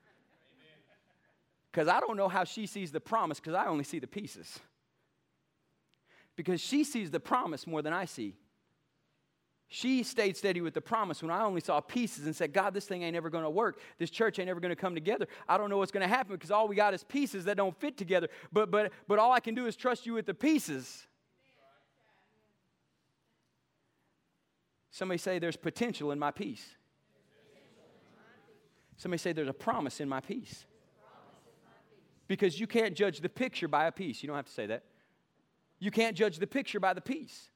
Because 1.70 1.87
I 1.87 2.01
don't 2.01 2.16
know 2.16 2.29
how 2.29 2.44
she 2.44 2.66
sees 2.66 2.90
the 2.90 2.98
promise, 2.98 3.38
because 3.38 3.55
I 3.55 3.66
only 3.66 3.85
see 3.85 3.98
the 3.98 4.07
pieces. 4.07 4.59
Because 6.38 6.61
she 6.61 6.85
sees 6.85 7.11
the 7.11 7.18
promise 7.18 7.66
more 7.66 7.83
than 7.83 7.92
I 7.92 8.05
see. 8.05 8.37
She 9.66 10.05
stayed 10.05 10.37
steady 10.37 10.61
with 10.61 10.72
the 10.72 10.81
promise 10.81 11.20
when 11.20 11.33
I 11.33 11.42
only 11.42 11.61
saw 11.61 11.81
pieces 11.81 12.27
and 12.27 12.37
said, 12.37 12.53
God, 12.53 12.72
this 12.72 12.85
thing 12.85 13.03
ain't 13.03 13.16
ever 13.16 13.29
going 13.29 13.42
to 13.42 13.51
work. 13.51 13.81
This 13.98 14.09
church 14.09 14.38
ain't 14.38 14.48
ever 14.48 14.61
going 14.61 14.70
to 14.70 14.77
come 14.77 14.94
together. 14.94 15.27
I 15.48 15.59
don't 15.59 15.68
know 15.68 15.79
what's 15.79 15.90
going 15.90 16.09
to 16.09 16.09
happen 16.09 16.37
because 16.37 16.53
all 16.53 16.68
we 16.68 16.77
got 16.77 16.94
is 16.94 17.03
pieces 17.03 17.44
that 17.46 17.57
don't 17.57 17.77
fit 17.81 17.98
together. 17.98 18.29
But, 18.53 18.70
but, 18.70 18.92
but 19.09 19.18
all 19.18 19.33
I 19.33 19.40
can 19.40 19.57
do 19.57 19.66
is 19.66 19.74
trust 19.74 20.07
you 20.07 20.14
with 20.14 20.27
the 20.27 20.33
pieces. 20.33 21.09
Somebody 24.92 25.18
say, 25.18 25.40
There's 25.40 25.57
potential 25.57 26.12
in 26.12 26.20
my 26.20 26.31
peace. 26.31 26.64
Somebody 28.96 29.18
say, 29.18 29.33
There's 29.33 29.48
a 29.48 29.53
promise 29.53 29.98
in 29.98 30.09
my 30.09 30.20
peace. 30.20 30.66
Because 32.29 32.61
you 32.61 32.68
can't 32.68 32.94
judge 32.94 33.22
the 33.22 33.29
picture 33.29 33.66
by 33.66 33.87
a 33.87 33.92
piece. 33.92 34.22
You 34.22 34.29
don't 34.29 34.37
have 34.37 34.46
to 34.46 34.53
say 34.53 34.66
that. 34.66 34.85
You 35.79 35.91
can't 35.91 36.17
judge 36.17 36.38
the 36.38 36.47
picture 36.47 36.81
by 36.81 36.95
the 36.95 37.01
piece. 37.01 37.51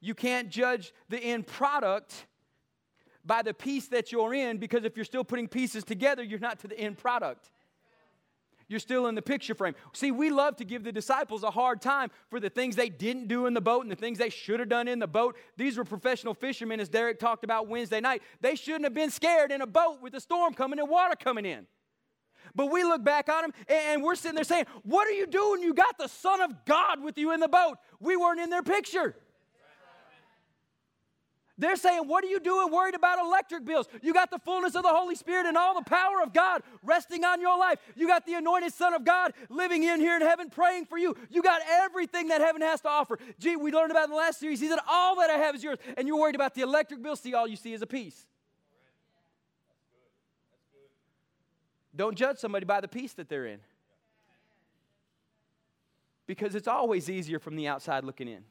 You 0.00 0.14
can't 0.14 0.48
judge 0.48 0.92
the 1.08 1.18
end 1.18 1.46
product 1.46 2.26
by 3.24 3.42
the 3.42 3.54
piece 3.54 3.88
that 3.88 4.12
you're 4.12 4.34
in 4.34 4.58
because 4.58 4.84
if 4.84 4.96
you're 4.96 5.04
still 5.04 5.24
putting 5.24 5.48
pieces 5.48 5.84
together, 5.84 6.22
you're 6.22 6.40
not 6.40 6.60
to 6.60 6.68
the 6.68 6.78
end 6.78 6.98
product. 6.98 7.50
You're 8.68 8.80
still 8.80 9.06
in 9.06 9.14
the 9.14 9.22
picture 9.22 9.54
frame. 9.54 9.74
See, 9.92 10.10
we 10.10 10.30
love 10.30 10.56
to 10.56 10.64
give 10.64 10.82
the 10.82 10.92
disciples 10.92 11.42
a 11.42 11.50
hard 11.50 11.82
time 11.82 12.10
for 12.30 12.40
the 12.40 12.48
things 12.48 12.74
they 12.74 12.88
didn't 12.88 13.28
do 13.28 13.46
in 13.46 13.54
the 13.54 13.60
boat 13.60 13.82
and 13.82 13.90
the 13.90 13.96
things 13.96 14.18
they 14.18 14.30
should 14.30 14.60
have 14.60 14.70
done 14.70 14.88
in 14.88 14.98
the 14.98 15.06
boat. 15.06 15.36
These 15.56 15.76
were 15.76 15.84
professional 15.84 16.32
fishermen, 16.32 16.80
as 16.80 16.88
Derek 16.88 17.18
talked 17.18 17.44
about 17.44 17.68
Wednesday 17.68 18.00
night. 18.00 18.22
They 18.40 18.54
shouldn't 18.54 18.84
have 18.84 18.94
been 18.94 19.10
scared 19.10 19.52
in 19.52 19.60
a 19.60 19.66
boat 19.66 19.98
with 20.00 20.14
a 20.14 20.20
storm 20.20 20.54
coming 20.54 20.78
and 20.78 20.88
water 20.88 21.14
coming 21.16 21.44
in. 21.44 21.66
But 22.54 22.70
we 22.70 22.84
look 22.84 23.04
back 23.04 23.28
on 23.28 23.42
them 23.42 23.52
and 23.68 24.02
we're 24.02 24.14
sitting 24.14 24.34
there 24.34 24.44
saying, 24.44 24.66
What 24.82 25.06
are 25.08 25.12
you 25.12 25.26
doing? 25.26 25.62
You 25.62 25.74
got 25.74 25.98
the 25.98 26.08
Son 26.08 26.40
of 26.40 26.64
God 26.64 27.02
with 27.02 27.18
you 27.18 27.32
in 27.32 27.40
the 27.40 27.48
boat. 27.48 27.78
We 28.00 28.16
weren't 28.16 28.40
in 28.40 28.50
their 28.50 28.62
picture. 28.62 29.16
They're 31.58 31.76
saying, 31.76 32.08
What 32.08 32.24
are 32.24 32.28
you 32.28 32.40
doing 32.40 32.72
worried 32.72 32.94
about 32.94 33.18
electric 33.18 33.64
bills? 33.64 33.86
You 34.02 34.12
got 34.12 34.30
the 34.30 34.38
fullness 34.38 34.74
of 34.74 34.82
the 34.82 34.88
Holy 34.88 35.14
Spirit 35.14 35.46
and 35.46 35.56
all 35.56 35.74
the 35.74 35.88
power 35.88 36.20
of 36.22 36.32
God 36.32 36.62
resting 36.82 37.24
on 37.24 37.40
your 37.40 37.58
life. 37.58 37.78
You 37.94 38.08
got 38.08 38.26
the 38.26 38.34
anointed 38.34 38.72
Son 38.72 38.94
of 38.94 39.04
God 39.04 39.32
living 39.48 39.82
in 39.84 40.00
here 40.00 40.16
in 40.16 40.22
heaven 40.22 40.50
praying 40.50 40.86
for 40.86 40.98
you. 40.98 41.14
You 41.30 41.42
got 41.42 41.60
everything 41.68 42.28
that 42.28 42.40
heaven 42.40 42.62
has 42.62 42.80
to 42.80 42.88
offer. 42.88 43.18
Gee, 43.38 43.56
we 43.56 43.70
learned 43.70 43.90
about 43.90 44.04
in 44.04 44.10
the 44.10 44.16
last 44.16 44.40
series. 44.40 44.60
He 44.60 44.68
said, 44.68 44.80
All 44.88 45.16
that 45.16 45.30
I 45.30 45.34
have 45.34 45.54
is 45.54 45.62
yours. 45.62 45.78
And 45.96 46.08
you're 46.08 46.18
worried 46.18 46.34
about 46.34 46.54
the 46.54 46.62
electric 46.62 47.02
bill. 47.02 47.16
See, 47.16 47.34
all 47.34 47.46
you 47.46 47.56
see 47.56 47.74
is 47.74 47.82
a 47.82 47.86
piece. 47.86 48.26
Don't 51.94 52.16
judge 52.16 52.38
somebody 52.38 52.64
by 52.64 52.80
the 52.80 52.88
piece 52.88 53.12
that 53.14 53.28
they're 53.28 53.46
in. 53.46 53.60
Because 56.26 56.54
it's 56.54 56.68
always 56.68 57.10
easier 57.10 57.38
from 57.38 57.56
the 57.56 57.68
outside 57.68 58.04
looking 58.04 58.28
in. 58.28 58.44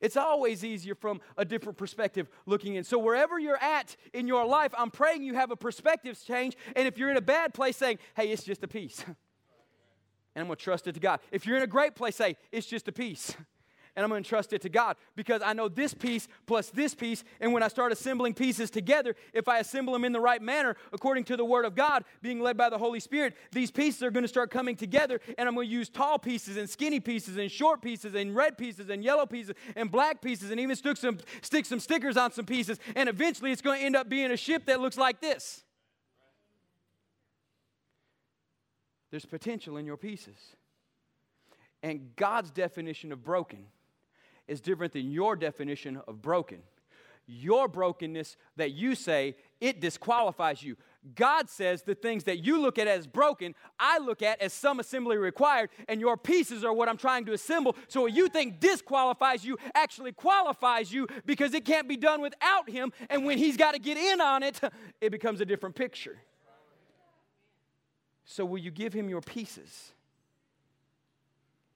It's 0.00 0.16
always 0.16 0.64
easier 0.64 0.94
from 0.94 1.20
a 1.36 1.44
different 1.44 1.76
perspective 1.76 2.28
looking 2.46 2.76
in. 2.76 2.84
So, 2.84 2.98
wherever 2.98 3.38
you're 3.38 3.62
at 3.62 3.94
in 4.14 4.26
your 4.26 4.46
life, 4.46 4.72
I'm 4.76 4.90
praying 4.90 5.22
you 5.22 5.34
have 5.34 5.50
a 5.50 5.56
perspective 5.56 6.18
change. 6.26 6.56
And 6.74 6.88
if 6.88 6.96
you're 6.96 7.10
in 7.10 7.18
a 7.18 7.22
bad 7.22 7.52
place, 7.52 7.76
saying, 7.76 7.98
hey, 8.16 8.30
it's 8.30 8.42
just 8.42 8.62
a 8.64 8.68
piece. 8.68 9.04
And 10.34 10.40
I'm 10.40 10.46
going 10.46 10.56
to 10.56 10.64
trust 10.64 10.86
it 10.86 10.92
to 10.94 11.00
God. 11.00 11.20
If 11.30 11.44
you're 11.44 11.58
in 11.58 11.62
a 11.62 11.66
great 11.66 11.94
place, 11.94 12.16
say, 12.16 12.38
it's 12.50 12.66
just 12.66 12.88
a 12.88 12.92
piece. 12.92 13.36
and 13.94 14.04
I'm 14.04 14.08
going 14.08 14.22
to 14.22 14.28
trust 14.28 14.54
it 14.54 14.62
to 14.62 14.70
God 14.70 14.96
because 15.16 15.42
I 15.44 15.52
know 15.52 15.68
this 15.68 15.92
piece 15.92 16.26
plus 16.46 16.70
this 16.70 16.94
piece. 16.94 17.24
And 17.40 17.52
when 17.52 17.62
I 17.62 17.68
start 17.68 17.92
assembling 17.92 18.32
pieces 18.32 18.70
together, 18.70 19.14
if 19.34 19.48
I 19.48 19.58
assemble 19.58 19.92
them 19.92 20.04
in 20.04 20.12
the 20.12 20.20
right 20.20 20.40
manner, 20.40 20.76
according 20.94 21.24
to 21.24 21.36
the 21.36 21.44
Word 21.44 21.66
of 21.66 21.74
God, 21.74 22.04
being 22.22 22.40
led 22.40 22.56
by 22.56 22.70
the 22.70 22.78
Holy 22.78 23.00
Spirit, 23.00 23.36
these 23.52 23.70
pieces 23.70 24.02
are 24.02 24.10
going 24.10 24.24
to 24.24 24.28
start 24.28 24.50
coming 24.50 24.76
together. 24.76 25.20
And 25.36 25.46
I'm 25.46 25.54
going 25.54 25.68
to 25.68 25.72
use 25.72 25.90
tall 25.90 26.18
pieces 26.18 26.56
and 26.56 26.68
skinny 26.70 27.00
pieces 27.00 27.36
and 27.36 27.50
short 27.50 27.82
pieces 27.82 28.14
and 28.14 28.34
red 28.34 28.56
pieces 28.56 28.88
and 28.88 29.04
yellow 29.04 29.26
pieces 29.26 29.54
and 29.76 29.90
black 29.90 30.22
pieces 30.22 30.50
and 30.50 30.58
even 30.58 30.74
stick 30.74 30.96
some, 30.96 31.18
stick 31.42 31.66
some 31.66 31.80
stickers 31.80 32.16
on 32.16 32.32
some 32.32 32.46
pieces. 32.46 32.78
And 32.96 33.10
eventually 33.10 33.52
it's 33.52 33.62
going 33.62 33.80
to 33.80 33.84
end 33.84 33.96
up 33.96 34.08
being 34.08 34.30
a 34.30 34.38
ship 34.38 34.64
that 34.66 34.80
looks 34.80 34.96
like 34.96 35.20
this. 35.20 35.64
There's 39.10 39.26
potential 39.26 39.76
in 39.76 39.84
your 39.84 39.98
pieces. 39.98 40.38
And 41.82 42.16
God's 42.16 42.50
definition 42.50 43.12
of 43.12 43.22
broken 43.22 43.66
is 44.48 44.60
different 44.60 44.92
than 44.92 45.10
your 45.10 45.36
definition 45.36 46.00
of 46.06 46.22
broken. 46.22 46.58
Your 47.26 47.68
brokenness 47.68 48.36
that 48.56 48.72
you 48.72 48.94
say, 48.94 49.36
it 49.60 49.80
disqualifies 49.80 50.62
you. 50.62 50.76
God 51.14 51.48
says 51.48 51.82
the 51.82 51.94
things 51.94 52.24
that 52.24 52.44
you 52.44 52.60
look 52.60 52.78
at 52.78 52.86
as 52.86 53.06
broken, 53.06 53.54
I 53.78 53.98
look 53.98 54.22
at 54.22 54.40
as 54.40 54.52
some 54.52 54.78
assembly 54.78 55.16
required, 55.16 55.70
and 55.88 56.00
your 56.00 56.16
pieces 56.16 56.64
are 56.64 56.72
what 56.72 56.88
I'm 56.88 56.96
trying 56.96 57.24
to 57.26 57.32
assemble. 57.32 57.76
So 57.88 58.02
what 58.02 58.12
you 58.12 58.28
think 58.28 58.60
disqualifies 58.60 59.44
you 59.44 59.56
actually 59.74 60.12
qualifies 60.12 60.92
you 60.92 61.08
because 61.26 61.54
it 61.54 61.64
can't 61.64 61.88
be 61.88 61.96
done 61.96 62.20
without 62.20 62.70
Him. 62.70 62.92
And 63.10 63.24
when 63.24 63.38
He's 63.38 63.56
got 63.56 63.72
to 63.72 63.80
get 63.80 63.96
in 63.96 64.20
on 64.20 64.42
it, 64.42 64.60
it 65.00 65.10
becomes 65.10 65.40
a 65.40 65.44
different 65.44 65.74
picture. 65.74 66.18
So 68.24 68.44
will 68.44 68.58
you 68.58 68.70
give 68.70 68.92
Him 68.92 69.08
your 69.08 69.20
pieces 69.20 69.92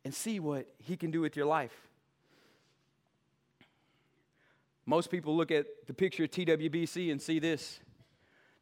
and 0.05 0.15
see 0.15 0.39
what 0.39 0.67
He 0.79 0.97
can 0.97 1.11
do 1.11 1.21
with 1.21 1.37
your 1.37 1.47
life? 1.47 1.89
Most 4.87 5.11
people 5.11 5.37
look 5.37 5.51
at 5.51 5.67
the 5.87 5.93
picture 5.93 6.25
of 6.25 6.31
TWBC 6.31 7.11
and 7.11 7.21
see 7.21 7.41
this. 7.41 7.81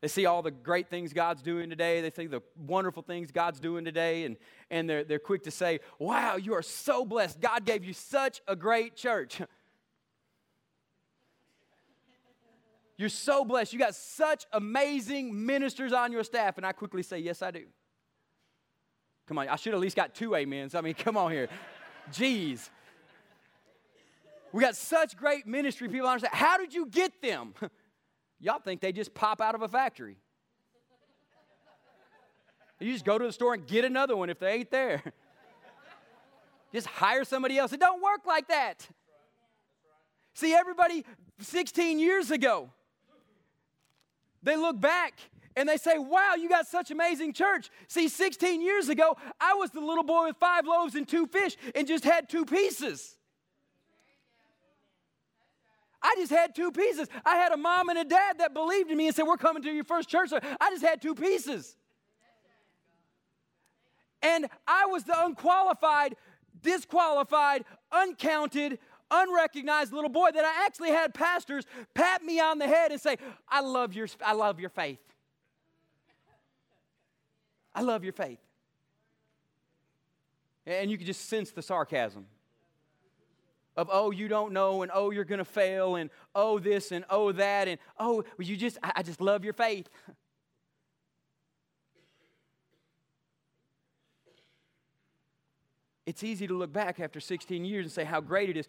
They 0.00 0.08
see 0.08 0.26
all 0.26 0.42
the 0.42 0.50
great 0.50 0.88
things 0.88 1.12
God's 1.12 1.42
doing 1.42 1.70
today. 1.70 2.00
They 2.00 2.10
see 2.10 2.26
the 2.26 2.42
wonderful 2.56 3.02
things 3.02 3.30
God's 3.30 3.60
doing 3.60 3.84
today, 3.84 4.24
and, 4.24 4.36
and 4.70 4.88
they're, 4.88 5.04
they're 5.04 5.18
quick 5.18 5.44
to 5.44 5.50
say, 5.50 5.80
Wow, 5.98 6.36
you 6.36 6.54
are 6.54 6.62
so 6.62 7.04
blessed. 7.04 7.40
God 7.40 7.64
gave 7.64 7.84
you 7.84 7.92
such 7.92 8.42
a 8.48 8.56
great 8.56 8.96
church. 8.96 9.40
You're 12.96 13.08
so 13.08 13.44
blessed. 13.44 13.72
You 13.72 13.78
got 13.78 13.94
such 13.94 14.44
amazing 14.52 15.46
ministers 15.46 15.92
on 15.92 16.12
your 16.12 16.22
staff. 16.22 16.58
And 16.58 16.66
I 16.66 16.72
quickly 16.72 17.02
say, 17.02 17.18
Yes, 17.18 17.42
I 17.42 17.50
do. 17.50 17.64
Come 19.26 19.38
on, 19.38 19.48
I 19.48 19.56
should 19.56 19.74
at 19.74 19.80
least 19.80 19.96
got 19.96 20.14
two 20.14 20.36
amens. 20.36 20.74
I 20.74 20.80
mean, 20.80 20.94
come 20.94 21.16
on 21.16 21.32
here. 21.32 21.48
Jeez. 22.12 22.68
We 24.54 24.60
got 24.60 24.76
such 24.76 25.16
great 25.16 25.48
ministry 25.48 25.88
people 25.88 26.06
understand. 26.06 26.32
How 26.32 26.56
did 26.58 26.72
you 26.72 26.86
get 26.86 27.20
them? 27.20 27.54
Y'all 28.40 28.60
think 28.60 28.80
they 28.80 28.92
just 28.92 29.12
pop 29.12 29.40
out 29.40 29.56
of 29.56 29.62
a 29.62 29.68
factory. 29.68 30.16
You 32.78 32.92
just 32.92 33.04
go 33.04 33.18
to 33.18 33.26
the 33.26 33.32
store 33.32 33.54
and 33.54 33.66
get 33.66 33.84
another 33.84 34.16
one 34.16 34.30
if 34.30 34.38
they 34.38 34.52
ain't 34.52 34.70
there. 34.70 35.02
Just 36.72 36.86
hire 36.86 37.24
somebody 37.24 37.56
else. 37.56 37.72
It 37.72 37.80
don't 37.80 38.02
work 38.02 38.26
like 38.26 38.48
that. 38.48 38.86
See, 40.34 40.52
everybody 40.54 41.04
16 41.40 41.98
years 41.98 42.30
ago, 42.32 42.70
they 44.42 44.56
look 44.56 44.80
back 44.80 45.18
and 45.56 45.68
they 45.68 45.76
say, 45.76 45.98
Wow, 45.98 46.34
you 46.34 46.48
got 46.48 46.66
such 46.66 46.90
amazing 46.90 47.32
church. 47.32 47.70
See, 47.88 48.08
16 48.08 48.60
years 48.60 48.88
ago, 48.88 49.16
I 49.40 49.54
was 49.54 49.70
the 49.70 49.80
little 49.80 50.04
boy 50.04 50.26
with 50.26 50.36
five 50.36 50.66
loaves 50.66 50.94
and 50.96 51.08
two 51.08 51.26
fish 51.26 51.56
and 51.74 51.88
just 51.88 52.04
had 52.04 52.28
two 52.28 52.44
pieces. 52.44 53.16
I 56.04 56.14
just 56.18 56.30
had 56.30 56.54
two 56.54 56.70
pieces. 56.70 57.08
I 57.24 57.36
had 57.36 57.50
a 57.52 57.56
mom 57.56 57.88
and 57.88 57.98
a 57.98 58.04
dad 58.04 58.38
that 58.38 58.52
believed 58.52 58.90
in 58.90 58.98
me 58.98 59.06
and 59.06 59.16
said, 59.16 59.24
We're 59.24 59.38
coming 59.38 59.62
to 59.62 59.72
your 59.72 59.84
first 59.84 60.10
church. 60.10 60.30
I 60.32 60.70
just 60.70 60.84
had 60.84 61.00
two 61.00 61.14
pieces. 61.14 61.76
And 64.22 64.46
I 64.66 64.86
was 64.86 65.04
the 65.04 65.14
unqualified, 65.24 66.16
disqualified, 66.62 67.64
uncounted, 67.90 68.78
unrecognized 69.10 69.92
little 69.92 70.10
boy 70.10 70.30
that 70.32 70.44
I 70.44 70.66
actually 70.66 70.90
had 70.90 71.14
pastors 71.14 71.64
pat 71.94 72.22
me 72.22 72.38
on 72.38 72.58
the 72.58 72.66
head 72.66 72.92
and 72.92 73.00
say, 73.00 73.16
I 73.48 73.60
love 73.60 73.94
your, 73.94 74.08
I 74.24 74.34
love 74.34 74.60
your 74.60 74.70
faith. 74.70 75.00
I 77.74 77.80
love 77.80 78.04
your 78.04 78.12
faith. 78.12 78.38
And 80.66 80.90
you 80.90 80.96
could 80.96 81.06
just 81.06 81.28
sense 81.28 81.50
the 81.50 81.62
sarcasm 81.62 82.26
of, 83.76 83.88
oh, 83.92 84.10
you 84.10 84.28
don't 84.28 84.52
know, 84.52 84.82
and 84.82 84.90
oh, 84.94 85.10
you're 85.10 85.24
to 85.38 85.44
fail, 85.44 85.96
and 85.96 86.10
oh, 86.34 86.58
this, 86.58 86.92
and 86.92 87.04
oh, 87.10 87.32
that, 87.32 87.68
and 87.68 87.78
oh, 87.98 88.24
you 88.38 88.56
just, 88.56 88.78
I 88.82 89.02
just 89.02 89.20
love 89.20 89.44
your 89.44 89.54
faith. 89.54 89.88
It's 96.06 96.22
easy 96.22 96.46
to 96.46 96.54
look 96.54 96.72
back 96.72 97.00
after 97.00 97.18
16 97.18 97.64
years 97.64 97.86
and 97.86 97.92
say 97.92 98.04
how 98.04 98.20
great 98.20 98.50
it 98.50 98.58
is. 98.58 98.68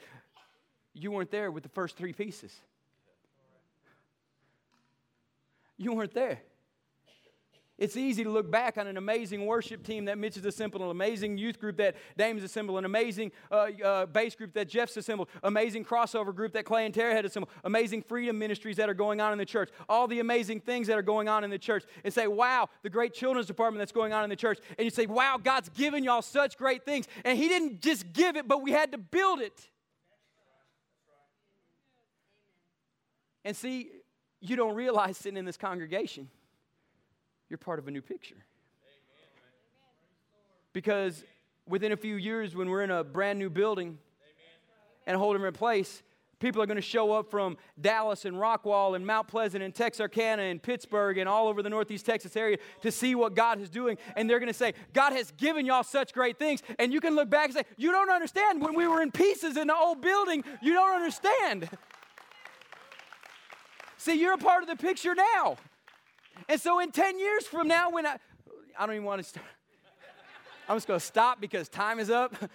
You 0.93 1.12
weren't 1.12 1.32
there 1.32 1.51
with 1.51 1.64
the 1.64 1.70
first 1.70 1.97
three 1.97 2.14
pieces. 2.14 2.53
You 5.78 5.93
weren't 5.93 6.14
there. 6.14 6.39
It's 7.78 7.97
easy 7.97 8.23
to 8.23 8.30
look 8.30 8.49
back 8.49 8.78
on 8.78 8.88
an 8.88 8.95
amazing 8.95 9.45
worship 9.45 9.84
team 9.84 10.05
that 10.05 10.17
Mitch 10.17 10.36
has 10.36 10.45
assembled, 10.45 10.82
an 10.82 10.89
amazing 10.89 11.38
youth 11.38 11.59
group 11.59 11.76
that 11.78 11.95
Dame 12.17 12.38
has 12.38 12.43
assembled, 12.45 12.78
an 12.78 12.86
amazing 12.86 13.34
uh, 13.51 13.67
uh, 13.84 14.05
bass 14.05 14.34
group 14.34 14.53
that 14.53 14.69
Jeff's 14.69 14.95
assembled, 14.95 15.28
amazing 15.43 15.84
crossover 15.84 16.34
group 16.34 16.53
that 16.53 16.63
Clay 16.63 16.86
and 16.86 16.93
Tara 16.93 17.13
had 17.13 17.26
assembled, 17.26 17.51
amazing 17.65 18.01
freedom 18.03 18.39
ministries 18.39 18.78
that 18.78 18.88
are 18.88 18.93
going 18.93 19.19
on 19.19 19.34
in 19.34 19.38
the 19.38 19.45
church, 19.45 19.71
all 19.89 20.07
the 20.07 20.21
amazing 20.21 20.61
things 20.61 20.88
that 20.88 20.97
are 20.97 21.01
going 21.01 21.28
on 21.28 21.43
in 21.43 21.49
the 21.49 21.57
church, 21.57 21.84
and 22.05 22.13
say, 22.13 22.28
wow, 22.28 22.69
the 22.82 22.89
great 22.89 23.13
children's 23.13 23.47
department 23.47 23.82
that's 23.82 23.91
going 23.91 24.13
on 24.13 24.23
in 24.23 24.30
the 24.30 24.38
church. 24.38 24.59
And 24.78 24.86
you 24.86 24.89
say, 24.89 25.05
wow, 25.05 25.38
God's 25.43 25.67
given 25.67 26.01
y'all 26.05 26.21
such 26.21 26.57
great 26.57 26.86
things. 26.86 27.09
And 27.26 27.38
He 27.38 27.49
didn't 27.49 27.82
just 27.82 28.13
give 28.13 28.38
it, 28.38 28.47
but 28.47 28.61
we 28.61 28.71
had 28.71 28.93
to 28.93 28.97
build 28.97 29.41
it. 29.41 29.69
And 33.43 33.55
see, 33.55 33.89
you 34.39 34.55
don't 34.55 34.76
realize 34.76 35.17
sitting 35.17 35.38
in 35.38 35.43
this 35.43 35.57
congregation 35.57 36.30
you're 37.50 37.58
part 37.58 37.80
of 37.80 37.88
a 37.88 37.91
new 37.91 38.02
picture. 38.02 38.36
Because 40.74 41.24
within 41.68 41.91
a 41.91 41.98
few 41.98 42.16
years, 42.16 42.56
when 42.56 42.70
we're 42.70 42.84
in 42.84 42.91
a 42.91 43.04
brand 43.04 43.39
new 43.39 43.50
building 43.50 43.98
and 45.08 45.16
a 45.16 45.20
whole 45.20 45.34
different 45.34 45.58
place, 45.58 46.04
people 46.39 46.62
are 46.62 46.66
going 46.66 46.76
to 46.76 46.82
show 46.82 47.12
up 47.14 47.32
from 47.32 47.58
Dallas 47.80 48.26
and 48.26 48.36
Rockwall 48.36 48.96
and 48.96 49.06
Mount 49.06 49.28
Pleasant 49.28 49.64
and 49.64 49.74
Texarkana 49.74 50.43
and 50.43 50.62
Pittsburg 50.62 51.18
and 51.18 51.30
all 51.30 51.48
over 51.48 51.64
the 51.64 51.70
Northeast 51.70 52.06
Texas 52.06 52.36
area 52.36 52.58
to 52.82 52.91
see 52.91 53.16
what 53.16 53.36
God 53.36 53.62
is 53.62 53.70
doing. 53.70 53.98
And 54.16 54.30
they're 54.30 54.39
going 54.39 54.52
to 54.52 54.54
say, 54.54 54.74
God 54.93 55.14
has 55.14 55.32
given 55.32 55.66
y'all 55.66 55.84
such 55.84 56.14
great 56.14 56.38
things. 56.38 56.62
And 56.78 56.91
you 56.91 57.00
can 57.00 57.16
look 57.16 57.30
back 57.30 57.46
and 57.46 57.54
say, 57.54 57.64
You 57.78 57.91
don't 57.91 58.10
understand. 58.10 58.62
When 58.62 58.76
we 58.76 58.88
were 58.88 59.02
in 59.02 59.12
pieces 59.12 59.58
in 59.58 59.68
the 59.68 59.76
old 59.76 60.02
building, 60.02 60.43
you 60.62 60.74
don't 60.74 60.96
understand. 60.96 61.70
see, 63.98 64.20
you're 64.20 64.34
a 64.34 64.38
part 64.38 64.62
of 64.62 64.70
the 64.70 64.76
picture 64.76 65.16
now. 65.16 65.58
And 66.47 66.59
so 66.59 66.79
in 66.79 66.91
10 66.91 67.19
years 67.19 67.45
from 67.45 67.67
now, 67.67 67.89
when 67.89 68.05
I, 68.05 68.17
I 68.77 68.86
don't 68.86 68.95
even 68.95 69.05
want 69.05 69.21
to 69.21 69.27
start, 69.27 69.45
I'm 70.69 70.75
just 70.75 70.88
going 70.88 70.99
to 70.99 71.05
stop 71.05 71.41
because 71.41 71.69
time 71.69 71.99
is 71.99 72.09
up. 72.09 72.36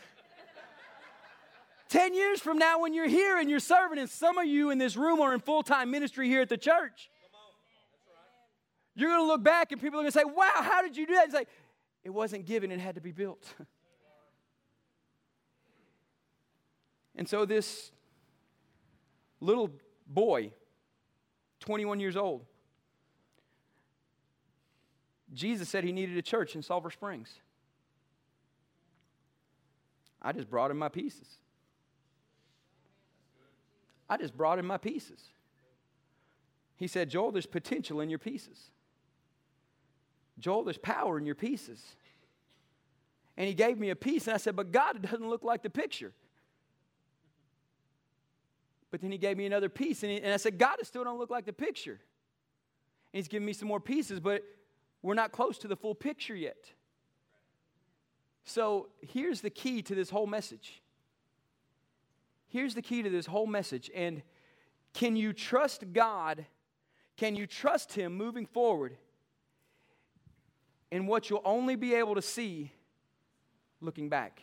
10 1.88 2.14
years 2.14 2.40
from 2.40 2.56
now, 2.58 2.80
when 2.80 2.94
you're 2.94 3.08
here 3.08 3.38
and 3.38 3.50
you're 3.50 3.58
serving, 3.58 3.98
and 3.98 4.08
some 4.08 4.38
of 4.38 4.46
you 4.46 4.70
in 4.70 4.78
this 4.78 4.96
room 4.96 5.20
are 5.20 5.34
in 5.34 5.40
full 5.40 5.62
time 5.62 5.90
ministry 5.90 6.28
here 6.28 6.40
at 6.40 6.48
the 6.48 6.56
church, 6.56 7.10
you're 8.94 9.10
going 9.10 9.22
to 9.22 9.26
look 9.26 9.42
back 9.42 9.72
and 9.72 9.80
people 9.80 9.98
are 9.98 10.02
going 10.02 10.12
to 10.12 10.18
say, 10.18 10.24
Wow, 10.24 10.52
how 10.56 10.82
did 10.82 10.96
you 10.96 11.06
do 11.06 11.14
that? 11.14 11.24
It's 11.24 11.34
like, 11.34 11.48
it 12.04 12.10
wasn't 12.10 12.46
given, 12.46 12.70
it 12.70 12.80
had 12.80 12.94
to 12.94 13.00
be 13.00 13.12
built. 13.12 13.44
and 17.16 17.28
so 17.28 17.44
this 17.44 17.90
little 19.40 19.70
boy, 20.06 20.52
21 21.60 22.00
years 22.00 22.16
old, 22.16 22.44
Jesus 25.32 25.68
said 25.68 25.84
he 25.84 25.92
needed 25.92 26.16
a 26.16 26.22
church 26.22 26.54
in 26.54 26.62
Sulphur 26.62 26.90
Springs. 26.90 27.40
I 30.22 30.32
just 30.32 30.50
brought 30.50 30.70
him 30.70 30.78
my 30.78 30.88
pieces. 30.88 31.26
I 34.08 34.16
just 34.16 34.36
brought 34.36 34.58
him 34.58 34.66
my 34.66 34.76
pieces. 34.76 35.22
He 36.76 36.86
said, 36.86 37.10
Joel, 37.10 37.30
there's 37.30 37.46
potential 37.46 38.00
in 38.00 38.10
your 38.10 38.18
pieces. 38.18 38.70
Joel, 40.38 40.64
there's 40.64 40.78
power 40.78 41.18
in 41.18 41.26
your 41.26 41.34
pieces. 41.34 41.84
And 43.36 43.46
he 43.46 43.54
gave 43.54 43.78
me 43.78 43.90
a 43.90 43.96
piece, 43.96 44.26
and 44.26 44.34
I 44.34 44.38
said, 44.38 44.56
But 44.56 44.72
God, 44.72 44.96
it 44.96 45.02
doesn't 45.02 45.28
look 45.28 45.44
like 45.44 45.62
the 45.62 45.70
picture. 45.70 46.12
But 48.90 49.00
then 49.00 49.12
he 49.12 49.18
gave 49.18 49.36
me 49.36 49.46
another 49.46 49.68
piece, 49.68 50.02
and, 50.02 50.10
he, 50.10 50.20
and 50.20 50.32
I 50.32 50.36
said, 50.36 50.58
God, 50.58 50.78
it 50.80 50.86
still 50.86 51.04
don't 51.04 51.18
look 51.18 51.30
like 51.30 51.46
the 51.46 51.52
picture. 51.52 52.00
And 53.12 53.18
he's 53.18 53.28
giving 53.28 53.46
me 53.46 53.52
some 53.52 53.68
more 53.68 53.80
pieces, 53.80 54.18
but 54.18 54.42
we're 55.02 55.14
not 55.14 55.32
close 55.32 55.58
to 55.58 55.68
the 55.68 55.76
full 55.76 55.94
picture 55.94 56.34
yet. 56.34 56.70
So 58.44 58.88
here's 59.00 59.40
the 59.40 59.50
key 59.50 59.82
to 59.82 59.94
this 59.94 60.10
whole 60.10 60.26
message. 60.26 60.82
Here's 62.48 62.74
the 62.74 62.82
key 62.82 63.02
to 63.02 63.10
this 63.10 63.26
whole 63.26 63.46
message. 63.46 63.90
And 63.94 64.22
can 64.92 65.16
you 65.16 65.32
trust 65.32 65.92
God? 65.92 66.46
Can 67.16 67.36
you 67.36 67.46
trust 67.46 67.92
Him 67.92 68.16
moving 68.16 68.46
forward 68.46 68.96
in 70.90 71.06
what 71.06 71.30
you'll 71.30 71.42
only 71.44 71.76
be 71.76 71.94
able 71.94 72.14
to 72.16 72.22
see 72.22 72.72
looking 73.80 74.08
back? 74.08 74.42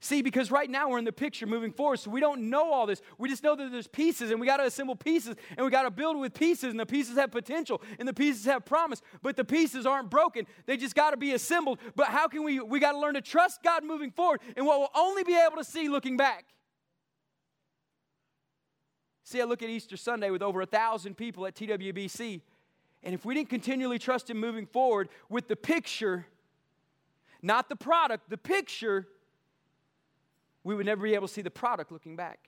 See, 0.00 0.22
because 0.22 0.52
right 0.52 0.70
now 0.70 0.88
we're 0.88 0.98
in 0.98 1.04
the 1.04 1.12
picture 1.12 1.44
moving 1.44 1.72
forward, 1.72 1.96
so 1.98 2.10
we 2.10 2.20
don't 2.20 2.50
know 2.50 2.72
all 2.72 2.86
this. 2.86 3.02
We 3.18 3.28
just 3.28 3.42
know 3.42 3.56
that 3.56 3.72
there's 3.72 3.88
pieces, 3.88 4.30
and 4.30 4.40
we 4.40 4.46
got 4.46 4.58
to 4.58 4.64
assemble 4.64 4.94
pieces, 4.94 5.34
and 5.56 5.64
we 5.64 5.72
got 5.72 5.82
to 5.82 5.90
build 5.90 6.16
with 6.16 6.34
pieces, 6.34 6.70
and 6.70 6.78
the 6.78 6.86
pieces 6.86 7.16
have 7.16 7.32
potential, 7.32 7.82
and 7.98 8.06
the 8.06 8.14
pieces 8.14 8.44
have 8.44 8.64
promise, 8.64 9.02
but 9.22 9.36
the 9.36 9.44
pieces 9.44 9.86
aren't 9.86 10.08
broken. 10.08 10.46
They 10.66 10.76
just 10.76 10.94
got 10.94 11.10
to 11.10 11.16
be 11.16 11.32
assembled. 11.32 11.80
But 11.96 12.08
how 12.08 12.28
can 12.28 12.44
we? 12.44 12.60
We 12.60 12.78
got 12.78 12.92
to 12.92 12.98
learn 12.98 13.14
to 13.14 13.20
trust 13.20 13.64
God 13.64 13.82
moving 13.82 14.12
forward, 14.12 14.40
and 14.56 14.64
what 14.64 14.78
we'll 14.78 14.88
only 14.94 15.24
be 15.24 15.36
able 15.36 15.56
to 15.56 15.64
see 15.64 15.88
looking 15.88 16.16
back. 16.16 16.44
See, 19.24 19.40
I 19.40 19.44
look 19.44 19.64
at 19.64 19.68
Easter 19.68 19.96
Sunday 19.96 20.30
with 20.30 20.42
over 20.42 20.60
a 20.60 20.66
thousand 20.66 21.16
people 21.16 21.44
at 21.44 21.56
TWBC, 21.56 22.40
and 23.02 23.14
if 23.14 23.24
we 23.24 23.34
didn't 23.34 23.50
continually 23.50 23.98
trust 23.98 24.30
Him 24.30 24.38
moving 24.38 24.64
forward 24.64 25.08
with 25.28 25.48
the 25.48 25.56
picture, 25.56 26.26
not 27.42 27.68
the 27.68 27.76
product, 27.76 28.30
the 28.30 28.38
picture 28.38 29.08
we 30.68 30.74
would 30.74 30.84
never 30.84 31.02
be 31.02 31.14
able 31.14 31.26
to 31.26 31.32
see 31.32 31.40
the 31.40 31.50
product 31.50 31.90
looking 31.90 32.14
back. 32.14 32.40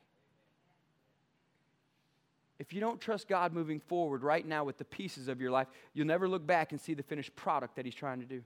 If 2.58 2.74
you 2.74 2.78
don't 2.78 3.00
trust 3.00 3.28
God 3.28 3.54
moving 3.54 3.80
forward 3.80 4.22
right 4.22 4.46
now 4.46 4.62
with 4.62 4.76
the 4.76 4.84
pieces 4.84 5.26
of 5.26 5.40
your 5.40 5.50
life, 5.50 5.68
you'll 5.94 6.06
never 6.06 6.28
look 6.28 6.46
back 6.46 6.72
and 6.72 6.78
see 6.78 6.92
the 6.92 7.02
finished 7.02 7.34
product 7.34 7.76
that 7.76 7.86
He's 7.86 7.94
trying 7.94 8.20
to 8.20 8.26
do. 8.26 8.42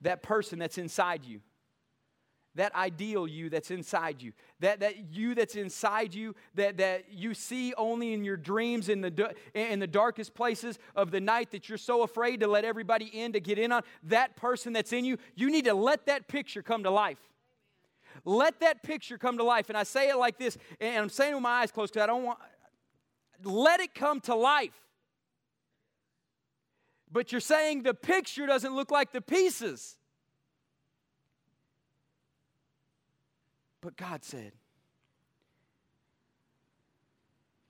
That 0.00 0.22
person 0.22 0.58
that's 0.58 0.78
inside 0.78 1.26
you, 1.26 1.42
that 2.56 2.74
ideal 2.74 3.26
you 3.26 3.48
that's 3.48 3.70
inside 3.70 4.20
you, 4.20 4.32
that, 4.58 4.80
that 4.80 5.12
you 5.12 5.34
that's 5.34 5.54
inside 5.54 6.14
you, 6.14 6.34
that, 6.54 6.78
that 6.78 7.12
you 7.12 7.32
see 7.32 7.72
only 7.74 8.12
in 8.12 8.24
your 8.24 8.36
dreams 8.36 8.88
in 8.88 9.00
the, 9.00 9.34
in 9.54 9.78
the 9.78 9.86
darkest 9.86 10.34
places 10.34 10.78
of 10.96 11.10
the 11.10 11.20
night 11.20 11.52
that 11.52 11.68
you're 11.68 11.78
so 11.78 12.02
afraid 12.02 12.40
to 12.40 12.48
let 12.48 12.64
everybody 12.64 13.06
in 13.06 13.32
to 13.32 13.40
get 13.40 13.58
in 13.58 13.70
on, 13.70 13.82
that 14.02 14.36
person 14.36 14.72
that's 14.72 14.92
in 14.92 15.04
you, 15.04 15.16
you 15.34 15.50
need 15.50 15.64
to 15.64 15.74
let 15.74 16.06
that 16.06 16.26
picture 16.28 16.62
come 16.62 16.82
to 16.82 16.90
life. 16.90 17.18
Let 18.24 18.60
that 18.60 18.82
picture 18.82 19.16
come 19.16 19.38
to 19.38 19.44
life. 19.44 19.68
And 19.68 19.78
I 19.78 19.84
say 19.84 20.08
it 20.08 20.16
like 20.16 20.38
this, 20.38 20.58
and 20.80 20.98
I'm 20.98 21.08
saying 21.08 21.34
with 21.34 21.42
my 21.42 21.60
eyes 21.60 21.70
closed 21.70 21.92
because 21.92 22.04
I 22.04 22.06
don't 22.06 22.24
want, 22.24 22.38
let 23.44 23.80
it 23.80 23.94
come 23.94 24.20
to 24.22 24.34
life. 24.34 24.74
But 27.12 27.32
you're 27.32 27.40
saying 27.40 27.82
the 27.82 27.94
picture 27.94 28.46
doesn't 28.46 28.74
look 28.74 28.90
like 28.90 29.12
the 29.12 29.20
pieces. 29.20 29.96
But 33.80 33.96
God 33.96 34.24
said, 34.24 34.52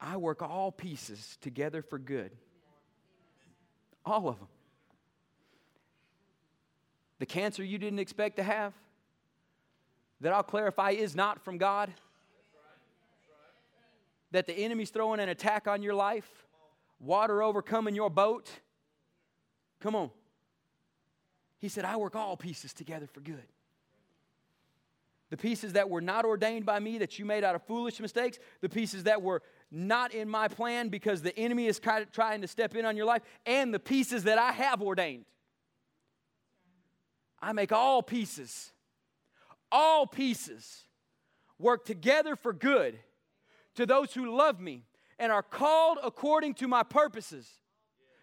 I 0.00 0.16
work 0.16 0.42
all 0.42 0.72
pieces 0.72 1.36
together 1.40 1.82
for 1.82 1.98
good. 1.98 2.32
All 4.04 4.28
of 4.28 4.38
them. 4.38 4.48
The 7.18 7.26
cancer 7.26 7.62
you 7.62 7.78
didn't 7.78 7.98
expect 7.98 8.36
to 8.36 8.42
have, 8.42 8.72
that 10.22 10.32
I'll 10.32 10.42
clarify 10.42 10.92
is 10.92 11.14
not 11.14 11.44
from 11.44 11.58
God. 11.58 11.92
That 14.32 14.46
the 14.46 14.54
enemy's 14.54 14.90
throwing 14.90 15.20
an 15.20 15.28
attack 15.28 15.68
on 15.68 15.82
your 15.82 15.94
life, 15.94 16.46
water 16.98 17.42
overcoming 17.42 17.94
your 17.94 18.08
boat. 18.08 18.48
Come 19.80 19.94
on. 19.94 20.11
He 21.58 21.68
said, 21.68 21.84
I 21.84 21.96
work 21.96 22.16
all 22.16 22.36
pieces 22.36 22.72
together 22.72 23.06
for 23.06 23.20
good 23.20 23.44
the 25.31 25.37
pieces 25.37 25.72
that 25.74 25.89
were 25.89 26.01
not 26.01 26.24
ordained 26.24 26.66
by 26.66 26.78
me 26.81 26.99
that 26.99 27.18
you 27.18 27.24
made 27.24 27.45
out 27.45 27.55
of 27.55 27.62
foolish 27.62 28.01
mistakes, 28.01 28.39
the 28.61 28.68
pieces 28.68 29.05
that 29.05 29.22
were 29.22 29.43
not 29.70 30.12
in 30.12 30.28
my 30.28 30.49
plan 30.49 30.89
because 30.89 31.22
the 31.22 31.37
enemy 31.39 31.66
is 31.66 31.81
trying 31.81 32.41
to 32.41 32.49
step 32.49 32.74
in 32.74 32.85
on 32.85 32.97
your 32.97 33.07
life, 33.07 33.22
and 33.47 33.72
the 33.72 33.78
pieces 33.78 34.24
that 34.24 34.39
I 34.39 34.53
have 34.53 34.83
ordained. 34.83 35.24
I 37.41 37.53
make 37.53 37.72
all 37.72 38.03
pieces 38.03 38.72
all 39.72 40.07
pieces 40.07 40.85
work 41.59 41.85
together 41.85 42.37
for 42.37 42.53
good 42.53 42.99
to 43.76 43.87
those 43.87 44.12
who 44.12 44.37
love 44.37 44.61
me 44.61 44.85
and 45.18 45.31
are 45.31 45.43
called 45.43 45.99
according 46.03 46.55
to 46.55 46.68
my 46.68 46.83
purposes. 46.83 47.49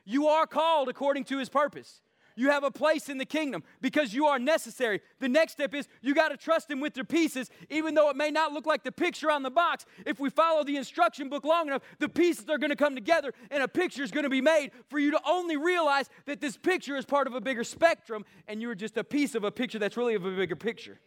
You 0.05 0.28
are 0.28 0.47
called 0.47 0.89
according 0.89 1.26
to 1.26 1.38
his 1.38 1.49
purpose. 1.49 2.01
You 2.38 2.51
have 2.51 2.63
a 2.63 2.69
place 2.69 3.09
in 3.09 3.17
the 3.17 3.25
kingdom 3.25 3.63
because 3.81 4.13
you 4.13 4.27
are 4.27 4.38
necessary. 4.38 5.01
The 5.19 5.27
next 5.27 5.53
step 5.53 5.73
is 5.73 5.88
you 6.01 6.13
got 6.13 6.29
to 6.29 6.38
trust 6.38 6.69
him 6.69 6.79
with 6.79 6.95
your 6.95 7.03
pieces, 7.03 7.49
even 7.71 7.95
though 7.95 8.11
it 8.11 8.15
may 8.15 8.29
not 8.29 8.53
look 8.53 8.67
like 8.67 8.83
the 8.83 8.91
picture 8.91 9.31
on 9.31 9.41
the 9.41 9.49
box. 9.49 9.85
If 10.05 10.19
we 10.19 10.29
follow 10.29 10.63
the 10.63 10.77
instruction 10.77 11.29
book 11.29 11.43
long 11.43 11.67
enough, 11.67 11.81
the 11.97 12.07
pieces 12.07 12.47
are 12.47 12.59
going 12.59 12.69
to 12.69 12.75
come 12.75 12.93
together 12.93 13.33
and 13.49 13.63
a 13.63 13.67
picture 13.67 14.03
is 14.03 14.11
going 14.11 14.23
to 14.23 14.29
be 14.29 14.39
made 14.39 14.69
for 14.88 14.99
you 14.99 15.09
to 15.11 15.19
only 15.27 15.57
realize 15.57 16.09
that 16.27 16.39
this 16.39 16.55
picture 16.55 16.95
is 16.95 17.05
part 17.05 17.25
of 17.25 17.33
a 17.33 17.41
bigger 17.41 17.63
spectrum 17.63 18.23
and 18.47 18.61
you're 18.61 18.75
just 18.75 18.97
a 18.97 19.03
piece 19.03 19.33
of 19.33 19.43
a 19.43 19.51
picture 19.51 19.79
that's 19.79 19.97
really 19.97 20.13
of 20.13 20.23
a 20.23 20.31
bigger 20.31 20.55
picture. 20.55 20.99